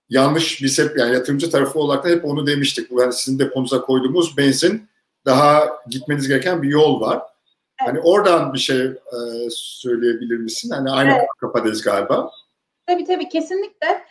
Yanlış 0.09 0.63
biz 0.63 0.79
hep 0.79 0.99
yani 0.99 1.15
yatırımcı 1.15 1.51
tarafı 1.51 1.79
olarak 1.79 2.05
da 2.05 2.09
hep 2.09 2.25
onu 2.25 2.47
demiştik. 2.47 2.91
Yani 2.91 3.13
sizin 3.13 3.39
deponuza 3.39 3.81
koyduğumuz 3.81 4.37
benzin 4.37 4.89
daha 5.25 5.69
gitmeniz 5.91 6.29
gereken 6.29 6.63
bir 6.63 6.69
yol 6.69 7.01
var. 7.01 7.17
Evet. 7.17 7.91
Hani 7.91 8.01
oradan 8.01 8.55
bir 8.55 8.59
şey 8.59 8.81
e, 8.87 9.19
söyleyebilir 9.51 10.39
misin? 10.39 10.71
Hani 10.71 10.91
aynı 10.91 11.11
evet. 11.11 11.29
kafadayız 11.41 11.83
galiba. 11.83 12.31
Tabii 12.87 13.05
tabii 13.05 13.29
kesinlikle. 13.29 14.05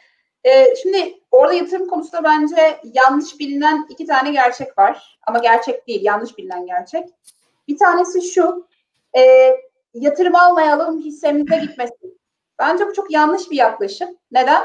Ee, 0.43 0.75
şimdi 0.81 1.19
orada 1.31 1.53
yatırım 1.53 1.87
konusunda 1.87 2.23
bence 2.23 2.79
yanlış 2.93 3.39
bilinen 3.39 3.87
iki 3.89 4.07
tane 4.07 4.31
gerçek 4.31 4.77
var. 4.77 5.19
Ama 5.27 5.39
gerçek 5.39 5.87
değil, 5.87 6.01
yanlış 6.03 6.37
bilinen 6.37 6.65
gerçek. 6.65 7.03
Bir 7.67 7.77
tanesi 7.77 8.21
şu, 8.21 8.67
e, 9.17 9.21
yatırım 10.01 10.35
almayalım 10.35 10.99
hissemize 10.99 11.57
gitmesin. 11.57 12.19
Bence 12.59 12.87
bu 12.87 12.93
çok 12.93 13.11
yanlış 13.11 13.51
bir 13.51 13.55
yaklaşım. 13.55 14.09
Neden? 14.31 14.63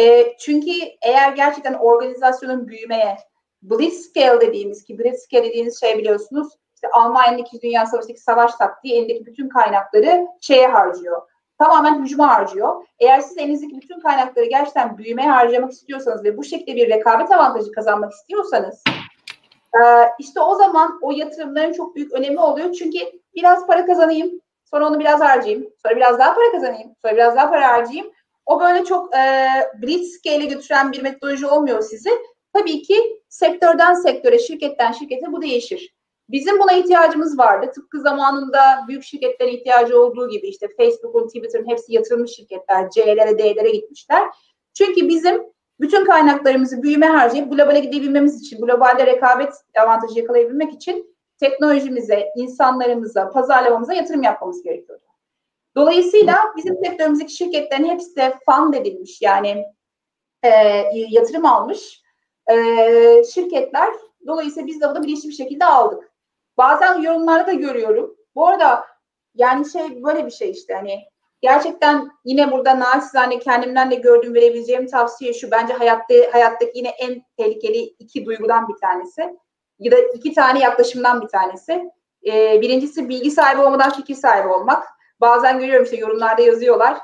E, 0.00 0.36
çünkü 0.38 0.70
eğer 1.02 1.32
gerçekten 1.32 1.74
organizasyonun 1.74 2.68
büyümeye, 2.68 3.16
blitzscale 3.62 4.40
dediğimiz 4.40 4.84
ki 4.84 4.98
blitzscale 4.98 5.44
dediğiniz 5.44 5.80
şey 5.80 5.98
biliyorsunuz 5.98 6.48
işte 6.74 6.88
Almanya'nın 6.92 7.38
2. 7.38 7.62
Dünya 7.62 7.86
Savaşı'ndaki 7.86 8.20
savaş 8.20 8.54
taktiği 8.54 8.94
elindeki 8.94 9.26
bütün 9.26 9.48
kaynakları 9.48 10.26
şeye 10.40 10.68
harcıyor. 10.68 11.22
Tamamen 11.58 12.02
hücuma 12.02 12.28
harcıyor. 12.28 12.84
Eğer 12.98 13.20
siz 13.20 13.38
elinizdeki 13.38 13.80
bütün 13.80 14.00
kaynakları 14.00 14.46
gerçekten 14.46 14.98
büyümeye 14.98 15.30
harcamak 15.30 15.72
istiyorsanız 15.72 16.24
ve 16.24 16.36
bu 16.36 16.44
şekilde 16.44 16.76
bir 16.76 16.90
rekabet 16.90 17.32
avantajı 17.32 17.72
kazanmak 17.72 18.12
istiyorsanız 18.12 18.82
işte 20.18 20.40
o 20.40 20.54
zaman 20.54 20.98
o 21.02 21.12
yatırımların 21.12 21.72
çok 21.72 21.96
büyük 21.96 22.12
önemi 22.12 22.40
oluyor. 22.40 22.72
Çünkü 22.72 22.98
biraz 23.34 23.66
para 23.66 23.86
kazanayım, 23.86 24.40
sonra 24.70 24.86
onu 24.86 25.00
biraz 25.00 25.20
harcayayım, 25.20 25.70
sonra 25.82 25.96
biraz 25.96 26.18
daha 26.18 26.34
para 26.34 26.52
kazanayım, 26.52 26.94
sonra 27.04 27.14
biraz 27.14 27.36
daha 27.36 27.50
para 27.50 27.68
harcayayım. 27.68 28.12
O 28.46 28.60
böyle 28.60 28.84
çok 28.84 29.16
e, 29.16 29.46
blitzscale'e 29.82 30.46
götüren 30.46 30.92
bir 30.92 31.02
metodoloji 31.02 31.46
olmuyor 31.46 31.82
sizi. 31.82 32.10
Tabii 32.52 32.82
ki 32.82 33.22
sektörden 33.28 33.94
sektöre, 33.94 34.38
şirketten 34.38 34.92
şirkete 34.92 35.32
bu 35.32 35.42
değişir. 35.42 35.94
Bizim 36.30 36.60
buna 36.60 36.72
ihtiyacımız 36.72 37.38
vardı. 37.38 37.70
Tıpkı 37.74 38.00
zamanında 38.00 38.60
büyük 38.88 39.04
şirketlerin 39.04 39.56
ihtiyacı 39.56 40.00
olduğu 40.00 40.28
gibi 40.28 40.48
işte 40.48 40.68
Facebook'un, 40.76 41.26
Twitter'ın 41.26 41.68
hepsi 41.68 41.92
yatırılmış 41.92 42.30
şirketler. 42.30 42.90
C'lere, 42.90 43.38
D'lere 43.38 43.70
gitmişler. 43.70 44.22
Çünkü 44.74 45.08
bizim 45.08 45.42
bütün 45.80 46.04
kaynaklarımızı 46.04 46.82
büyüme 46.82 47.06
harcayıp 47.06 47.52
globale 47.52 47.80
gidebilmemiz 47.80 48.40
için, 48.40 48.60
globalde 48.60 49.06
rekabet 49.06 49.52
avantajı 49.82 50.18
yakalayabilmek 50.18 50.72
için 50.72 51.17
teknolojimize, 51.40 52.32
insanlarımıza, 52.36 53.30
pazarlamamıza 53.30 53.94
yatırım 53.94 54.22
yapmamız 54.22 54.62
gerekiyordu. 54.62 55.04
Dolayısıyla 55.76 56.36
bizim 56.56 56.76
sektörümüzdeki 56.84 57.32
şirketlerin 57.32 57.88
hepsi 57.88 58.16
de 58.16 58.38
fund 58.46 58.74
edilmiş 58.74 59.22
yani 59.22 59.64
e, 60.42 60.50
yatırım 60.92 61.46
almış 61.46 62.02
e, 62.50 62.54
şirketler. 63.24 63.88
Dolayısıyla 64.26 64.66
biz 64.66 64.80
de 64.80 64.90
bunu 64.90 65.02
bilinçli 65.02 65.28
bir 65.28 65.34
şekilde 65.34 65.64
aldık. 65.64 66.12
Bazen 66.56 67.02
yorumlarda 67.02 67.46
da 67.46 67.52
görüyorum. 67.52 68.16
Bu 68.34 68.46
arada 68.46 68.86
yani 69.34 69.70
şey 69.70 70.02
böyle 70.04 70.26
bir 70.26 70.30
şey 70.30 70.50
işte 70.50 70.74
hani 70.74 71.00
gerçekten 71.40 72.10
yine 72.24 72.52
burada 72.52 72.80
naçizane 72.80 73.38
kendimden 73.38 73.90
de 73.90 73.94
gördüğüm 73.94 74.34
verebileceğim 74.34 74.86
tavsiye 74.86 75.32
şu. 75.32 75.50
Bence 75.50 75.72
hayatta 75.72 76.14
hayattaki 76.32 76.78
yine 76.78 76.88
en 76.88 77.22
tehlikeli 77.36 77.78
iki 77.78 78.26
duygudan 78.26 78.68
bir 78.68 78.80
tanesi. 78.80 79.36
Ya 79.78 79.92
da 79.92 79.98
iki 79.98 80.32
tane 80.32 80.60
yaklaşımdan 80.60 81.22
bir 81.22 81.28
tanesi. 81.28 81.90
Ee, 82.26 82.60
birincisi 82.60 83.08
bilgi 83.08 83.30
sahibi 83.30 83.60
olmadan 83.60 83.90
fikir 83.90 84.14
sahibi 84.14 84.48
olmak. 84.48 84.84
Bazen 85.20 85.58
görüyorum 85.58 85.84
işte 85.84 85.96
yorumlarda 85.96 86.42
yazıyorlar. 86.42 86.98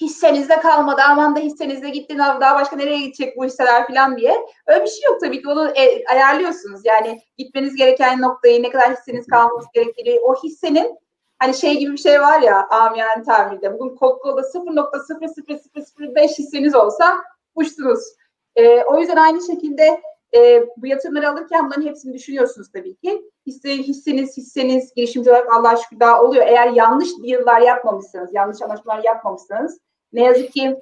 Hissenizde 0.00 0.60
kalmadı 0.60 1.02
aman 1.08 1.36
da 1.36 1.40
hissenizde 1.40 1.90
gitti 1.90 2.18
daha 2.18 2.54
başka 2.54 2.76
nereye 2.76 3.00
gidecek 3.00 3.36
bu 3.36 3.44
hisseler 3.44 3.86
falan 3.86 4.16
diye. 4.16 4.46
Öyle 4.66 4.84
bir 4.84 4.88
şey 4.88 5.04
yok 5.06 5.20
tabii 5.20 5.42
ki 5.42 5.48
onu 5.48 5.68
e, 5.68 6.04
ayarlıyorsunuz. 6.06 6.80
Yani 6.84 7.20
gitmeniz 7.38 7.76
gereken 7.76 8.20
noktayı 8.20 8.62
ne 8.62 8.70
kadar 8.70 8.92
hisseniz 8.92 9.26
kalması 9.26 9.66
gerektiği 9.74 10.20
o 10.20 10.34
hissenin 10.34 10.98
hani 11.38 11.54
şey 11.54 11.78
gibi 11.78 11.92
bir 11.92 11.98
şey 11.98 12.20
var 12.20 12.40
ya 12.40 12.68
amiyane 12.68 13.22
tabirde. 13.22 13.78
Bugün 13.78 13.96
Coca-Cola'da 13.96 14.40
0.00005 14.40 16.38
hisseniz 16.38 16.74
olsa 16.74 17.24
uçtunuz. 17.54 18.00
E, 18.56 18.82
o 18.82 18.98
yüzden 18.98 19.16
aynı 19.16 19.46
şekilde 19.46 20.00
e, 20.34 20.66
bu 20.76 20.86
yatırımları 20.86 21.30
alırken 21.30 21.66
bunların 21.66 21.86
hepsini 21.86 22.14
düşünüyorsunuz 22.14 22.68
tabii 22.72 22.96
ki. 22.96 23.30
Hisse, 23.46 23.70
hisseniz, 23.70 24.36
hisseniz 24.36 24.94
girişimci 24.94 25.30
olarak 25.30 25.52
Allah 25.52 25.76
şükür 25.76 26.00
daha 26.00 26.22
oluyor. 26.22 26.46
Eğer 26.46 26.70
yanlış 26.70 27.08
yıllar 27.22 27.60
yapmamışsanız, 27.60 28.34
yanlış 28.34 28.62
anlaşmalar 28.62 29.04
yapmamışsanız 29.04 29.80
ne 30.12 30.24
yazık 30.24 30.52
ki 30.52 30.76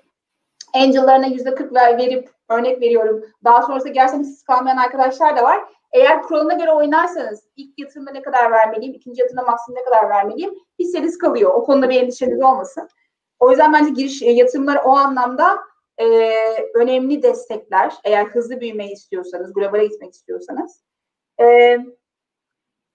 angel'larına 0.75 1.27
yüzde 1.27 1.55
40 1.55 1.73
verip 1.75 2.31
örnek 2.49 2.81
veriyorum. 2.81 3.25
Daha 3.45 3.63
sonrasında 3.63 3.93
gerçekten 3.93 4.21
hissiz 4.21 4.43
kalmayan 4.43 4.77
arkadaşlar 4.77 5.37
da 5.37 5.43
var. 5.43 5.65
Eğer 5.93 6.23
kuralına 6.23 6.55
göre 6.55 6.73
oynarsanız 6.73 7.45
ilk 7.57 7.79
yatırımda 7.79 8.11
ne 8.11 8.23
kadar 8.23 8.51
vermeliyim, 8.51 8.95
ikinci 8.95 9.21
yatırımda 9.21 9.51
maksimum 9.51 9.81
ne 9.81 9.85
kadar 9.85 10.09
vermeliyim 10.09 10.55
hisseniz 10.79 11.19
kalıyor. 11.19 11.55
O 11.55 11.65
konuda 11.65 11.89
bir 11.89 12.03
endişeniz 12.03 12.43
olmasın. 12.43 12.89
O 13.39 13.51
yüzden 13.51 13.73
bence 13.73 13.91
giriş 13.91 14.23
e, 14.23 14.31
yatırımlar 14.31 14.81
o 14.85 14.97
anlamda 14.97 15.59
e, 16.01 16.33
önemli 16.75 17.23
destekler. 17.23 17.95
Eğer 18.05 18.25
hızlı 18.25 18.61
büyümeyi 18.61 18.93
istiyorsanız, 18.93 19.53
globale 19.53 19.87
gitmek 19.87 20.15
istiyorsanız. 20.15 20.83
E, 21.41 21.79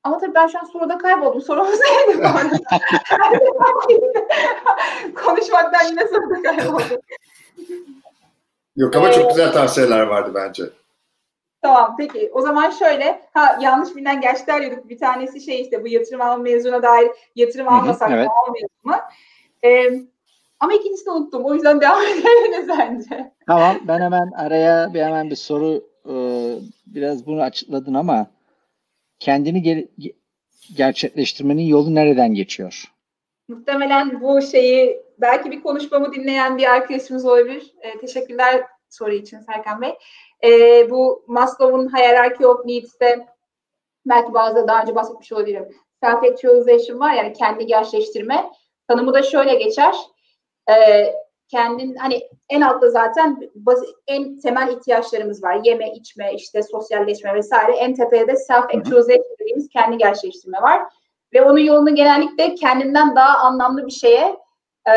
ama 0.04 0.18
tabii 0.18 0.36
ben 0.36 0.48
şu 0.48 0.60
an 0.60 0.64
soruda 0.64 0.98
kayboldum. 0.98 1.44
Neydi 1.50 2.24
bu 2.24 2.24
Konuşmaktan 5.16 5.88
yine 5.90 6.08
soruda 6.08 6.42
kayboldum. 6.42 7.02
Yok 8.76 8.96
ama 8.96 9.12
çok 9.12 9.30
güzel 9.30 9.52
tavsiyeler 9.52 10.02
vardı 10.02 10.32
bence. 10.36 10.64
Tamam 11.62 11.96
peki. 11.98 12.32
O 12.34 12.42
zaman 12.42 12.70
şöyle 12.70 13.22
ha 13.34 13.58
yanlış 13.62 13.96
bilinen 13.96 14.22
gerçekler 14.22 14.62
diyorduk. 14.62 14.90
Bir 14.90 14.98
tanesi 14.98 15.42
şey 15.42 15.62
işte 15.62 15.84
bu 15.84 15.88
yatırım 15.88 16.22
alma 16.22 16.38
mezuna 16.38 16.84
dair 16.84 17.12
yatırım 17.36 17.68
almasak 17.68 18.12
evet. 18.12 18.28
almayalım 18.30 18.70
mı? 18.84 19.00
Ee, 19.64 20.06
ama 20.60 20.74
ikincisini 20.74 21.14
unuttum. 21.14 21.46
O 21.46 21.54
yüzden 21.54 21.82
devam 21.82 22.02
edelim 22.06 22.68
bence. 22.70 23.32
Tamam 23.48 23.76
ben 23.88 24.02
hemen 24.02 24.32
araya 24.32 24.94
bir 24.94 25.02
hemen 25.02 25.30
bir 25.30 25.36
soru 25.36 25.84
e, 26.10 26.14
biraz 26.88 27.26
bunu 27.26 27.42
açıkladın 27.42 27.94
ama 27.94 28.28
kendini 29.20 29.58
ger- 29.58 30.14
gerçekleştirmenin 30.76 31.64
yolu 31.64 31.96
nereden 31.96 32.34
geçiyor? 32.34 32.84
Muhtemelen 33.48 34.22
bu 34.22 34.42
şeyi 34.42 35.02
belki 35.18 35.52
bir 35.52 35.64
konuşmamı 35.64 36.14
dinleyen 36.14 36.58
bir 36.58 36.72
arkadaşımız 36.74 37.26
olabilir. 37.26 37.74
E, 37.82 38.00
teşekkürler 38.00 38.64
soru 38.90 39.12
için 39.14 39.40
Serkan 39.40 39.82
Bey. 39.82 39.94
E, 40.44 40.50
bu 40.90 41.24
Maslow'un 41.28 41.98
Hierarchy 41.98 42.46
of 42.46 42.66
Needs'te 42.66 43.26
belki 44.06 44.34
bazı 44.34 44.68
daha 44.68 44.82
önce 44.82 44.96
bahsetmiş 44.96 45.32
olabilirim. 45.32 45.70
Self-actualization 46.04 47.00
var 47.00 47.14
yani 47.14 47.34
kendi 47.34 47.66
gerçekleştirme. 47.66 48.52
Tanımı 48.88 49.14
da 49.14 49.24
şöyle 49.24 49.56
geçer. 49.56 49.96
E, 50.70 51.06
kendin 51.48 51.96
hani 51.96 52.30
en 52.50 52.62
altta 52.62 52.90
zaten 52.90 53.52
basit, 53.56 53.90
en 54.08 54.40
temel 54.40 54.68
ihtiyaçlarımız 54.68 55.44
var. 55.44 55.62
Yeme, 55.64 55.94
içme, 55.94 56.34
işte 56.34 56.64
sosyalleşme 56.64 57.34
vesaire. 57.34 57.72
En 57.72 57.94
tepede 57.94 58.32
self-actualization 58.32 59.40
dediğimiz 59.40 59.70
kendi 59.70 59.98
gerçekleştirme 59.98 60.62
var. 60.62 60.82
Ve 61.34 61.42
onun 61.42 61.60
yolunu 61.60 61.96
genellikle 61.96 62.56
kendinden 62.56 63.16
daha 63.16 63.38
anlamlı 63.38 63.88
bir 63.88 63.92
şeye 63.92 64.38
e, 64.88 64.96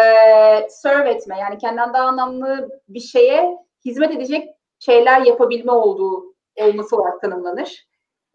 serve 0.69 1.11
etme. 1.11 1.39
Yani 1.39 1.59
kendinden 1.59 1.95
daha 1.95 2.05
anlamlı 2.05 2.69
bir 2.89 3.01
şeye 3.01 3.57
hizmet 3.85 4.11
edecek 4.11 4.49
şeyler 4.79 5.21
yapabilme 5.21 5.73
olduğu 5.73 6.35
olması 6.61 6.97
olarak 6.97 7.21
tanımlanır. 7.21 7.89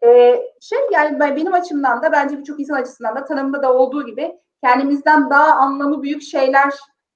Ee, 0.04 0.42
şey 0.60 0.78
yani 0.92 1.20
benim 1.20 1.54
açımdan 1.54 2.02
da 2.02 2.12
bence 2.12 2.38
birçok 2.38 2.60
insan 2.60 2.74
açısından 2.74 3.16
da 3.16 3.24
tanımda 3.24 3.62
da 3.62 3.74
olduğu 3.74 4.06
gibi 4.06 4.32
kendimizden 4.64 5.30
daha 5.30 5.54
anlamı 5.54 6.02
büyük 6.02 6.22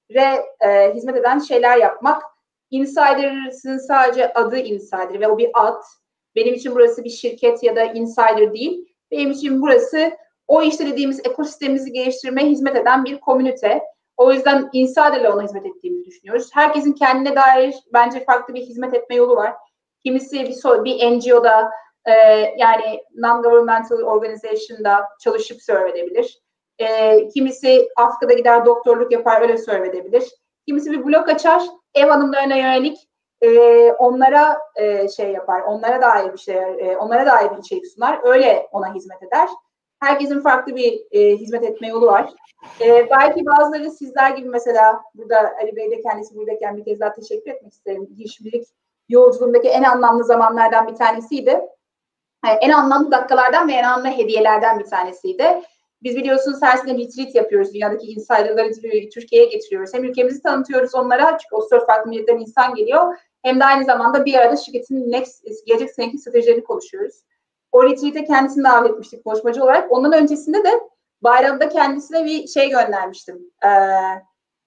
şeylere 0.09 0.45
e, 0.61 0.93
hizmet 0.93 1.15
eden 1.15 1.39
şeyler 1.39 1.77
yapmak. 1.77 2.23
Insider'sın 2.71 3.77
sadece 3.77 4.33
adı 4.33 4.57
insider 4.57 5.19
ve 5.19 5.27
o 5.27 5.37
bir 5.37 5.49
ad. 5.53 5.83
Benim 6.35 6.53
için 6.53 6.75
burası 6.75 7.03
bir 7.03 7.09
şirket 7.09 7.63
ya 7.63 7.75
da 7.75 7.83
insider 7.83 8.53
değil. 8.53 8.85
Benim 9.11 9.31
için 9.31 9.61
burası 9.61 10.11
o 10.47 10.61
işte 10.61 10.87
dediğimiz 10.87 11.19
ekosistemimizi 11.25 11.91
geliştirmeye 11.91 12.49
hizmet 12.49 12.75
eden 12.75 13.05
bir 13.05 13.19
komünite. 13.19 13.83
O 14.17 14.33
yüzden 14.33 14.69
Insider 14.73 15.19
ile 15.19 15.29
ona 15.29 15.43
hizmet 15.43 15.65
ettiğimizi 15.65 16.05
düşünüyoruz. 16.05 16.49
Herkesin 16.53 16.93
kendine 16.93 17.35
dair 17.35 17.75
bence 17.93 18.23
farklı 18.23 18.53
bir 18.53 18.61
hizmet 18.61 18.93
etme 18.93 19.15
yolu 19.15 19.35
var. 19.35 19.53
Kimisi 20.05 20.39
bir, 20.39 20.83
bir 20.83 21.11
NGO'da 21.11 21.71
e, 22.05 22.11
yani 22.57 23.03
non-governmental 23.15 24.03
organization'da 24.03 25.05
çalışıp 25.23 25.61
serve 25.61 25.89
edebilir. 25.89 26.41
E, 26.79 27.27
kimisi 27.27 27.89
Afrika'da 27.97 28.33
gider 28.33 28.65
doktorluk 28.65 29.11
yapar 29.11 29.41
öyle 29.41 29.57
serve 29.57 29.87
edebilir. 29.87 30.23
Kimisi 30.67 30.91
bir 30.91 31.05
blog 31.05 31.29
açar 31.29 31.63
ev 31.95 32.07
hanımlarına 32.07 32.55
yönelik 32.55 33.09
e, 33.41 33.49
onlara 33.91 34.57
e, 34.75 35.07
şey 35.09 35.31
yapar, 35.31 35.61
onlara 35.61 36.01
dair 36.01 36.33
bir 36.33 36.37
şey, 36.37 36.55
e, 36.55 36.97
onlara 36.97 37.25
dair 37.25 37.51
bir 37.51 37.57
içerik 37.57 37.87
sunar. 37.87 38.19
Öyle 38.23 38.67
ona 38.71 38.93
hizmet 38.93 39.23
eder. 39.23 39.49
Herkesin 39.99 40.41
farklı 40.41 40.75
bir 40.75 41.01
e, 41.11 41.37
hizmet 41.37 41.63
etme 41.63 41.87
yolu 41.87 42.05
var. 42.05 42.33
E, 42.81 43.09
belki 43.09 43.45
bazıları 43.45 43.91
sizler 43.91 44.31
gibi 44.31 44.49
mesela 44.49 45.01
burada 45.15 45.55
Ali 45.61 45.75
Bey 45.75 45.91
de 45.91 46.01
kendisi 46.01 46.35
buradayken 46.35 46.77
bir 46.77 46.85
kez 46.85 46.99
daha 46.99 47.13
teşekkür 47.13 47.51
etmek 47.51 47.73
isterim. 47.73 48.07
Girişimcilik 48.17 48.67
yolculuğundaki 49.09 49.67
en 49.67 49.83
anlamlı 49.83 50.23
zamanlardan 50.23 50.87
bir 50.87 50.95
tanesiydi. 50.95 51.61
Yani 52.45 52.57
en 52.61 52.69
anlamlı 52.69 53.11
dakikalardan 53.11 53.67
ve 53.67 53.73
en 53.73 53.83
anlamlı 53.83 54.17
hediyelerden 54.17 54.79
bir 54.79 54.85
tanesiydi. 54.85 55.61
Biz 56.03 56.15
biliyorsunuz 56.15 56.59
her 56.61 56.77
sene 56.77 56.97
retreat 56.97 57.35
yapıyoruz. 57.35 57.73
Dünyadaki 57.73 58.07
insiderları 58.07 58.71
Türkiye'ye 59.13 59.49
getiriyoruz. 59.49 59.93
Hem 59.93 60.03
ülkemizi 60.03 60.41
tanıtıyoruz 60.41 60.95
onlara 60.95 61.37
çünkü 61.37 61.55
o 61.55 61.61
sırf 61.61 61.85
farklı 61.85 62.09
milletten 62.09 62.37
insan 62.37 62.75
geliyor. 62.75 63.17
Hem 63.43 63.59
de 63.59 63.65
aynı 63.65 63.85
zamanda 63.85 64.25
bir 64.25 64.33
arada 64.33 64.55
şirketin 64.55 65.11
next, 65.11 65.43
gelecek 65.65 65.91
seneki 65.91 66.17
stratejilerini 66.17 66.63
konuşuyoruz. 66.63 67.15
O 67.71 67.83
retreat'e 67.83 68.23
kendisini 68.23 68.63
davet 68.63 68.91
etmiştik 68.91 69.23
konuşmacı 69.23 69.63
olarak. 69.63 69.91
Ondan 69.91 70.13
öncesinde 70.13 70.63
de 70.63 70.71
bayramda 71.21 71.69
kendisine 71.69 72.25
bir 72.25 72.47
şey 72.47 72.69
göndermiştim. 72.69 73.51
Ee, 73.65 73.69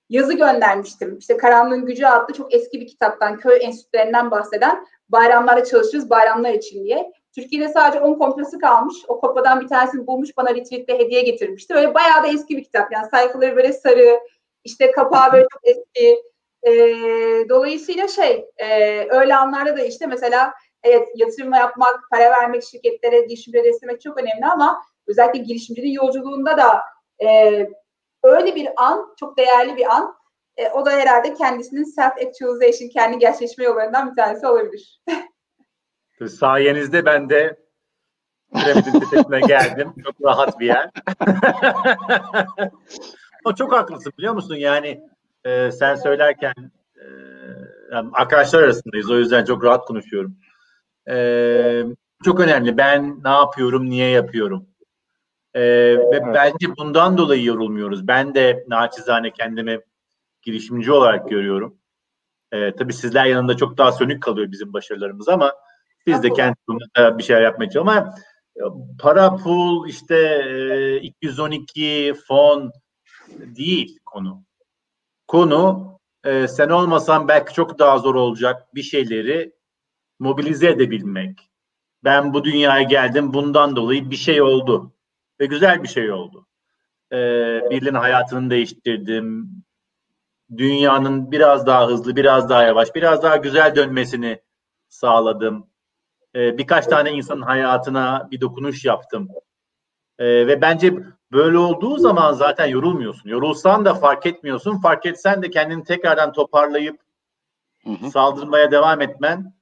yazı 0.08 0.32
göndermiştim. 0.32 1.18
İşte 1.18 1.36
Karanlığın 1.36 1.86
Gücü 1.86 2.06
adlı 2.06 2.34
çok 2.34 2.54
eski 2.54 2.80
bir 2.80 2.86
kitaptan, 2.86 3.36
köy 3.36 3.58
enstitülerinden 3.64 4.30
bahseden 4.30 4.86
bayramlarda 5.08 5.64
çalışırız, 5.64 6.10
bayramlar 6.10 6.52
için 6.52 6.84
diye. 6.84 7.12
Türkiye'de 7.34 7.68
sadece 7.68 8.00
10 8.00 8.18
kopyası 8.18 8.58
kalmış. 8.58 8.96
O 9.08 9.20
kopyadan 9.20 9.60
bir 9.60 9.68
tanesini 9.68 10.06
bulmuş 10.06 10.36
bana 10.36 10.54
retweetle 10.54 10.98
hediye 10.98 11.22
getirmişti. 11.22 11.74
Öyle 11.74 11.94
bayağı 11.94 12.22
da 12.22 12.28
eski 12.28 12.56
bir 12.56 12.64
kitap. 12.64 12.92
Yani 12.92 13.06
sayfaları 13.10 13.56
böyle 13.56 13.72
sarı, 13.72 14.20
işte 14.64 14.90
kapağı 14.90 15.32
böyle 15.32 15.46
çok 15.52 15.60
eski. 15.64 16.22
E, 16.62 16.72
dolayısıyla 17.48 18.08
şey, 18.08 18.44
e, 18.56 18.66
öyle 19.10 19.36
anlarda 19.36 19.76
da 19.76 19.84
işte 19.84 20.06
mesela 20.06 20.54
evet 20.82 21.08
yatırım 21.14 21.52
yapmak, 21.52 22.00
para 22.10 22.30
vermek 22.30 22.64
şirketlere, 22.64 23.20
girişimlere 23.20 23.64
desteklemek 23.64 24.00
çok 24.00 24.18
önemli 24.18 24.46
ama 24.52 24.82
özellikle 25.06 25.38
girişimcinin 25.38 25.90
yolculuğunda 25.90 26.56
da 26.56 26.82
e, 27.26 27.66
öyle 28.22 28.54
bir 28.54 28.68
an, 28.76 29.14
çok 29.20 29.38
değerli 29.38 29.76
bir 29.76 29.94
an. 29.94 30.16
E, 30.56 30.70
o 30.70 30.86
da 30.86 30.90
herhalde 30.90 31.34
kendisinin 31.34 31.84
self-actualization, 31.84 32.88
kendi 32.88 33.18
gerçekleşme 33.18 33.64
yollarından 33.64 34.10
bir 34.10 34.16
tanesi 34.16 34.46
olabilir. 34.46 35.02
Sayenizde 36.28 37.04
ben 37.04 37.30
de 37.30 37.56
piramidin 38.54 39.00
tepesine 39.00 39.40
geldim. 39.40 39.94
Çok 40.04 40.14
rahat 40.22 40.60
bir 40.60 40.66
yer. 40.66 40.90
o 43.44 43.54
çok 43.54 43.72
haklısın 43.72 44.12
biliyor 44.18 44.34
musun? 44.34 44.54
Yani 44.54 45.00
e, 45.44 45.72
sen 45.72 45.94
söylerken 45.94 46.54
e, 46.96 47.04
yani 47.92 48.10
arkadaşlar 48.12 48.62
arasındayız. 48.62 49.10
O 49.10 49.18
yüzden 49.18 49.44
çok 49.44 49.64
rahat 49.64 49.84
konuşuyorum. 49.84 50.36
E, 51.08 51.84
çok 52.24 52.40
önemli. 52.40 52.76
Ben 52.76 53.20
ne 53.24 53.30
yapıyorum, 53.30 53.90
niye 53.90 54.08
yapıyorum? 54.08 54.66
E, 55.54 55.62
ve 55.96 56.22
bence 56.34 56.76
bundan 56.78 57.18
dolayı 57.18 57.44
yorulmuyoruz. 57.44 58.08
Ben 58.08 58.34
de 58.34 58.64
naçizane 58.68 59.30
kendimi 59.30 59.80
girişimci 60.42 60.92
olarak 60.92 61.30
görüyorum. 61.30 61.78
E, 62.52 62.76
tabii 62.76 62.92
sizler 62.92 63.24
yanında 63.24 63.56
çok 63.56 63.78
daha 63.78 63.92
sönük 63.92 64.22
kalıyor 64.22 64.50
bizim 64.50 64.72
başarılarımız 64.72 65.28
ama 65.28 65.52
biz 66.06 66.22
de 66.22 66.32
kendi 66.32 66.56
bir 67.18 67.22
şeyler 67.22 67.42
yapmaya 67.42 67.70
çalışıyoruz 67.70 67.98
ama 67.98 68.14
e, 68.56 68.62
para 68.98 69.36
pul 69.36 69.88
işte 69.88 71.00
212 71.00 71.86
e, 71.86 72.14
fon 72.14 72.72
değil 73.28 73.98
konu. 74.04 74.44
Konu 75.28 75.92
e, 76.24 76.48
sen 76.48 76.68
olmasan 76.68 77.28
belki 77.28 77.54
çok 77.54 77.78
daha 77.78 77.98
zor 77.98 78.14
olacak 78.14 78.74
bir 78.74 78.82
şeyleri 78.82 79.52
mobilize 80.18 80.68
edebilmek. 80.68 81.50
Ben 82.04 82.34
bu 82.34 82.44
dünyaya 82.44 82.82
geldim 82.82 83.34
bundan 83.34 83.76
dolayı 83.76 84.10
bir 84.10 84.16
şey 84.16 84.42
oldu 84.42 84.92
ve 85.40 85.46
güzel 85.46 85.82
bir 85.82 85.88
şey 85.88 86.12
oldu. 86.12 86.46
E, 87.12 87.16
birinin 87.70 87.94
hayatını 87.94 88.50
değiştirdim. 88.50 89.50
Dünyanın 90.56 91.32
biraz 91.32 91.66
daha 91.66 91.86
hızlı, 91.86 92.16
biraz 92.16 92.48
daha 92.48 92.62
yavaş, 92.62 92.94
biraz 92.94 93.22
daha 93.22 93.36
güzel 93.36 93.76
dönmesini 93.76 94.40
sağladım 94.88 95.71
e, 96.34 96.58
birkaç 96.58 96.86
tane 96.86 97.12
insanın 97.12 97.42
hayatına 97.42 98.28
bir 98.30 98.40
dokunuş 98.40 98.84
yaptım. 98.84 99.28
E, 100.18 100.46
ve 100.46 100.60
bence 100.60 100.94
böyle 101.32 101.58
olduğu 101.58 101.98
zaman 101.98 102.32
zaten 102.32 102.66
yorulmuyorsun. 102.66 103.30
Yorulsan 103.30 103.84
da 103.84 103.94
fark 103.94 104.26
etmiyorsun. 104.26 104.80
Fark 104.80 105.06
etsen 105.06 105.42
de 105.42 105.50
kendini 105.50 105.84
tekrardan 105.84 106.32
toparlayıp 106.32 107.00
hı 107.84 107.90
hı. 107.90 108.10
saldırmaya 108.10 108.70
devam 108.70 109.00
etmen 109.00 109.54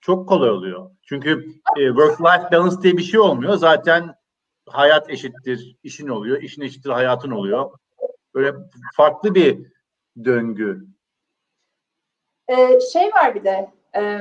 çok 0.00 0.28
kolay 0.28 0.50
oluyor. 0.50 0.90
Çünkü 1.02 1.46
e, 1.76 1.80
work-life 1.80 2.52
balance 2.52 2.82
diye 2.82 2.96
bir 2.96 3.02
şey 3.02 3.20
olmuyor. 3.20 3.54
Zaten 3.54 4.14
hayat 4.68 5.10
eşittir 5.10 5.76
işin 5.82 6.08
oluyor, 6.08 6.42
işin 6.42 6.62
eşittir 6.62 6.90
hayatın 6.90 7.30
oluyor. 7.30 7.70
Böyle 8.34 8.54
farklı 8.96 9.34
bir 9.34 9.72
döngü. 10.24 10.86
Ee, 12.48 12.80
şey 12.92 13.12
var 13.12 13.34
bir 13.34 13.44
de, 13.44 13.70
e, 13.96 14.20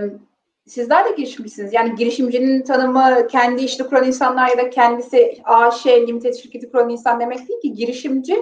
sizler 0.68 1.05
de 1.05 1.12
girişimcisiniz. 1.18 1.74
Yani 1.74 1.95
girişimcinin 1.95 2.62
tanımı 2.62 3.28
kendi 3.28 3.64
işini 3.64 3.88
kuran 3.88 4.07
insanlar 4.07 4.47
ya 4.47 4.57
da 4.57 4.70
kendisi 4.70 5.38
AŞ 5.43 5.88
limited 5.88 6.34
şirketi 6.34 6.72
kuran 6.72 6.89
insan 6.89 7.20
demek 7.20 7.49
değil 7.49 7.62
ki 7.62 7.74
girişimci 7.74 8.38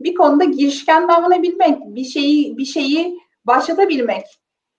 bir 0.00 0.14
konuda 0.14 0.44
girişken 0.44 1.08
davranabilmek, 1.08 1.78
bir 1.80 2.04
şeyi 2.04 2.58
bir 2.58 2.64
şeyi 2.64 3.18
başlatabilmek 3.44 4.26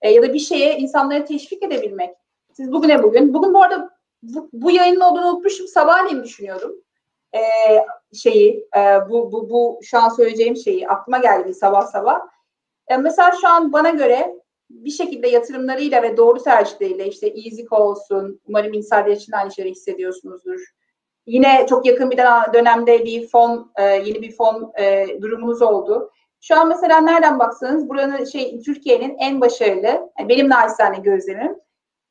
e, 0.02 0.10
ya 0.10 0.22
da 0.22 0.34
bir 0.34 0.38
şeye 0.38 0.78
insanları 0.78 1.24
teşvik 1.24 1.62
edebilmek. 1.62 2.10
Siz 2.52 2.72
bugüne 2.72 3.02
bugün, 3.02 3.34
bugün 3.34 3.54
bu 3.54 3.62
arada 3.62 3.90
bu, 4.22 4.50
bu 4.52 4.70
yayının 4.70 5.00
olduğunu 5.00 5.26
unutmuşum. 5.26 5.68
Sabahleyin 5.68 6.24
düşünüyordum. 6.24 6.72
E, 7.34 7.40
şeyi, 8.14 8.68
e, 8.76 8.80
bu, 9.10 9.32
bu, 9.32 9.50
bu 9.50 9.80
şu 9.82 9.98
an 9.98 10.08
söyleyeceğim 10.08 10.56
şeyi 10.56 10.88
aklıma 10.88 11.18
geldi 11.18 11.54
sabah 11.54 11.86
sabah. 11.86 12.20
E, 12.88 12.96
mesela 12.96 13.32
şu 13.40 13.48
an 13.48 13.72
bana 13.72 13.90
göre 13.90 14.34
bir 14.70 14.90
şekilde 14.90 15.28
yatırımlarıyla 15.28 16.02
ve 16.02 16.16
doğru 16.16 16.42
tercihleriyle 16.42 17.06
işte 17.06 17.26
Easy 17.26 17.62
olsun, 17.70 18.40
umarım 18.48 18.72
insider 18.72 19.06
için 19.06 19.32
aynı 19.32 19.52
şeyi 19.52 19.70
hissediyorsunuzdur. 19.70 20.60
Yine 21.26 21.66
çok 21.68 21.86
yakın 21.86 22.10
bir 22.10 22.18
dönemde 22.52 23.04
bir 23.04 23.28
fon, 23.28 23.72
e, 23.78 23.82
yeni 23.82 24.22
bir 24.22 24.32
fon 24.32 24.72
e, 24.78 25.06
durumunuz 25.22 25.62
oldu. 25.62 26.10
Şu 26.40 26.60
an 26.60 26.68
mesela 26.68 27.00
nereden 27.00 27.38
baksanız 27.38 27.88
buranın 27.88 28.24
şey 28.24 28.60
Türkiye'nin 28.60 29.16
en 29.18 29.40
başarılı, 29.40 30.10
yani 30.18 30.28
benim 30.28 30.48
naçizane 30.48 30.98
gözlemim, 30.98 31.56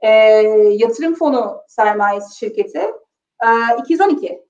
e, 0.02 0.10
yatırım 0.72 1.16
fonu 1.16 1.62
sermayesi 1.68 2.38
şirketi 2.38 2.80
e, 3.44 3.48
212. 3.80 4.46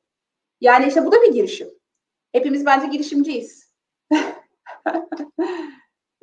Yani 0.61 0.87
işte 0.87 1.05
bu 1.05 1.11
da 1.11 1.21
bir 1.21 1.33
girişim. 1.33 1.67
Hepimiz 2.31 2.65
bence 2.65 2.87
girişimciyiz. 2.87 3.71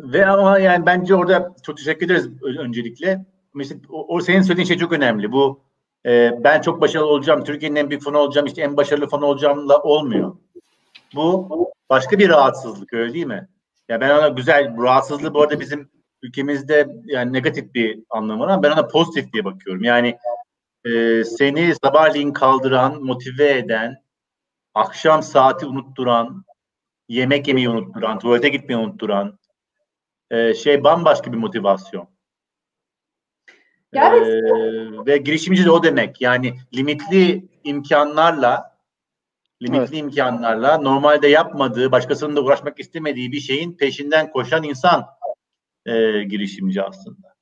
Ve 0.02 0.26
ama 0.26 0.58
yani 0.58 0.86
bence 0.86 1.14
orada 1.14 1.54
çok 1.62 1.76
teşekkür 1.76 2.06
ederiz 2.06 2.28
öncelikle. 2.42 3.24
Mesela 3.54 3.80
o, 3.88 4.16
o 4.16 4.20
senin 4.20 4.42
söylediğin 4.42 4.66
şey 4.66 4.78
çok 4.78 4.92
önemli. 4.92 5.32
Bu 5.32 5.60
e, 6.06 6.30
ben 6.44 6.60
çok 6.60 6.80
başarılı 6.80 7.06
olacağım, 7.06 7.44
Türkiye'nin 7.44 7.76
en 7.76 7.90
büyük 7.90 8.02
fonu 8.02 8.18
olacağım, 8.18 8.46
işte 8.46 8.62
en 8.62 8.76
başarılı 8.76 9.08
fonu 9.08 9.26
olacağımla 9.26 9.82
olmuyor. 9.82 10.36
Bu 11.14 11.48
başka 11.90 12.18
bir 12.18 12.28
rahatsızlık 12.28 12.92
öyle 12.92 13.12
değil 13.14 13.26
mi? 13.26 13.48
Ya 13.88 14.00
ben 14.00 14.10
ona 14.10 14.28
güzel, 14.28 14.76
bu 14.76 14.82
rahatsızlığı 14.82 15.34
bu 15.34 15.42
arada 15.42 15.60
bizim 15.60 15.90
ülkemizde 16.22 16.88
yani 17.04 17.32
negatif 17.32 17.74
bir 17.74 18.02
anlamı 18.10 18.44
var 18.44 18.48
ama 18.48 18.62
ben 18.62 18.70
ona 18.70 18.86
pozitif 18.86 19.32
diye 19.32 19.44
bakıyorum. 19.44 19.84
Yani 19.84 20.18
e, 20.84 21.24
seni 21.24 21.74
sabahleyin 21.84 22.32
kaldıran, 22.32 23.02
motive 23.02 23.58
eden, 23.58 23.96
akşam 24.74 25.22
saati 25.22 25.66
unutturan, 25.66 26.44
yemek 27.08 27.48
yemeyi 27.48 27.68
unutturan, 27.68 28.18
tuvalete 28.18 28.48
gitmeyi 28.48 28.80
unutturan, 28.80 29.38
e, 30.32 30.54
şey 30.54 30.84
bambaşka 30.84 31.32
bir 31.32 31.38
motivasyon. 31.38 32.08
Evet. 33.94 34.26
Ee, 34.26 35.06
ve 35.06 35.16
girişimci 35.16 35.64
de 35.64 35.70
o 35.70 35.82
demek. 35.82 36.20
Yani 36.20 36.54
limitli 36.74 37.48
imkanlarla 37.64 38.78
limitli 39.62 39.78
evet. 39.78 40.02
imkanlarla 40.02 40.78
normalde 40.78 41.28
yapmadığı, 41.28 41.92
başkasının 41.92 42.36
da 42.36 42.42
uğraşmak 42.42 42.80
istemediği 42.80 43.32
bir 43.32 43.40
şeyin 43.40 43.76
peşinden 43.76 44.30
koşan 44.30 44.62
insan 44.62 45.06
e, 45.86 45.92
girişimci 46.22 46.82
aslında. 46.82 47.34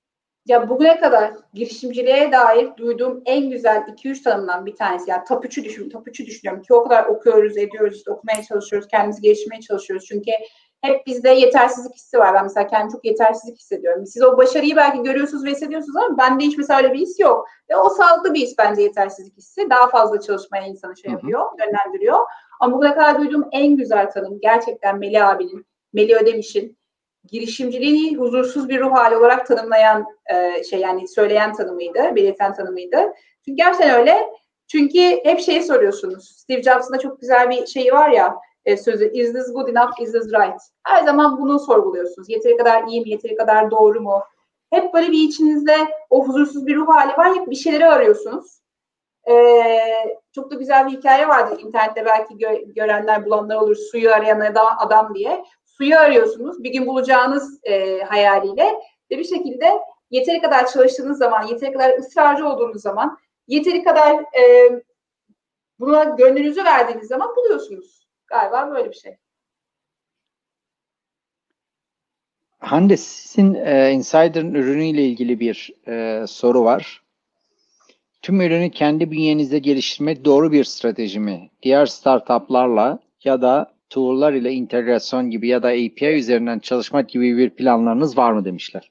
ya 0.46 0.68
bugüne 0.68 1.00
kadar 1.00 1.32
girişimciliğe 1.54 2.32
dair 2.32 2.68
duyduğum 2.76 3.22
en 3.26 3.50
güzel 3.50 3.76
2-3 3.76 4.22
tanımdan 4.22 4.66
bir 4.66 4.76
tanesi. 4.76 5.10
Yani 5.10 5.24
top 5.28 5.44
3'ü 5.44 5.64
düşün, 5.64 5.90
top 5.90 6.08
3'ü 6.08 6.26
düşünüyorum 6.26 6.62
ki 6.62 6.74
o 6.74 6.82
kadar 6.82 7.04
okuyoruz, 7.04 7.56
ediyoruz, 7.56 7.96
işte 7.96 8.10
okumaya 8.10 8.42
çalışıyoruz, 8.42 8.88
kendimizi 8.88 9.22
geliştirmeye 9.22 9.60
çalışıyoruz. 9.60 10.06
Çünkü 10.06 10.30
hep 10.82 11.06
bizde 11.06 11.30
yetersizlik 11.30 11.94
hissi 11.94 12.18
var. 12.18 12.34
Ben 12.34 12.42
mesela 12.42 12.66
kendimi 12.66 12.92
çok 12.92 13.04
yetersizlik 13.04 13.58
hissediyorum. 13.58 14.06
Siz 14.06 14.22
o 14.22 14.36
başarıyı 14.36 14.76
belki 14.76 15.02
görüyorsunuz 15.02 15.44
ve 15.44 15.50
hissediyorsunuz 15.50 15.96
ama 15.96 16.18
bende 16.18 16.44
hiç 16.44 16.58
mesela 16.58 16.82
öyle 16.82 16.92
bir 16.92 16.98
his 16.98 17.20
yok. 17.20 17.48
Ve 17.70 17.76
o 17.76 17.88
sağlıklı 17.88 18.34
bir 18.34 18.40
his 18.40 18.58
bence 18.58 18.82
yetersizlik 18.82 19.36
hissi. 19.36 19.70
Daha 19.70 19.88
fazla 19.88 20.20
çalışmaya 20.20 20.66
insanı 20.66 20.96
şey 20.96 21.12
yapıyor, 21.12 21.42
yönlendiriyor. 21.58 22.18
Ama 22.60 22.76
bugüne 22.76 22.94
kadar 22.94 23.18
duyduğum 23.18 23.48
en 23.52 23.76
güzel 23.76 24.10
tanım 24.10 24.40
gerçekten 24.40 24.98
Melih 24.98 25.28
abinin, 25.28 25.66
Melih 25.92 26.16
Ödemiş'in 26.22 26.78
girişimciliği 27.24 28.16
huzursuz 28.16 28.68
bir 28.68 28.80
ruh 28.80 28.92
hali 28.92 29.16
olarak 29.16 29.46
tanımlayan 29.46 30.06
e, 30.34 30.64
şey 30.64 30.80
yani 30.80 31.08
söyleyen 31.08 31.52
tanımıydı, 31.52 32.16
belirten 32.16 32.54
tanımıydı. 32.54 33.12
Çünkü 33.44 33.56
gerçekten 33.56 34.00
öyle. 34.00 34.30
Çünkü 34.68 34.98
hep 35.24 35.40
şeyi 35.40 35.62
soruyorsunuz. 35.62 36.36
Steve 36.36 36.62
Jobs'ın 36.62 36.94
da 36.94 36.98
çok 36.98 37.20
güzel 37.20 37.50
bir 37.50 37.66
şeyi 37.66 37.92
var 37.92 38.10
ya 38.10 38.36
e, 38.70 38.76
sözü 38.76 39.12
is 39.12 39.32
this 39.32 39.52
good 39.52 39.68
enough, 39.68 40.00
is 40.00 40.12
this 40.12 40.26
right? 40.26 40.60
Her 40.82 41.04
zaman 41.04 41.40
bunu 41.40 41.58
sorguluyorsunuz. 41.58 42.28
Yeteri 42.28 42.56
kadar 42.56 42.84
iyi 42.84 43.00
mi, 43.00 43.10
yeteri 43.10 43.36
kadar 43.36 43.70
doğru 43.70 44.00
mu? 44.00 44.22
Hep 44.70 44.94
böyle 44.94 45.12
bir 45.12 45.28
içinizde 45.28 45.76
o 46.10 46.24
huzursuz 46.24 46.66
bir 46.66 46.76
ruh 46.76 46.88
hali 46.88 47.16
var. 47.16 47.34
Hep 47.34 47.50
bir 47.50 47.56
şeyleri 47.56 47.86
arıyorsunuz. 47.86 48.60
Ee, 49.30 49.80
çok 50.34 50.50
da 50.50 50.54
güzel 50.54 50.86
bir 50.86 50.92
hikaye 50.98 51.28
vardı 51.28 51.56
internette 51.60 52.04
belki 52.04 52.34
gö- 52.34 52.74
görenler 52.74 53.26
bulanlar 53.26 53.56
olur 53.56 53.76
suyu 53.76 54.10
arayan 54.10 54.54
adam 54.78 55.14
diye 55.14 55.44
suyu 55.64 55.96
arıyorsunuz. 55.96 56.62
Bir 56.62 56.72
gün 56.72 56.86
bulacağınız 56.86 57.60
e, 57.64 58.00
hayaliyle 58.00 58.74
ve 59.10 59.18
bir 59.18 59.24
şekilde 59.24 59.80
yeteri 60.10 60.40
kadar 60.40 60.66
çalıştığınız 60.66 61.18
zaman, 61.18 61.46
yeteri 61.46 61.72
kadar 61.72 61.98
ısrarcı 61.98 62.48
olduğunuz 62.48 62.82
zaman, 62.82 63.18
yeteri 63.48 63.84
kadar 63.84 64.14
e, 64.14 64.70
buna 65.80 66.04
gönlünüzü 66.04 66.64
verdiğiniz 66.64 67.08
zaman 67.08 67.36
buluyorsunuz. 67.36 68.09
Galiba 68.30 68.70
böyle 68.70 68.90
bir 68.90 68.94
şey. 68.94 69.16
Hande 72.58 72.96
sizin 72.96 73.54
e, 73.54 73.90
Insider'ın 73.92 74.54
ürünüyle 74.54 75.04
ilgili 75.04 75.40
bir 75.40 75.72
e, 75.88 76.26
soru 76.26 76.64
var. 76.64 77.02
Tüm 78.22 78.40
ürünü 78.40 78.70
kendi 78.70 79.10
bünyenizde 79.10 79.58
geliştirmek 79.58 80.24
doğru 80.24 80.52
bir 80.52 80.64
strateji 80.64 81.20
mi? 81.20 81.50
Diğer 81.62 81.86
startuplarla 81.86 82.98
ya 83.24 83.42
da 83.42 83.74
tool'lar 83.90 84.32
ile 84.32 84.52
integrasyon 84.52 85.30
gibi 85.30 85.48
ya 85.48 85.62
da 85.62 85.68
API 85.68 86.06
üzerinden 86.06 86.58
çalışmak 86.58 87.08
gibi 87.08 87.36
bir 87.36 87.50
planlarınız 87.50 88.18
var 88.18 88.32
mı 88.32 88.44
demişler. 88.44 88.90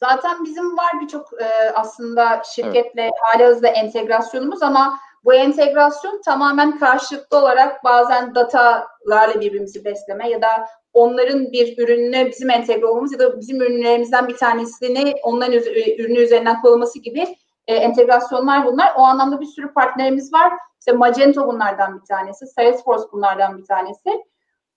Zaten 0.00 0.44
bizim 0.44 0.76
var 0.76 0.92
birçok 1.02 1.42
e, 1.42 1.70
aslında 1.74 2.42
şirketle 2.54 3.02
evet. 3.02 3.12
hali 3.20 3.44
hazırda 3.44 3.68
entegrasyonumuz 3.68 4.62
ama 4.62 4.98
bu 5.28 5.34
entegrasyon 5.34 6.20
tamamen 6.24 6.78
karşılıklı 6.78 7.38
olarak 7.38 7.84
bazen 7.84 8.34
datalarla 8.34 9.40
birbirimizi 9.40 9.84
besleme 9.84 10.28
ya 10.28 10.42
da 10.42 10.68
onların 10.92 11.52
bir 11.52 11.78
ürününe 11.78 12.26
bizim 12.26 12.50
entegre 12.50 12.86
olmamız 12.86 13.12
ya 13.12 13.18
da 13.18 13.40
bizim 13.40 13.62
ürünlerimizden 13.62 14.28
bir 14.28 14.36
tanesini 14.36 15.14
onların 15.22 15.52
ürünü 15.98 16.18
üzerinden 16.18 16.60
kullanılması 16.60 16.98
gibi 16.98 17.36
e, 17.66 17.74
entegrasyonlar 17.74 18.66
bunlar. 18.66 18.92
O 18.96 19.00
anlamda 19.00 19.40
bir 19.40 19.46
sürü 19.46 19.72
partnerimiz 19.72 20.32
var. 20.32 20.52
İşte 20.80 20.92
Magento 20.92 21.46
bunlardan 21.46 22.00
bir 22.00 22.06
tanesi, 22.06 22.46
Salesforce 22.46 23.04
bunlardan 23.12 23.58
bir 23.58 23.64
tanesi. 23.64 24.24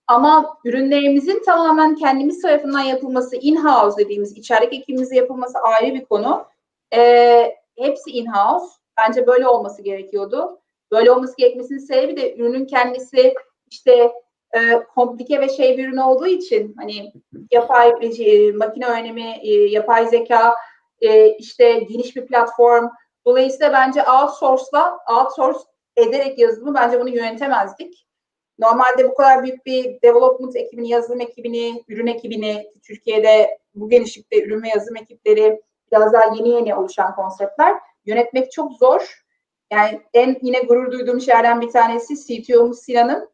Ama 0.07 0.57
ürünlerimizin 0.65 1.43
tamamen 1.45 1.95
kendimiz 1.95 2.41
tarafından 2.41 2.81
yapılması, 2.81 3.35
in-house 3.35 3.97
dediğimiz 3.97 4.37
içerik 4.37 4.73
ekibimizle 4.73 5.15
yapılması 5.15 5.59
ayrı 5.59 5.93
bir 5.93 6.05
konu. 6.05 6.45
E, 6.93 7.55
hepsi 7.77 8.09
in-house. 8.09 8.80
Bence 9.01 9.27
böyle 9.27 9.47
olması 9.47 9.81
gerekiyordu. 9.81 10.59
Böyle 10.91 11.11
olması 11.11 11.37
gerekmesinin 11.37 11.79
sebebi 11.79 12.17
de 12.17 12.35
ürünün 12.35 12.65
kendisi 12.65 13.33
işte 13.71 14.11
e, 14.53 14.83
komplike 14.95 15.41
ve 15.41 15.49
şey 15.49 15.77
bir 15.77 15.87
ürün 15.87 15.97
olduğu 15.97 16.27
için 16.27 16.75
hani 16.77 17.13
yapay 17.51 17.89
e, 18.19 18.51
makine 18.51 18.85
öğrenimi, 18.85 19.39
e, 19.41 19.53
yapay 19.53 20.07
zeka, 20.07 20.55
e, 21.01 21.29
işte 21.29 21.73
geniş 21.79 22.15
bir 22.15 22.25
platform. 22.25 22.89
Dolayısıyla 23.25 23.73
bence 23.73 24.03
outsource'la 24.03 24.97
outsource 25.09 25.59
ederek 25.95 26.39
yazılımı 26.39 26.75
bence 26.75 26.99
bunu 26.99 27.09
yönetemezdik. 27.09 28.07
Normalde 28.59 29.09
bu 29.09 29.13
kadar 29.13 29.43
büyük 29.43 29.65
bir 29.65 30.01
development 30.01 30.55
ekibini, 30.55 30.89
yazılım 30.89 31.21
ekibini, 31.21 31.83
ürün 31.87 32.07
ekibini, 32.07 32.71
Türkiye'de 32.83 33.57
bu 33.75 33.89
genişlikte 33.89 34.43
ürün 34.43 34.63
ve 34.63 34.69
yazılım 34.69 34.95
ekipleri 34.95 35.61
biraz 35.91 36.13
daha 36.13 36.35
yeni 36.35 36.49
yeni 36.49 36.75
oluşan 36.75 37.15
konseptler 37.15 37.75
yönetmek 38.05 38.51
çok 38.51 38.73
zor. 38.73 39.23
Yani 39.71 40.01
en 40.13 40.37
yine 40.41 40.59
gurur 40.59 40.91
duyduğum 40.91 41.21
şeylerden 41.21 41.61
bir 41.61 41.69
tanesi 41.69 42.15
CTO'muz 42.15 42.79
Sinan'ın 42.79 43.29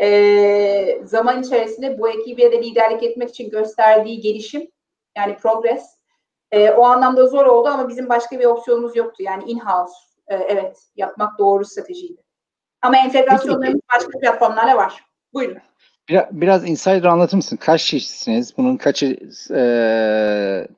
e, 0.00 1.00
zaman 1.04 1.42
içerisinde 1.42 1.98
bu 1.98 2.08
ekibe 2.08 2.52
de 2.52 2.62
liderlik 2.62 3.02
etmek 3.02 3.30
için 3.30 3.50
gösterdiği 3.50 4.20
gelişim 4.20 4.70
yani 5.16 5.36
progress 5.36 5.98
e, 6.50 6.70
o 6.70 6.84
anlamda 6.84 7.26
zor 7.26 7.46
oldu 7.46 7.68
ama 7.68 7.88
bizim 7.88 8.08
başka 8.08 8.40
bir 8.40 8.44
opsiyonumuz 8.44 8.96
yoktu. 8.96 9.22
Yani 9.22 9.44
in-house 9.44 9.94
e, 10.28 10.34
evet 10.34 10.78
yapmak 10.96 11.38
doğru 11.38 11.64
stratejiydi. 11.64 12.22
Ama 12.82 12.96
entegrasyonlarımız 12.96 13.80
başka 13.94 14.18
platformlarla 14.18 14.76
var. 14.76 15.04
Buyurun. 15.34 15.58
Biraz, 16.08 16.26
biraz 16.30 16.68
insider 16.68 17.04
anlatır 17.04 17.36
mısın? 17.36 17.56
Kaç 17.56 17.90
kişisiniz? 17.90 18.56
Bunun 18.56 18.76
kaçı 18.76 19.18
e, 19.54 19.62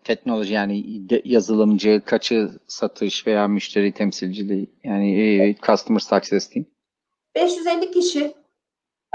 teknoloji 0.04 0.54
yani 0.54 0.84
de, 1.10 1.22
yazılımcı, 1.24 2.02
kaçı 2.06 2.50
satış 2.66 3.26
veya 3.26 3.48
müşteri 3.48 3.92
temsilciliği 3.92 4.70
yani 4.84 5.20
e, 5.20 5.54
customer 5.54 6.00
success 6.00 6.50
team? 6.50 6.66
550 7.34 7.90
kişi. 7.90 8.34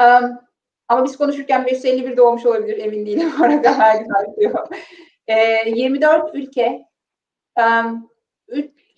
Um, 0.02 0.40
ama 0.88 1.06
biz 1.06 1.18
konuşurken 1.18 1.66
551 1.66 2.18
doğmuş 2.18 2.46
olabilir 2.46 2.78
emin 2.78 3.06
değilim. 3.06 3.32
Orada 3.42 3.78
her 3.78 4.02
gün 4.02 4.54
e, 5.28 5.70
24 5.70 6.36
ülke. 6.36 6.86
Um, 7.60 8.10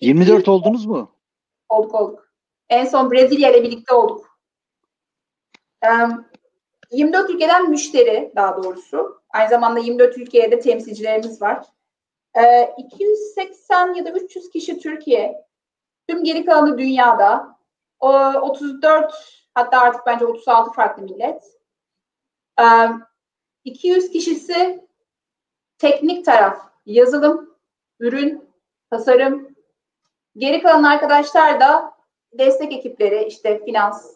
24 0.00 0.48
oldunuz 0.48 0.86
mu? 0.86 1.14
Olduk 1.68 1.94
olduk. 1.94 2.32
En 2.68 2.84
son 2.84 3.10
Brezilya 3.10 3.50
ile 3.50 3.62
birlikte 3.62 3.94
olduk. 3.94 4.38
Um, 5.86 6.28
24 6.90 7.30
ülkeden 7.30 7.70
müşteri 7.70 8.32
daha 8.36 8.62
doğrusu. 8.62 9.22
Aynı 9.30 9.50
zamanda 9.50 9.80
24 9.80 10.18
ülkeye 10.18 10.50
de 10.50 10.60
temsilcilerimiz 10.60 11.42
var. 11.42 11.66
Ee, 12.38 12.74
280 12.78 13.94
ya 13.94 14.04
da 14.04 14.10
300 14.10 14.50
kişi 14.50 14.78
Türkiye. 14.78 15.44
Tüm 16.08 16.24
geri 16.24 16.44
kalanı 16.44 16.78
dünyada. 16.78 17.58
O, 18.00 18.08
34 18.32 19.14
hatta 19.54 19.80
artık 19.80 20.06
bence 20.06 20.26
36 20.26 20.72
farklı 20.72 21.02
millet. 21.02 21.44
Ee, 22.60 22.64
200 23.64 24.10
kişisi 24.10 24.88
teknik 25.78 26.24
taraf. 26.24 26.68
Yazılım, 26.86 27.56
ürün, 28.00 28.48
tasarım. 28.90 29.48
Geri 30.36 30.62
kalan 30.62 30.82
arkadaşlar 30.82 31.60
da 31.60 31.92
destek 32.32 32.72
ekipleri, 32.72 33.24
işte 33.24 33.64
finans, 33.64 34.14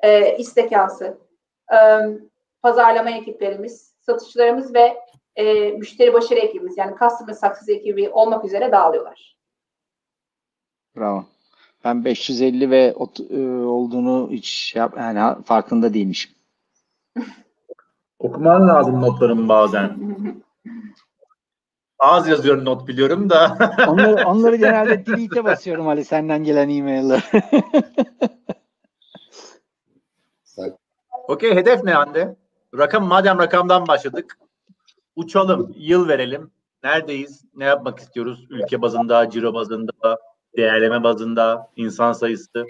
e, 0.00 0.36
istekası, 0.36 1.18
e, 1.72 1.78
pazarlama 2.62 3.10
ekiplerimiz, 3.10 3.94
satışçılarımız 4.00 4.74
ve 4.74 4.96
e, 5.36 5.70
müşteri 5.70 6.12
başarı 6.12 6.40
ekibimiz 6.40 6.78
yani 6.78 6.96
customer 6.98 7.32
success 7.32 7.68
ekibi 7.68 8.10
olmak 8.10 8.44
üzere 8.44 8.72
dağılıyorlar. 8.72 9.36
Bravo. 10.96 11.24
Ben 11.84 12.04
550 12.04 12.70
ve 12.70 12.94
e, 13.30 13.36
olduğunu 13.64 14.28
hiç 14.30 14.74
yap, 14.76 14.94
yani 14.96 15.42
farkında 15.44 15.94
değilmişim. 15.94 16.32
Okuman 18.18 18.68
lazım 18.68 19.02
notlarımı 19.02 19.48
bazen. 19.48 19.96
Az 21.98 22.28
yazıyorum 22.28 22.64
not 22.64 22.88
biliyorum 22.88 23.30
da. 23.30 23.56
onları, 23.88 24.26
onları 24.26 24.56
genelde 24.56 25.06
delete'e 25.06 25.44
basıyorum 25.44 25.88
Ali 25.88 26.04
senden 26.04 26.44
gelen 26.44 26.68
e-mail'ları. 26.68 27.22
Okey 31.30 31.54
hedef 31.54 31.84
ne 31.84 31.92
Hande? 31.92 32.36
Rakam 32.78 33.04
madem 33.04 33.38
rakamdan 33.38 33.88
başladık. 33.88 34.38
Uçalım, 35.16 35.74
yıl 35.76 36.08
verelim. 36.08 36.50
Neredeyiz? 36.84 37.44
Ne 37.54 37.64
yapmak 37.64 37.98
istiyoruz? 37.98 38.46
Ülke 38.50 38.82
bazında, 38.82 39.30
ciro 39.30 39.54
bazında, 39.54 40.18
değerleme 40.56 41.02
bazında, 41.02 41.70
insan 41.76 42.12
sayısı. 42.12 42.66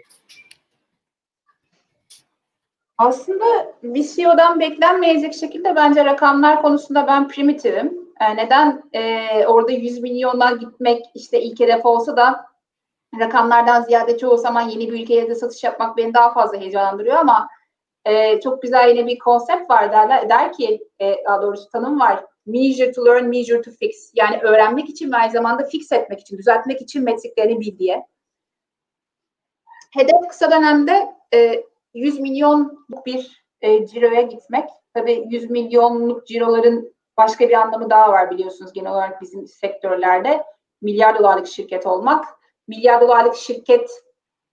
Aslında 2.99 3.45
VCO'dan 3.85 4.61
beklenmeyecek 4.61 5.35
şekilde 5.35 5.77
bence 5.77 6.05
rakamlar 6.05 6.63
konusunda 6.63 7.07
ben 7.07 7.29
primitivim. 7.29 7.99
Yani 8.21 8.37
neden 8.37 8.83
e, 8.93 9.47
orada 9.47 9.73
100 9.73 10.01
milyona 10.01 10.53
gitmek 10.53 11.05
işte 11.15 11.43
ilk 11.43 11.61
hedef 11.61 11.87
olsa 11.87 12.17
da 12.17 12.47
rakamlardan 13.21 13.83
ziyade 13.83 14.19
çoğu 14.19 14.37
zaman 14.37 14.69
yeni 14.69 14.93
bir 14.93 15.03
ülkeye 15.03 15.29
de 15.29 15.35
satış 15.35 15.65
yapmak 15.65 15.97
beni 15.97 16.15
daha 16.15 16.33
fazla 16.33 16.59
heyecanlandırıyor 16.59 17.17
ama 17.17 17.49
e, 18.05 18.41
çok 18.41 18.63
güzel 18.63 18.89
yine 18.89 19.07
bir 19.07 19.19
konsept 19.19 19.71
var 19.71 19.93
derler. 19.93 20.29
Der 20.29 20.53
ki 20.53 20.89
e, 21.01 21.17
daha 21.25 21.43
doğrusu 21.43 21.69
tanım 21.69 22.01
var. 22.01 22.25
Measure 22.47 22.93
to 22.93 23.07
learn, 23.07 23.29
measure 23.29 23.63
to 23.63 23.71
fix. 23.71 24.13
Yani 24.15 24.39
öğrenmek 24.43 24.89
için 24.89 25.13
ve 25.13 25.17
aynı 25.17 25.33
zamanda 25.33 25.65
fix 25.65 25.93
etmek 25.93 26.21
için, 26.21 26.39
düzeltmek 26.39 26.83
için 26.83 27.05
metriklerini 27.05 27.61
bil 27.61 27.79
diye. 27.79 28.07
Hedef 29.95 30.29
kısa 30.29 30.51
dönemde 30.51 31.15
e, 31.35 31.65
100 31.95 32.21
milyonluk 32.21 33.07
bir 33.07 33.45
e, 33.61 33.87
ciroya 33.87 34.23
gitmek. 34.23 34.69
Tabii 34.95 35.25
100 35.31 35.51
milyonluk 35.51 36.27
ciroların 36.27 36.95
başka 37.17 37.49
bir 37.49 37.55
anlamı 37.55 37.91
daha 37.91 38.13
var 38.13 38.31
biliyorsunuz 38.31 38.73
genel 38.73 38.93
olarak 38.93 39.23
bizim 39.23 39.47
sektörlerde. 39.47 40.45
Milyar 40.83 41.19
dolarlık 41.19 41.47
şirket 41.47 41.87
olmak. 41.87 42.25
Milyar 42.69 43.01
dolarlık 43.01 43.37
şirket 43.37 43.91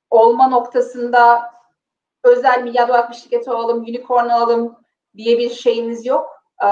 olma 0.10 0.48
noktasında 0.48 1.52
özel 2.28 2.64
milyar 2.64 2.88
dolarlık 2.88 3.10
bir 3.10 3.16
şirket 3.16 3.48
olalım, 3.48 3.82
unicorn 3.82 4.30
alalım 4.30 4.76
diye 5.18 5.38
bir 5.38 5.50
şeyimiz 5.50 6.06
yok. 6.06 6.30
Ee, 6.64 6.68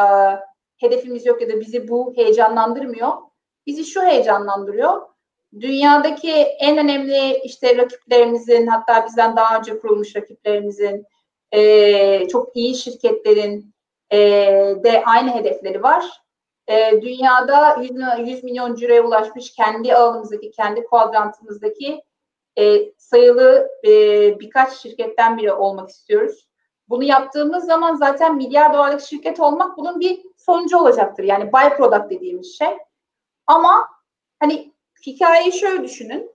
hedefimiz 0.77 1.25
yok 1.25 1.41
ya 1.41 1.49
da 1.49 1.59
bizi 1.59 1.87
bu 1.87 2.13
heyecanlandırmıyor. 2.15 3.13
Bizi 3.67 3.85
şu 3.85 4.01
heyecanlandırıyor. 4.01 5.01
Dünyadaki 5.59 6.31
en 6.41 6.77
önemli 6.77 7.37
işte 7.43 7.77
rakiplerimizin 7.77 8.67
hatta 8.67 9.05
bizden 9.05 9.35
daha 9.35 9.57
önce 9.57 9.79
kurulmuş 9.79 10.15
rakiplerimizin 10.15 11.05
e, 11.51 12.27
çok 12.27 12.55
iyi 12.55 12.75
şirketlerin 12.75 13.73
e, 14.11 14.17
de 14.83 15.03
aynı 15.05 15.35
hedefleri 15.35 15.83
var. 15.83 16.05
E, 16.67 17.01
dünyada 17.01 17.77
100, 17.81 17.91
100 18.29 18.43
milyon 18.43 18.75
ciroya 18.75 19.03
ulaşmış 19.03 19.53
kendi 19.53 19.95
alanımızdaki, 19.95 20.51
kendi 20.51 20.83
kuadrantımızdaki 20.83 22.01
e, 22.59 22.91
sayılı 22.97 23.69
e, 23.83 23.89
birkaç 24.39 24.73
şirketten 24.73 25.37
biri 25.37 25.53
olmak 25.53 25.89
istiyoruz. 25.89 26.47
Bunu 26.89 27.03
yaptığımız 27.03 27.65
zaman 27.65 27.95
zaten 27.95 28.35
milyar 28.35 28.73
dolarlık 28.73 29.01
şirket 29.01 29.39
olmak 29.39 29.77
bunun 29.77 29.99
bir 29.99 30.25
sonucu 30.37 30.77
olacaktır. 30.77 31.23
Yani 31.23 31.47
byproduct 31.53 32.09
dediğimiz 32.09 32.57
şey. 32.57 32.77
Ama 33.47 33.87
hani 34.39 34.73
hikayeyi 35.05 35.53
şöyle 35.53 35.83
düşünün. 35.83 36.31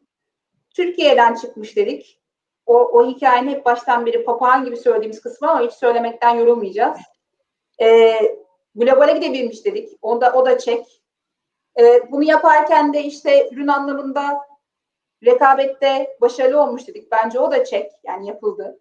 Türkiye'den 0.74 1.34
çıkmış 1.34 1.76
dedik. 1.76 2.20
O, 2.66 2.74
o 2.74 3.06
hikayenin 3.06 3.50
hep 3.50 3.64
baştan 3.64 4.06
beri 4.06 4.24
papağan 4.24 4.64
gibi 4.64 4.76
söylediğimiz 4.76 5.20
kısmı 5.20 5.50
ama 5.50 5.60
hiç 5.60 5.72
söylemekten 5.72 6.34
yorulmayacağız. 6.36 6.98
E, 7.80 8.16
globale 8.74 9.12
gidebilmiş 9.12 9.64
dedik. 9.64 9.98
O 10.02 10.20
da, 10.20 10.32
o 10.32 10.46
da 10.46 10.58
çek. 10.58 11.02
E, 11.80 12.12
bunu 12.12 12.24
yaparken 12.24 12.94
de 12.94 13.04
işte 13.04 13.48
ürün 13.52 13.68
anlamında 13.68 14.49
rekabette 15.24 16.16
başarılı 16.20 16.62
olmuş 16.62 16.88
dedik. 16.88 17.12
Bence 17.12 17.40
o 17.40 17.50
da 17.50 17.64
çek. 17.64 17.92
Yani 18.04 18.26
yapıldı. 18.26 18.80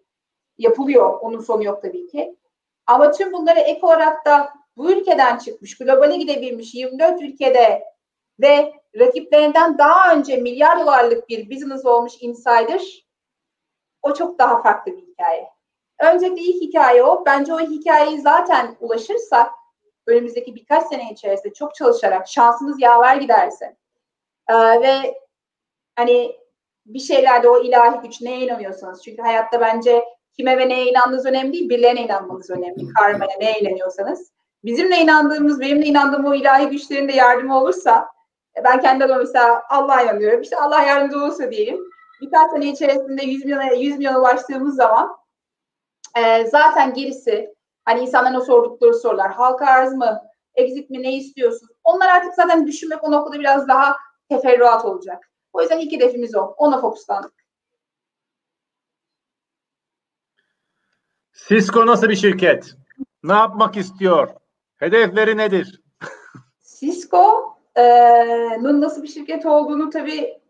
Yapılıyor. 0.58 1.18
Onun 1.20 1.40
sonu 1.40 1.64
yok 1.64 1.82
tabii 1.82 2.06
ki. 2.06 2.36
Ama 2.86 3.10
tüm 3.10 3.32
bunları 3.32 3.60
ek 3.60 3.80
olarak 3.82 4.26
da 4.26 4.52
bu 4.76 4.92
ülkeden 4.92 5.38
çıkmış, 5.38 5.78
globale 5.78 6.16
gidebilmiş 6.16 6.74
24 6.74 7.22
ülkede 7.22 7.84
ve 8.40 8.72
rakiplerinden 8.98 9.78
daha 9.78 10.14
önce 10.14 10.36
milyar 10.36 10.80
dolarlık 10.80 11.28
bir 11.28 11.50
business 11.50 11.86
olmuş 11.86 12.12
insider 12.20 13.06
o 14.02 14.14
çok 14.14 14.38
daha 14.38 14.62
farklı 14.62 14.92
bir 14.92 15.02
hikaye. 15.02 15.48
Öncelikle 16.00 16.42
ilk 16.42 16.62
hikaye 16.62 17.04
o. 17.04 17.24
Bence 17.26 17.54
o 17.54 17.60
hikayeyi 17.60 18.20
zaten 18.20 18.76
ulaşırsak 18.80 19.50
önümüzdeki 20.06 20.54
birkaç 20.54 20.86
sene 20.86 21.10
içerisinde 21.12 21.52
çok 21.52 21.74
çalışarak 21.74 22.28
şansımız 22.28 22.80
yaver 22.82 23.16
giderse 23.16 23.76
e, 24.48 24.54
ve 24.54 25.20
hani 26.00 26.36
bir 26.86 26.98
şeylerde 26.98 27.48
o 27.48 27.62
ilahi 27.62 28.00
güç 28.02 28.20
neye 28.20 28.40
inanıyorsanız 28.40 29.02
çünkü 29.04 29.22
hayatta 29.22 29.60
bence 29.60 30.04
kime 30.36 30.58
ve 30.58 30.68
neye 30.68 30.86
inandığınız 30.86 31.26
önemli 31.26 31.52
değil, 31.52 31.68
birilerine 31.68 32.02
inanmanız 32.02 32.50
önemli. 32.50 32.88
Karmaya 32.88 33.38
neye 33.40 33.60
inanıyorsanız. 33.60 34.32
Bizimle 34.64 34.96
inandığımız, 34.96 35.60
benimle 35.60 35.86
inandığım 35.86 36.24
o 36.24 36.34
ilahi 36.34 36.66
güçlerin 36.66 37.08
de 37.08 37.12
yardımı 37.12 37.60
olursa 37.60 38.08
ben 38.64 38.80
kendi 38.80 39.04
adıma 39.04 39.18
mesela 39.18 39.62
Allah'a 39.70 40.02
inanıyorum. 40.02 40.40
İşte 40.40 40.56
Allah 40.56 40.82
yardımcı 40.82 41.18
olursa 41.18 41.50
diyelim. 41.50 41.80
Birkaç 42.20 42.50
sene 42.50 42.66
içerisinde 42.66 43.24
100 43.24 43.44
milyona, 43.44 43.64
100 43.64 43.98
milyona 43.98 44.20
ulaştığımız 44.20 44.76
zaman 44.76 45.16
e, 46.16 46.46
zaten 46.46 46.94
gerisi 46.94 47.54
hani 47.84 48.00
insanların 48.00 48.34
o 48.34 48.40
sordukları 48.40 48.94
sorular 48.94 49.32
halka 49.32 49.66
arz 49.66 49.94
mı, 49.94 50.22
exit 50.54 50.90
mi, 50.90 51.02
ne 51.02 51.12
istiyorsun? 51.12 51.68
Onlar 51.84 52.08
artık 52.08 52.34
zaten 52.34 52.66
düşünmek 52.66 53.04
o 53.04 53.10
noktada 53.10 53.40
biraz 53.40 53.68
daha 53.68 53.96
teferruat 54.28 54.84
olacak. 54.84 55.29
O 55.52 55.60
yüzden 55.60 55.78
ilk 55.78 55.92
hedefimiz 55.92 56.36
o. 56.36 56.40
Ona 56.40 56.80
fokuslandık. 56.80 57.32
Cisco 61.48 61.86
nasıl 61.86 62.08
bir 62.08 62.16
şirket? 62.16 62.74
Ne 63.22 63.32
yapmak 63.32 63.76
istiyor? 63.76 64.28
Hedefleri 64.76 65.36
nedir? 65.36 65.82
Cisco'nun 66.80 68.80
nasıl 68.80 69.02
bir 69.02 69.08
şirket 69.08 69.46
olduğunu 69.46 69.90
tabii 69.90 70.40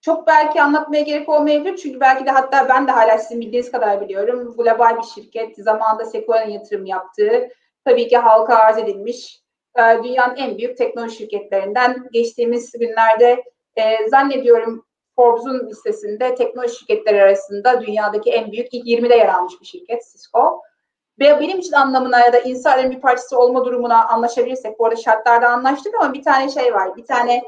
çok 0.00 0.26
belki 0.26 0.62
anlatmaya 0.62 1.02
gerek 1.02 1.28
olmayabilir. 1.28 1.76
Çünkü 1.76 2.00
belki 2.00 2.26
de 2.26 2.30
hatta 2.30 2.68
ben 2.68 2.86
de 2.86 2.90
hala 2.90 3.18
sizin 3.18 3.40
bildiğiniz 3.40 3.70
kadar 3.70 4.00
biliyorum. 4.00 4.56
Global 4.56 4.98
bir 4.98 5.02
şirket. 5.02 5.56
Zamanında 5.56 6.04
Sequoia'nın 6.04 6.50
yatırım 6.50 6.86
yaptığı, 6.86 7.48
tabii 7.84 8.08
ki 8.08 8.16
halka 8.16 8.54
arz 8.54 8.78
edilmiş 8.78 9.40
dünyanın 9.76 10.36
en 10.36 10.58
büyük 10.58 10.76
teknoloji 10.76 11.16
şirketlerinden 11.16 12.08
geçtiğimiz 12.12 12.72
günlerde 12.72 13.44
e, 13.76 14.08
zannediyorum 14.08 14.86
Forbes'un 15.16 15.68
listesinde 15.68 16.34
teknoloji 16.34 16.78
şirketleri 16.78 17.22
arasında 17.22 17.80
dünyadaki 17.80 18.30
en 18.30 18.52
büyük 18.52 18.74
ilk 18.74 18.86
20'de 18.86 19.14
yer 19.14 19.28
almış 19.28 19.54
bir 19.60 19.66
şirket 19.66 20.02
Cisco. 20.12 20.62
Ve 21.20 21.40
benim 21.40 21.58
için 21.58 21.72
anlamına 21.72 22.20
ya 22.20 22.32
da 22.32 22.38
insanların 22.38 22.90
bir 22.90 23.00
parçası 23.00 23.38
olma 23.38 23.64
durumuna 23.64 24.08
anlaşabilirsek, 24.08 24.78
bu 24.78 24.86
arada 24.86 25.00
şartlarda 25.00 25.48
anlaştık 25.48 25.94
ama 25.94 26.14
bir 26.14 26.22
tane 26.22 26.50
şey 26.50 26.74
var, 26.74 26.96
bir 26.96 27.04
tane 27.04 27.42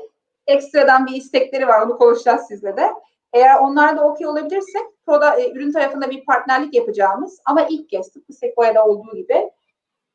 ekstradan 0.46 1.06
bir 1.06 1.14
istekleri 1.14 1.68
var, 1.68 1.80
onu 1.80 1.98
konuşacağız 1.98 2.42
sizle 2.48 2.76
de. 2.76 2.90
Eğer 3.32 3.58
onlar 3.58 3.96
da 3.96 4.04
okey 4.04 4.26
olabilirsek, 4.26 4.82
proda, 5.06 5.40
e, 5.40 5.50
ürün 5.50 5.72
tarafında 5.72 6.10
bir 6.10 6.24
partnerlik 6.24 6.74
yapacağımız 6.74 7.40
ama 7.44 7.66
ilk 7.70 7.88
kez 7.90 8.12
tıpkı 8.12 8.32
Sequoia'da 8.32 8.86
olduğu 8.86 9.16
gibi 9.16 9.50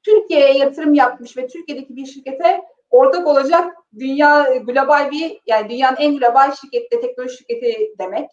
Türkiye'ye 0.04 0.58
yatırım 0.58 0.94
yapmış 0.94 1.38
ve 1.38 1.48
Türkiye'deki 1.48 1.96
bir 1.96 2.06
şirkete 2.06 2.62
ortak 2.90 3.28
olacak 3.28 3.76
dünya 4.00 4.58
global 4.58 5.12
bir 5.12 5.42
yani 5.46 5.70
dünyanın 5.70 5.98
en 5.98 6.18
global 6.18 6.52
şirketi, 6.52 7.02
teknoloji 7.02 7.38
şirketi 7.38 7.94
demek. 8.00 8.30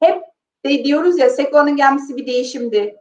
Hep 0.00 0.22
de 0.66 0.84
diyoruz 0.84 1.18
ya 1.18 1.30
Sequoia'nın 1.30 1.76
gelmesi 1.76 2.16
bir 2.16 2.26
değişimdi. 2.26 2.96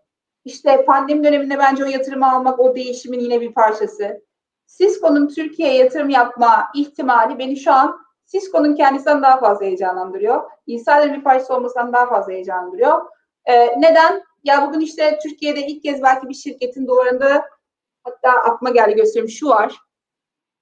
İşte 0.45 0.86
pandemi 0.86 1.23
döneminde 1.23 1.57
bence 1.57 1.84
o 1.86 1.88
yatırımı 1.88 2.31
almak 2.31 2.59
o 2.59 2.75
değişimin 2.75 3.19
yine 3.19 3.41
bir 3.41 3.53
parçası. 3.53 4.23
Cisco'nun 4.67 5.27
Türkiye'ye 5.27 5.77
yatırım 5.77 6.09
yapma 6.09 6.67
ihtimali 6.75 7.39
beni 7.39 7.57
şu 7.57 7.71
an 7.71 8.03
Cisco'nun 8.25 8.75
kendisinden 8.75 9.21
daha 9.21 9.39
fazla 9.39 9.65
heyecanlandırıyor. 9.65 10.51
İnsanların 10.67 11.13
bir 11.13 11.23
parçası 11.23 11.53
olmasından 11.53 11.93
daha 11.93 12.05
fazla 12.05 12.31
heyecanlandırıyor. 12.31 13.01
Ee, 13.45 13.81
neden? 13.81 14.23
Ya 14.43 14.67
bugün 14.67 14.79
işte 14.79 15.19
Türkiye'de 15.23 15.67
ilk 15.67 15.84
kez 15.84 16.01
belki 16.01 16.29
bir 16.29 16.34
şirketin 16.34 16.88
duvarında 16.88 17.45
hatta 18.03 18.31
aklıma 18.31 18.71
geldi 18.71 18.95
göstereyim 18.95 19.29
şu 19.29 19.47
var. 19.47 19.75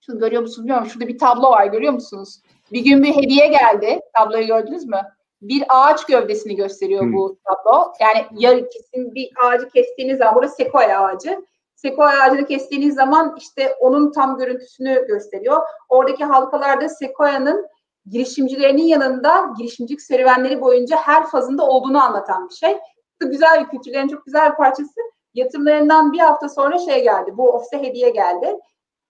Şunu 0.05 0.19
görüyor 0.19 0.41
musunuz 0.41 0.59
bilmiyorum. 0.59 0.87
Şurada 0.87 1.07
bir 1.07 1.17
tablo 1.17 1.51
var 1.51 1.65
görüyor 1.65 1.93
musunuz? 1.93 2.41
Bir 2.71 2.83
gün 2.83 3.03
bir 3.03 3.15
hediye 3.15 3.47
geldi. 3.47 3.99
Tabloyu 4.17 4.47
gördünüz 4.47 4.85
mü? 4.85 5.01
Bir 5.41 5.63
ağaç 5.69 6.05
gövdesini 6.05 6.55
gösteriyor 6.55 7.01
hmm. 7.01 7.13
bu 7.13 7.37
tablo. 7.43 7.93
Yani 7.99 8.25
yarı 8.31 8.69
kesin 8.69 9.15
bir 9.15 9.31
ağacı 9.43 9.69
kestiğiniz 9.69 10.17
zaman, 10.17 10.35
burası 10.35 10.55
sekoya 10.55 11.01
ağacı. 11.01 11.45
Sekoya 11.75 12.21
ağacını 12.21 12.45
kestiğiniz 12.45 12.95
zaman 12.95 13.35
işte 13.37 13.75
onun 13.79 14.11
tam 14.11 14.37
görüntüsünü 14.37 15.07
gösteriyor. 15.07 15.61
Oradaki 15.89 16.23
halkalarda 16.23 16.89
sekoyanın 16.89 17.67
girişimcilerinin 18.05 18.83
yanında 18.83 19.53
girişimcilik 19.57 20.01
serüvenleri 20.01 20.61
boyunca 20.61 20.97
her 20.97 21.27
fazında 21.27 21.67
olduğunu 21.67 22.03
anlatan 22.03 22.49
bir 22.49 22.53
şey. 22.55 22.77
Güzel 23.19 23.63
bir 23.63 23.69
kültürlerin 23.69 24.07
çok 24.07 24.25
güzel 24.25 24.51
bir 24.51 24.55
parçası. 24.55 25.01
Yatırımlarından 25.33 26.13
bir 26.13 26.19
hafta 26.19 26.49
sonra 26.49 26.79
şey 26.79 27.03
geldi. 27.03 27.37
Bu 27.37 27.51
ofise 27.51 27.77
hediye 27.77 28.09
geldi. 28.09 28.57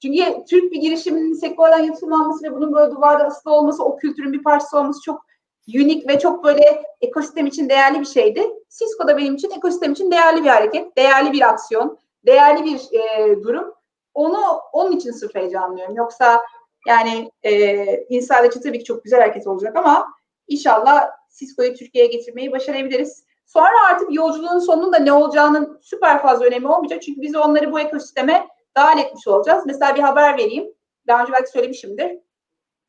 Çünkü 0.01 0.45
Türk 0.49 0.71
bir 0.71 0.81
girişiminin 0.81 1.33
sektörden 1.33 1.79
yatırılması 1.79 2.43
ve 2.43 2.55
bunun 2.55 2.73
böyle 2.73 2.91
duvarda 2.91 3.23
asılı 3.23 3.53
olması, 3.53 3.83
o 3.83 3.97
kültürün 3.97 4.33
bir 4.33 4.43
parçası 4.43 4.77
olması 4.77 5.01
çok 5.01 5.25
unik 5.67 6.09
ve 6.09 6.19
çok 6.19 6.43
böyle 6.43 6.83
ekosistem 7.01 7.45
için 7.45 7.69
değerli 7.69 7.99
bir 7.99 8.05
şeydi. 8.05 8.43
Cisco 8.69 9.07
da 9.07 9.17
benim 9.17 9.35
için 9.35 9.51
ekosistem 9.51 9.91
için 9.91 10.11
değerli 10.11 10.43
bir 10.43 10.49
hareket, 10.49 10.97
değerli 10.97 11.31
bir 11.31 11.49
aksiyon, 11.49 11.97
değerli 12.25 12.65
bir 12.65 12.99
e, 12.99 13.35
durum. 13.43 13.73
Onu 14.13 14.39
onun 14.73 14.91
için 14.91 15.11
sırf 15.11 15.35
heyecanlıyorum. 15.35 15.95
Yoksa 15.95 16.41
yani 16.87 17.31
e, 17.43 17.85
İnsanlıcı 18.09 18.61
tabii 18.61 18.79
ki 18.79 18.85
çok 18.85 19.03
güzel 19.03 19.19
hareket 19.19 19.47
olacak 19.47 19.75
ama 19.75 20.07
inşallah 20.47 21.09
Cisco'yu 21.39 21.73
Türkiye'ye 21.73 22.11
getirmeyi 22.11 22.51
başarabiliriz. 22.51 23.23
Sonra 23.45 23.75
artık 23.91 24.13
yolculuğun 24.13 24.59
sonunda 24.59 24.97
ne 24.97 25.13
olacağının 25.13 25.79
süper 25.81 26.21
fazla 26.21 26.45
önemi 26.45 26.67
olmayacak. 26.67 27.01
Çünkü 27.01 27.21
biz 27.21 27.35
onları 27.35 27.71
bu 27.71 27.79
ekosisteme 27.79 28.47
dahil 28.75 28.99
etmiş 28.99 29.27
olacağız. 29.27 29.63
Mesela 29.65 29.95
bir 29.95 30.01
haber 30.01 30.37
vereyim. 30.37 30.73
Daha 31.07 31.21
önce 31.21 31.33
belki 31.33 31.51
söylemişimdir. 31.51 32.11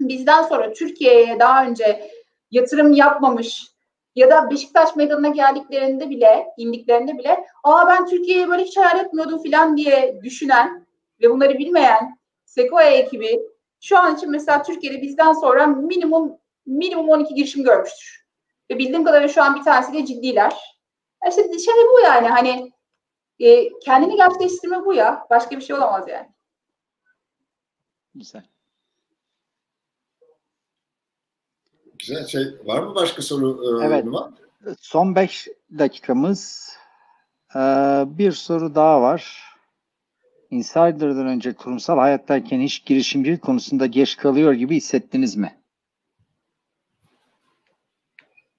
Bizden 0.00 0.42
sonra 0.42 0.72
Türkiye'ye 0.72 1.38
daha 1.38 1.66
önce 1.66 2.10
yatırım 2.50 2.92
yapmamış 2.92 3.72
ya 4.14 4.30
da 4.30 4.50
Beşiktaş 4.50 4.96
meydanına 4.96 5.28
geldiklerinde 5.28 6.10
bile, 6.10 6.46
indiklerinde 6.56 7.18
bile 7.18 7.44
aa 7.64 7.86
ben 7.86 8.06
Türkiye'ye 8.06 8.48
böyle 8.48 8.62
hiç 8.62 8.76
hayal 8.76 9.04
etmiyordum 9.04 9.42
falan 9.42 9.76
diye 9.76 10.20
düşünen 10.22 10.86
ve 11.22 11.30
bunları 11.30 11.58
bilmeyen 11.58 12.18
Sequoia 12.44 12.90
ekibi 12.90 13.40
şu 13.80 13.98
an 13.98 14.16
için 14.16 14.30
mesela 14.30 14.62
Türkiye'de 14.62 15.02
bizden 15.02 15.32
sonra 15.32 15.66
minimum 15.66 16.38
minimum 16.66 17.08
12 17.08 17.34
girişim 17.34 17.64
görmüştür. 17.64 18.26
Ve 18.70 18.78
bildiğim 18.78 19.04
kadarıyla 19.04 19.28
şu 19.28 19.42
an 19.42 19.56
bir 19.56 19.62
tanesi 19.62 19.92
de 19.92 20.06
ciddiler. 20.06 20.54
İşte 21.28 21.58
şey 21.58 21.74
bu 21.94 22.00
yani 22.00 22.28
hani 22.28 22.71
e, 23.42 23.78
kendini 23.78 24.16
gerçekleştirme 24.16 24.84
bu 24.84 24.94
ya. 24.94 25.26
Başka 25.30 25.56
bir 25.56 25.62
şey 25.62 25.76
olamaz 25.76 26.08
yani. 26.08 26.28
Güzel. 28.14 28.44
Güzel 31.98 32.26
şey. 32.26 32.44
Var 32.64 32.82
mı 32.82 32.94
başka 32.94 33.22
soru? 33.22 33.80
E, 33.82 33.86
evet. 33.86 34.04
Numan? 34.04 34.36
Son 34.80 35.14
5 35.14 35.48
dakikamız. 35.78 36.72
Ee, 37.56 37.58
bir 38.06 38.32
soru 38.32 38.74
daha 38.74 39.02
var. 39.02 39.52
Insider'dan 40.50 41.26
önce 41.26 41.52
kurumsal 41.52 41.98
hayattayken 41.98 42.60
hiç 42.60 42.84
girişimcilik 42.84 43.42
konusunda 43.42 43.86
geç 43.86 44.16
kalıyor 44.16 44.52
gibi 44.52 44.76
hissettiniz 44.76 45.36
mi? 45.36 45.58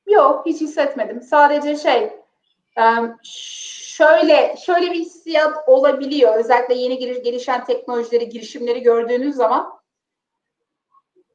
Yok, 0.08 0.46
hiç 0.46 0.62
hissetmedim. 0.62 1.22
Sadece 1.22 1.76
şey, 1.76 2.14
şöyle 3.24 4.56
şöyle 4.66 4.92
bir 4.92 5.00
hissiyat 5.00 5.58
olabiliyor. 5.68 6.36
Özellikle 6.36 6.74
yeni 6.74 6.98
gelişen 6.98 7.66
teknolojileri, 7.66 8.30
girişimleri 8.30 8.82
gördüğünüz 8.82 9.36
zaman 9.36 9.74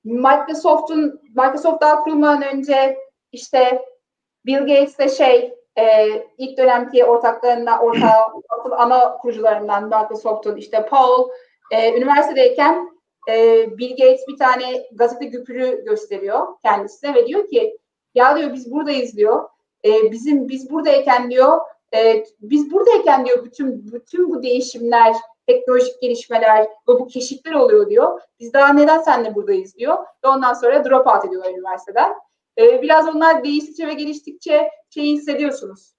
Microsoft'un 0.04 1.20
Microsoft 1.36 1.82
daha 1.82 2.00
kurulmadan 2.00 2.42
önce 2.42 2.98
işte 3.32 3.84
Bill 4.46 4.58
Gates 4.58 4.98
de 4.98 5.08
şey 5.08 5.54
e, 5.78 6.08
ilk 6.38 6.58
dönemki 6.58 7.04
ortaklarından 7.04 7.82
orta 7.82 8.32
ana 8.70 9.18
kurucularından 9.18 9.84
Microsoft'un 9.84 10.56
işte 10.56 10.86
Paul 10.86 11.28
e, 11.70 11.98
üniversitedeyken 11.98 12.90
e, 13.28 13.66
Bill 13.78 13.90
Gates 13.90 14.28
bir 14.28 14.36
tane 14.36 14.86
gazete 14.92 15.24
güpürü 15.24 15.84
gösteriyor 15.84 16.46
kendisine 16.62 17.14
ve 17.14 17.26
diyor 17.26 17.48
ki 17.48 17.78
ya 18.14 18.36
diyor 18.36 18.52
biz 18.52 18.72
buradayız 18.72 19.16
diyor. 19.16 19.48
E, 19.84 20.12
bizim 20.12 20.48
biz 20.48 20.70
buradayken 20.70 21.30
diyor 21.30 21.60
e, 21.94 22.24
biz 22.40 22.72
buradayken 22.72 23.26
diyor 23.26 23.44
bütün 23.44 23.92
bütün 23.92 24.30
bu 24.30 24.42
değişimler 24.42 25.16
teknolojik 25.46 26.02
gelişmeler 26.02 26.62
ve 26.62 26.92
bu 26.92 27.06
keşifler 27.06 27.52
oluyor 27.52 27.90
diyor. 27.90 28.20
Biz 28.40 28.52
daha 28.52 28.72
neden 28.72 29.00
seninle 29.00 29.34
buradayız 29.34 29.76
diyor. 29.76 29.98
Ve 30.24 30.28
ondan 30.28 30.54
sonra 30.54 30.84
drop 30.84 31.06
out 31.06 31.24
ediyorlar 31.24 31.50
üniversiteden. 31.50 32.12
Ee, 32.58 32.82
biraz 32.82 33.08
onlar 33.08 33.44
değiştikçe 33.44 33.86
ve 33.86 33.94
geliştikçe 33.94 34.70
şeyi 34.90 35.16
hissediyorsunuz. 35.16 35.94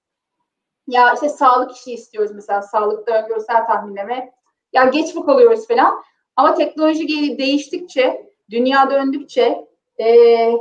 Ya 0.88 1.13
işte 1.13 1.30
sağlık 1.30 1.75
işi 1.75 1.93
istiyoruz 1.93 2.32
mesela 2.36 2.61
sağlıkta 2.61 3.23
öngörüsel 3.23 3.65
tahminleme. 3.65 4.32
Ya 4.73 4.84
geç 4.84 5.15
mi 5.15 5.25
kalıyoruz 5.25 5.67
falan. 5.67 6.03
Ama 6.36 6.55
teknoloji 6.55 7.07
değiştikçe, 7.38 8.30
dünya 8.49 8.91
döndükçe 8.91 9.67
e, 10.01 10.51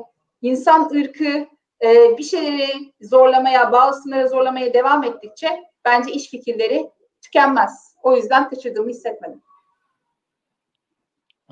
insan 0.42 0.90
ırkı 0.90 1.46
e, 1.84 2.18
bir 2.18 2.22
şeyleri 2.22 2.92
zorlamaya, 3.00 3.72
bazı 3.72 4.02
sınırları 4.02 4.28
zorlamaya 4.28 4.74
devam 4.74 5.04
ettikçe 5.04 5.60
bence 5.84 6.12
iş 6.12 6.30
fikirleri 6.30 6.90
tükenmez. 7.22 7.94
O 8.02 8.16
yüzden 8.16 8.50
kaçırdığımı 8.50 8.90
hissetmedim. 8.90 9.42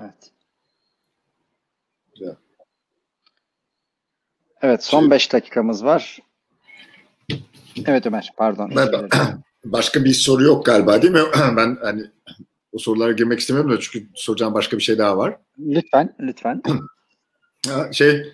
Evet. 0.01 0.31
Güzel. 2.14 2.37
Evet 4.62 4.85
son 4.85 5.11
5 5.11 5.33
dakikamız 5.33 5.85
var. 5.85 6.18
Evet 7.87 8.07
Ömer 8.07 8.33
pardon. 8.37 8.72
Ben, 8.77 9.09
başka 9.64 10.05
bir 10.05 10.12
soru 10.12 10.45
yok 10.45 10.66
galiba 10.66 11.03
değil 11.03 11.12
mi? 11.12 11.22
Ben 11.57 11.79
hani 11.83 12.03
o 12.72 12.79
sorulara 12.79 13.12
girmek 13.12 13.41
istemiyorum 13.41 13.72
da 13.72 13.81
çünkü 13.81 14.09
soracağım 14.14 14.55
başka 14.55 14.77
bir 14.79 14.83
şey 14.83 14.99
daha 14.99 15.16
var. 15.16 15.37
Lütfen, 15.59 16.16
lütfen. 16.20 16.62
şey 17.93 18.33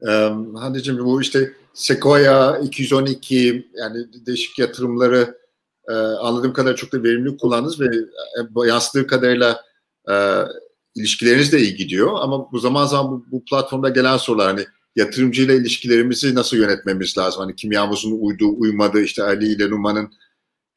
um, 0.00 0.54
Hande'cim 0.54 0.98
bu 0.98 1.22
işte 1.22 1.52
Sequoia 1.74 2.58
212 2.58 3.68
yani 3.74 4.06
değişik 4.26 4.58
yatırımları 4.58 5.38
e, 5.88 5.92
anladığım 5.92 6.52
kadar 6.52 6.76
çok 6.76 6.92
da 6.92 7.02
verimli 7.02 7.36
kullandınız 7.36 7.80
ve 7.80 7.86
e, 7.86 8.68
yansıdığı 8.68 9.06
kadarıyla 9.06 9.62
e, 10.10 10.14
ilişkileriniz 10.94 11.52
de 11.52 11.58
iyi 11.60 11.74
gidiyor. 11.76 12.12
Ama 12.20 12.52
bu 12.52 12.58
zaman 12.58 12.86
zaman 12.86 13.12
bu, 13.12 13.26
bu 13.30 13.44
platformda 13.44 13.88
gelen 13.88 14.16
sorular 14.16 14.46
hani 14.46 14.66
yatırımcıyla 14.96 15.54
ilişkilerimizi 15.54 16.34
nasıl 16.34 16.56
yönetmemiz 16.56 17.18
lazım? 17.18 17.40
Hani 17.40 17.56
kimyamızın 17.56 18.18
uyduğu, 18.20 18.58
uymadığı 18.58 19.00
işte 19.02 19.22
Ali 19.22 19.46
ile 19.48 19.70
Numan'ın 19.70 20.12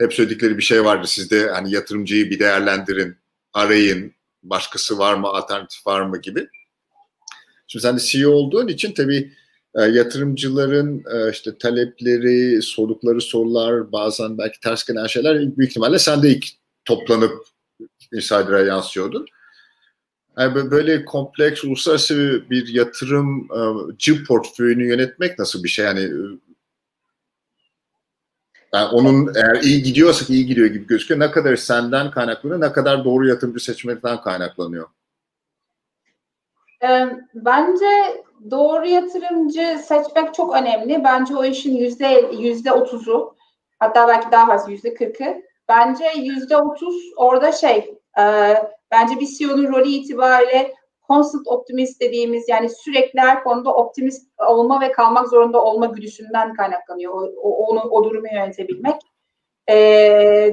hep 0.02 0.14
söyledikleri 0.14 0.58
bir 0.58 0.64
şey 0.64 0.86
vardı. 0.86 1.08
Siz 1.08 1.32
de 1.32 1.50
hani 1.50 1.72
yatırımcıyı 1.72 2.30
bir 2.30 2.40
değerlendirin, 2.40 3.16
arayın, 3.54 4.14
başkası 4.44 4.98
var 4.98 5.14
mı, 5.14 5.28
alternatif 5.28 5.88
var 5.88 6.02
mı 6.02 6.22
gibi. 6.22 6.48
Şimdi 7.68 7.84
sen 7.84 7.98
de 7.98 8.02
CEO 8.02 8.32
olduğun 8.32 8.68
için 8.68 8.92
tabii 8.92 9.32
e, 9.76 9.82
yatırımcıların 9.82 11.04
e, 11.14 11.32
işte 11.32 11.58
talepleri, 11.58 12.62
sordukları 12.62 13.22
sorular, 13.22 13.92
bazen 13.92 14.38
belki 14.38 14.60
ters 14.60 14.86
gelen 14.86 15.08
şeyler 15.08 15.58
büyük 15.58 15.72
ihtimalle 15.72 16.00
sen 16.00 16.24
de 16.24 16.30
ilk 16.30 16.46
toplanıp 16.86 17.34
Insider'a 18.14 18.62
yansıyordu. 18.62 19.26
Yani 20.38 20.72
böyle 20.72 21.06
kompleks 21.06 21.64
uluslararası 21.64 22.44
bir 22.50 22.68
yatırımcı 22.68 24.24
portföyünü 24.24 24.88
yönetmek 24.88 25.40
nasıl 25.40 25.64
bir 25.64 25.70
şey? 25.70 25.86
Yani, 25.86 26.00
e, 26.00 26.38
yani 28.74 28.88
onun 28.88 29.36
eğer 29.36 29.62
iyi 29.62 29.84
gidiyorsa 29.84 30.34
iyi 30.34 30.46
gidiyor 30.46 30.68
gibi 30.68 30.88
gözüküyor. 30.88 31.20
Ne 31.20 31.32
kadar 31.32 31.56
senden 31.56 32.12
kaynaklanıyor, 32.12 32.62
ne 32.62 32.72
kadar 32.72 33.06
doğru 33.06 33.28
yatırımcı 33.28 33.64
seçmekten 33.64 34.22
kaynaklanıyor? 34.22 34.88
Bence 37.34 37.86
doğru 38.52 38.88
yatırımcı 38.88 39.80
seçmek 39.84 40.34
çok 40.34 40.56
önemli. 40.56 41.04
Bence 41.04 41.36
o 41.36 41.46
işin 41.46 41.76
yüzde 41.76 42.32
yüzde 42.40 42.72
otuzu 42.72 43.36
hatta 43.80 44.08
belki 44.08 44.32
daha 44.32 44.48
fazla 44.48 44.72
yüzde 44.72 44.94
kırkı. 44.94 45.42
Bence 45.70 46.06
yüzde 46.16 46.58
otuz 46.58 46.96
orada 47.18 47.52
şey 47.52 47.98
e, 48.20 48.24
bence 48.92 49.20
bir 49.20 49.28
CEO'nun 49.28 49.74
rolü 49.74 49.88
itibariyle 49.88 50.74
constant 51.08 51.48
optimist 51.48 52.02
dediğimiz 52.02 52.50
yani 52.50 52.70
sürekli 52.70 53.20
her 53.20 53.44
konuda 53.44 53.74
optimist 53.74 54.32
olma 54.48 54.82
ve 54.82 54.92
kalmak 54.92 55.28
zorunda 55.28 55.64
olma 55.64 55.86
güdüsünden 55.86 56.54
kaynaklanıyor. 56.54 57.14
O, 57.14 57.32
o, 57.42 57.66
onu, 57.66 57.82
o 57.82 58.04
durumu 58.04 58.28
yönetebilmek. 58.34 59.02
E, 59.70 59.76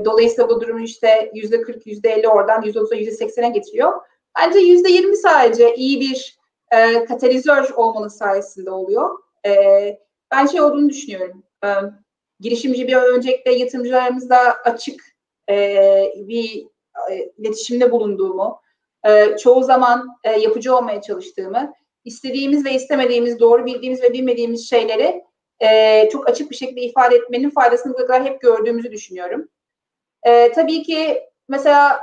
dolayısıyla 0.04 0.48
bu 0.48 0.60
durumu 0.60 0.80
işte 0.80 1.30
yüzde 1.34 1.62
kırk, 1.62 1.86
yüzde 1.86 2.10
elli 2.10 2.28
oradan 2.28 2.62
yüzde 2.62 2.80
otuza, 2.80 2.94
yüzde 2.94 3.12
seksene 3.12 3.48
getiriyor. 3.48 3.92
Bence 4.38 4.58
yüzde 4.58 4.88
yirmi 4.88 5.16
sadece 5.16 5.74
iyi 5.74 6.00
bir 6.00 6.38
e, 6.72 7.04
katalizör 7.04 7.70
olmanın 7.70 8.08
sayesinde 8.08 8.70
oluyor. 8.70 9.18
E, 9.46 9.50
ben 10.32 10.46
şey 10.46 10.60
olduğunu 10.60 10.88
düşünüyorum. 10.88 11.44
E, 11.64 11.68
girişimci 12.40 12.88
bir 12.88 12.96
öncelikle 12.96 13.52
yatırımcılarımızla 13.54 14.56
açık 14.64 15.02
e, 15.50 16.12
bir 16.16 16.66
e, 17.10 17.32
iletişimde 17.38 17.90
bulunduğumu, 17.90 18.60
e, 19.06 19.36
çoğu 19.36 19.62
zaman 19.62 20.08
e, 20.24 20.40
yapıcı 20.40 20.76
olmaya 20.76 21.00
çalıştığımı, 21.02 21.72
istediğimiz 22.04 22.64
ve 22.64 22.74
istemediğimiz, 22.74 23.40
doğru 23.40 23.66
bildiğimiz 23.66 24.02
ve 24.02 24.12
bilmediğimiz 24.12 24.70
şeyleri 24.70 25.24
e, 25.60 26.08
çok 26.12 26.28
açık 26.28 26.50
bir 26.50 26.56
şekilde 26.56 26.80
ifade 26.80 27.16
etmenin 27.16 27.50
faydasını 27.50 27.92
bu 27.92 27.96
kadar 27.96 28.24
hep 28.24 28.40
gördüğümüzü 28.40 28.92
düşünüyorum. 28.92 29.48
E, 30.22 30.52
tabii 30.52 30.82
ki 30.82 31.22
mesela 31.48 32.00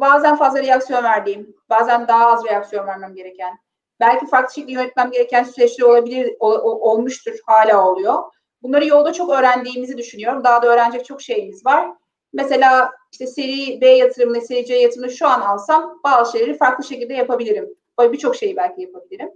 bazen 0.00 0.36
fazla 0.36 0.62
reaksiyon 0.62 1.04
verdiğim, 1.04 1.56
bazen 1.70 2.08
daha 2.08 2.26
az 2.26 2.44
reaksiyon 2.44 2.86
vermem 2.86 3.14
gereken, 3.14 3.58
belki 4.00 4.26
farklı 4.26 4.54
şekilde 4.54 4.72
yönetmem 4.72 5.10
gereken 5.10 5.44
süreçler 5.44 5.86
olabilir, 5.86 6.36
ol, 6.38 6.80
olmuştur, 6.80 7.38
hala 7.46 7.88
oluyor. 7.88 8.14
Bunları 8.62 8.86
yolda 8.86 9.12
çok 9.12 9.30
öğrendiğimizi 9.30 9.98
düşünüyorum. 9.98 10.44
Daha 10.44 10.62
da 10.62 10.66
öğrenecek 10.66 11.04
çok 11.04 11.22
şeyimiz 11.22 11.66
var. 11.66 11.90
Mesela 12.32 12.90
işte 13.12 13.26
seri 13.26 13.80
B 13.80 13.88
yatırımını, 13.88 14.40
seri 14.40 14.66
C 14.66 14.74
yatırımını 14.74 15.10
şu 15.10 15.26
an 15.26 15.40
alsam 15.40 16.00
bazı 16.04 16.38
şeyleri 16.38 16.58
farklı 16.58 16.84
şekilde 16.84 17.14
yapabilirim. 17.14 17.68
Birçok 18.00 18.36
şeyi 18.36 18.56
belki 18.56 18.82
yapabilirim. 18.82 19.30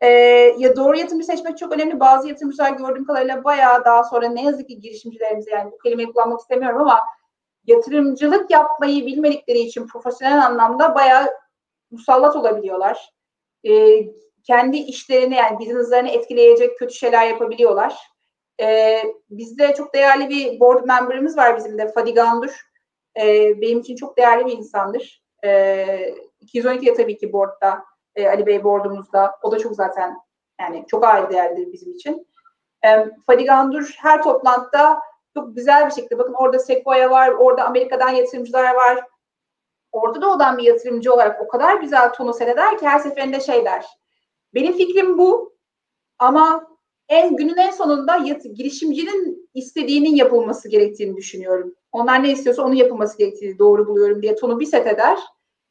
Ee, 0.00 0.08
ya 0.58 0.76
doğru 0.76 0.96
yatırımcı 0.96 1.26
seçmek 1.26 1.58
çok 1.58 1.72
önemli. 1.72 2.00
Bazı 2.00 2.28
yatırımcılar 2.28 2.70
gördüğüm 2.70 3.04
kadarıyla 3.04 3.44
bayağı 3.44 3.84
daha 3.84 4.04
sonra 4.04 4.28
ne 4.28 4.42
yazık 4.42 4.68
ki 4.68 4.80
girişimcilerimize 4.80 5.50
yani 5.50 5.72
bu 5.72 5.78
kelimeyi 5.78 6.12
kullanmak 6.12 6.40
istemiyorum 6.40 6.80
ama 6.80 7.00
yatırımcılık 7.66 8.50
yapmayı 8.50 9.06
bilmedikleri 9.06 9.58
için 9.58 9.86
profesyonel 9.86 10.46
anlamda 10.46 10.94
bayağı 10.94 11.28
musallat 11.90 12.36
olabiliyorlar. 12.36 13.12
E, 13.68 14.00
kendi 14.42 14.76
işlerini 14.76 15.34
yani 15.34 15.58
business'larını 15.58 16.08
etkileyecek 16.08 16.78
kötü 16.78 16.94
şeyler 16.94 17.26
yapabiliyorlar. 17.26 17.96
E, 18.60 18.98
bizde 19.30 19.74
çok 19.74 19.94
değerli 19.94 20.28
bir 20.28 20.60
board 20.60 20.84
member'ımız 20.84 21.36
var 21.36 21.56
bizim 21.56 21.78
de 21.78 21.92
Fadi 21.92 22.14
Gandur. 22.14 22.60
E, 23.20 23.52
benim 23.60 23.80
için 23.80 23.96
çok 23.96 24.16
değerli 24.16 24.46
bir 24.46 24.52
insandır. 24.52 25.22
E, 25.44 26.14
212'de 26.42 26.94
tabii 26.94 27.16
ki 27.16 27.32
board'da. 27.32 27.84
E, 28.14 28.28
Ali 28.28 28.46
Bey 28.46 28.64
board'umuzda. 28.64 29.38
O 29.42 29.52
da 29.52 29.58
çok 29.58 29.74
zaten 29.74 30.16
Yani 30.60 30.84
çok 30.88 31.04
ayrı 31.04 31.30
değerlidir 31.30 31.72
bizim 31.72 31.92
için. 31.92 32.28
E, 32.86 33.06
Fadigandur 33.26 33.94
her 33.98 34.22
toplantıda 34.22 35.00
çok 35.34 35.56
güzel 35.56 35.86
bir 35.86 35.92
şekilde 35.92 36.18
bakın 36.18 36.34
orada 36.34 36.58
Sequoia 36.58 37.10
var, 37.10 37.28
orada 37.28 37.64
Amerika'dan 37.64 38.08
yatırımcılar 38.08 38.74
var. 38.74 39.04
Orada 39.92 40.20
da 40.20 40.32
olan 40.32 40.58
bir 40.58 40.62
yatırımcı 40.62 41.14
olarak 41.14 41.40
o 41.42 41.48
kadar 41.48 41.76
güzel 41.76 42.12
tonu 42.12 42.34
seyreder 42.34 42.78
ki 42.78 42.86
her 42.86 42.98
seferinde 42.98 43.40
şey 43.40 43.64
der. 43.64 43.86
Benim 44.54 44.72
fikrim 44.72 45.18
bu 45.18 45.54
ama 46.18 46.68
en 47.08 47.36
günün 47.36 47.56
en 47.56 47.70
sonunda 47.70 48.16
yat, 48.16 48.42
girişimcinin 48.42 49.50
istediğinin 49.54 50.14
yapılması 50.14 50.68
gerektiğini 50.68 51.16
düşünüyorum. 51.16 51.74
Onlar 51.92 52.22
ne 52.22 52.32
istiyorsa 52.32 52.62
onun 52.62 52.74
yapılması 52.74 53.18
gerektiğini 53.18 53.58
doğru 53.58 53.86
buluyorum 53.86 54.22
diye 54.22 54.34
tonu 54.34 54.60
bir 54.60 54.66
set 54.66 54.86
eder. 54.86 55.18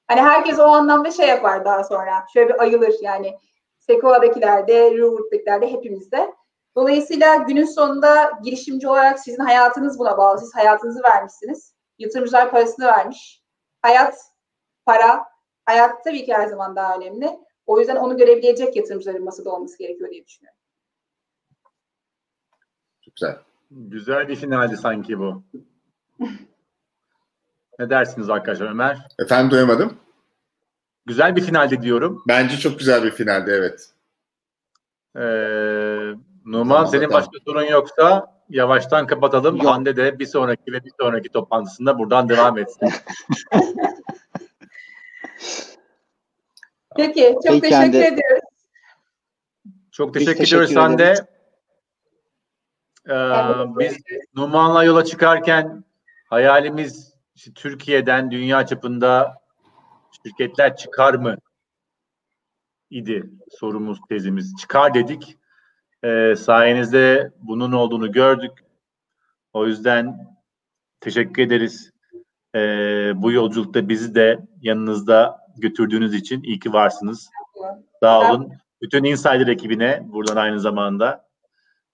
Hani 0.07 0.22
herkes 0.22 0.59
o 0.59 0.64
anlamda 0.64 1.11
şey 1.11 1.28
yapar 1.28 1.66
daha 1.66 1.84
sonra. 1.84 2.26
Şöyle 2.34 2.49
bir 2.49 2.61
ayılır 2.61 2.93
yani. 3.01 3.34
Sequoia'dakiler 3.80 4.68
de, 4.68 4.91
Reward'dakiler 4.91 5.61
de 5.61 5.72
hepimizde. 5.72 6.34
Dolayısıyla 6.76 7.36
günün 7.36 7.65
sonunda 7.65 8.32
girişimci 8.43 8.88
olarak 8.88 9.19
sizin 9.19 9.43
hayatınız 9.43 9.99
buna 9.99 10.17
bağlı. 10.17 10.39
Siz 10.39 10.55
hayatınızı 10.55 11.03
vermişsiniz. 11.03 11.74
Yatırımcılar 11.99 12.51
parasını 12.51 12.86
vermiş. 12.86 13.43
Hayat, 13.82 14.17
para, 14.86 15.26
hayat 15.65 16.03
tabii 16.03 16.26
ki 16.26 16.34
her 16.34 16.47
zaman 16.47 16.76
daha 16.76 16.95
önemli. 16.97 17.39
O 17.65 17.80
yüzden 17.80 17.95
onu 17.95 18.17
görebilecek 18.17 18.76
yatırımcıların 18.76 19.24
masada 19.24 19.49
olması 19.49 19.78
gerekiyor 19.78 20.09
diye 20.09 20.26
düşünüyorum. 20.26 20.59
Çok 23.01 23.15
güzel. 23.15 23.38
Güzel 23.71 24.28
bir 24.28 24.36
finaldi 24.36 24.78
sanki 24.78 25.19
bu. 25.19 25.43
ne 27.80 27.89
dersiniz 27.89 28.30
arkadaşlar 28.30 28.69
Ömer? 28.69 29.07
Efendim 29.19 29.51
duyamadım. 29.51 29.97
Güzel 31.05 31.36
bir 31.36 31.41
finaldi 31.41 31.82
diyorum. 31.82 32.24
Bence 32.28 32.57
çok 32.57 32.80
güzel 32.80 33.03
bir 33.03 33.11
finaldi 33.11 33.51
evet. 33.51 33.89
Ee, 35.15 36.13
Numan 36.45 36.85
senin 36.85 37.09
başka 37.09 37.31
sorun 37.45 37.63
yoksa 37.63 38.33
yavaştan 38.49 39.07
kapatalım. 39.07 39.55
Yok. 39.55 39.65
Hande 39.65 39.95
de 39.95 40.19
bir 40.19 40.25
sonraki 40.25 40.71
ve 40.71 40.83
bir 40.83 40.91
sonraki 40.99 41.29
toplantısında 41.29 41.99
buradan 41.99 42.29
devam 42.29 42.57
etsin. 42.57 42.89
Peki, 46.95 47.33
çok 47.33 47.43
Peki, 47.43 47.61
teşekkür 47.61 47.75
Hande. 47.75 48.07
ediyoruz. 48.07 48.43
Çok 49.91 50.15
Biz 50.15 50.19
teşekkür, 50.25 50.39
teşekkür 50.39 50.63
ediyoruz 50.63 50.83
Hande. 50.83 51.03
ederiz. 51.03 51.21
Ee, 53.09 53.79
biz 53.79 53.97
Numan'la 54.35 54.83
yola 54.83 55.05
çıkarken 55.05 55.83
hayalimiz 56.29 57.13
işte 57.35 57.51
Türkiye'den 57.53 58.31
dünya 58.31 58.65
çapında 58.65 59.37
şirketler 60.23 60.75
çıkar 60.75 61.13
mı 61.13 61.37
idi 62.89 63.29
sorumuz 63.51 63.99
tezimiz. 64.09 64.55
Çıkar 64.61 64.93
dedik. 64.93 65.37
Ee, 66.04 66.36
sayenizde 66.36 67.32
bunun 67.41 67.72
olduğunu 67.72 68.12
gördük. 68.12 68.51
O 69.54 69.68
yüzden 69.68 70.36
teşekkür 70.99 71.43
ederiz. 71.43 71.91
Ee, 72.56 73.12
bu 73.16 73.32
yolculukta 73.32 73.89
bizi 73.89 74.16
de 74.16 74.39
yanınızda 74.62 75.39
götürdüğünüz 75.58 76.14
için 76.14 76.43
iyi 76.43 76.60
ki 76.60 76.74
varsınız. 76.74 77.30
Sağ 77.99 78.32
olun. 78.32 78.51
Bütün 78.82 79.04
Insider 79.04 79.47
ekibine 79.47 80.01
buradan 80.06 80.36
aynı 80.36 80.60
zamanda 80.60 81.26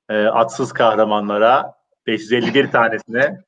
e, 0.10 0.26
atsız 0.26 0.74
kahramanlara 0.74 1.74
551 2.08 2.72
tanesine 2.72 3.40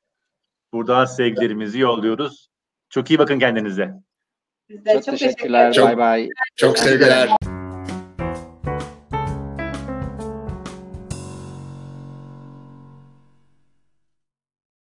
buradan 0.74 1.06
sevgilerimizi 1.06 1.80
yolluyoruz. 1.80 2.50
Çok 2.90 3.10
iyi 3.12 3.20
bakın 3.20 3.40
kendinize. 3.40 3.94
Çok 4.70 4.86
çok 4.86 4.86
teşekkür 4.86 5.18
teşekkürler. 5.18 5.76
Bay 5.82 5.98
bay. 5.98 6.30
Çok 6.56 6.78
sevgiler. 6.78 7.30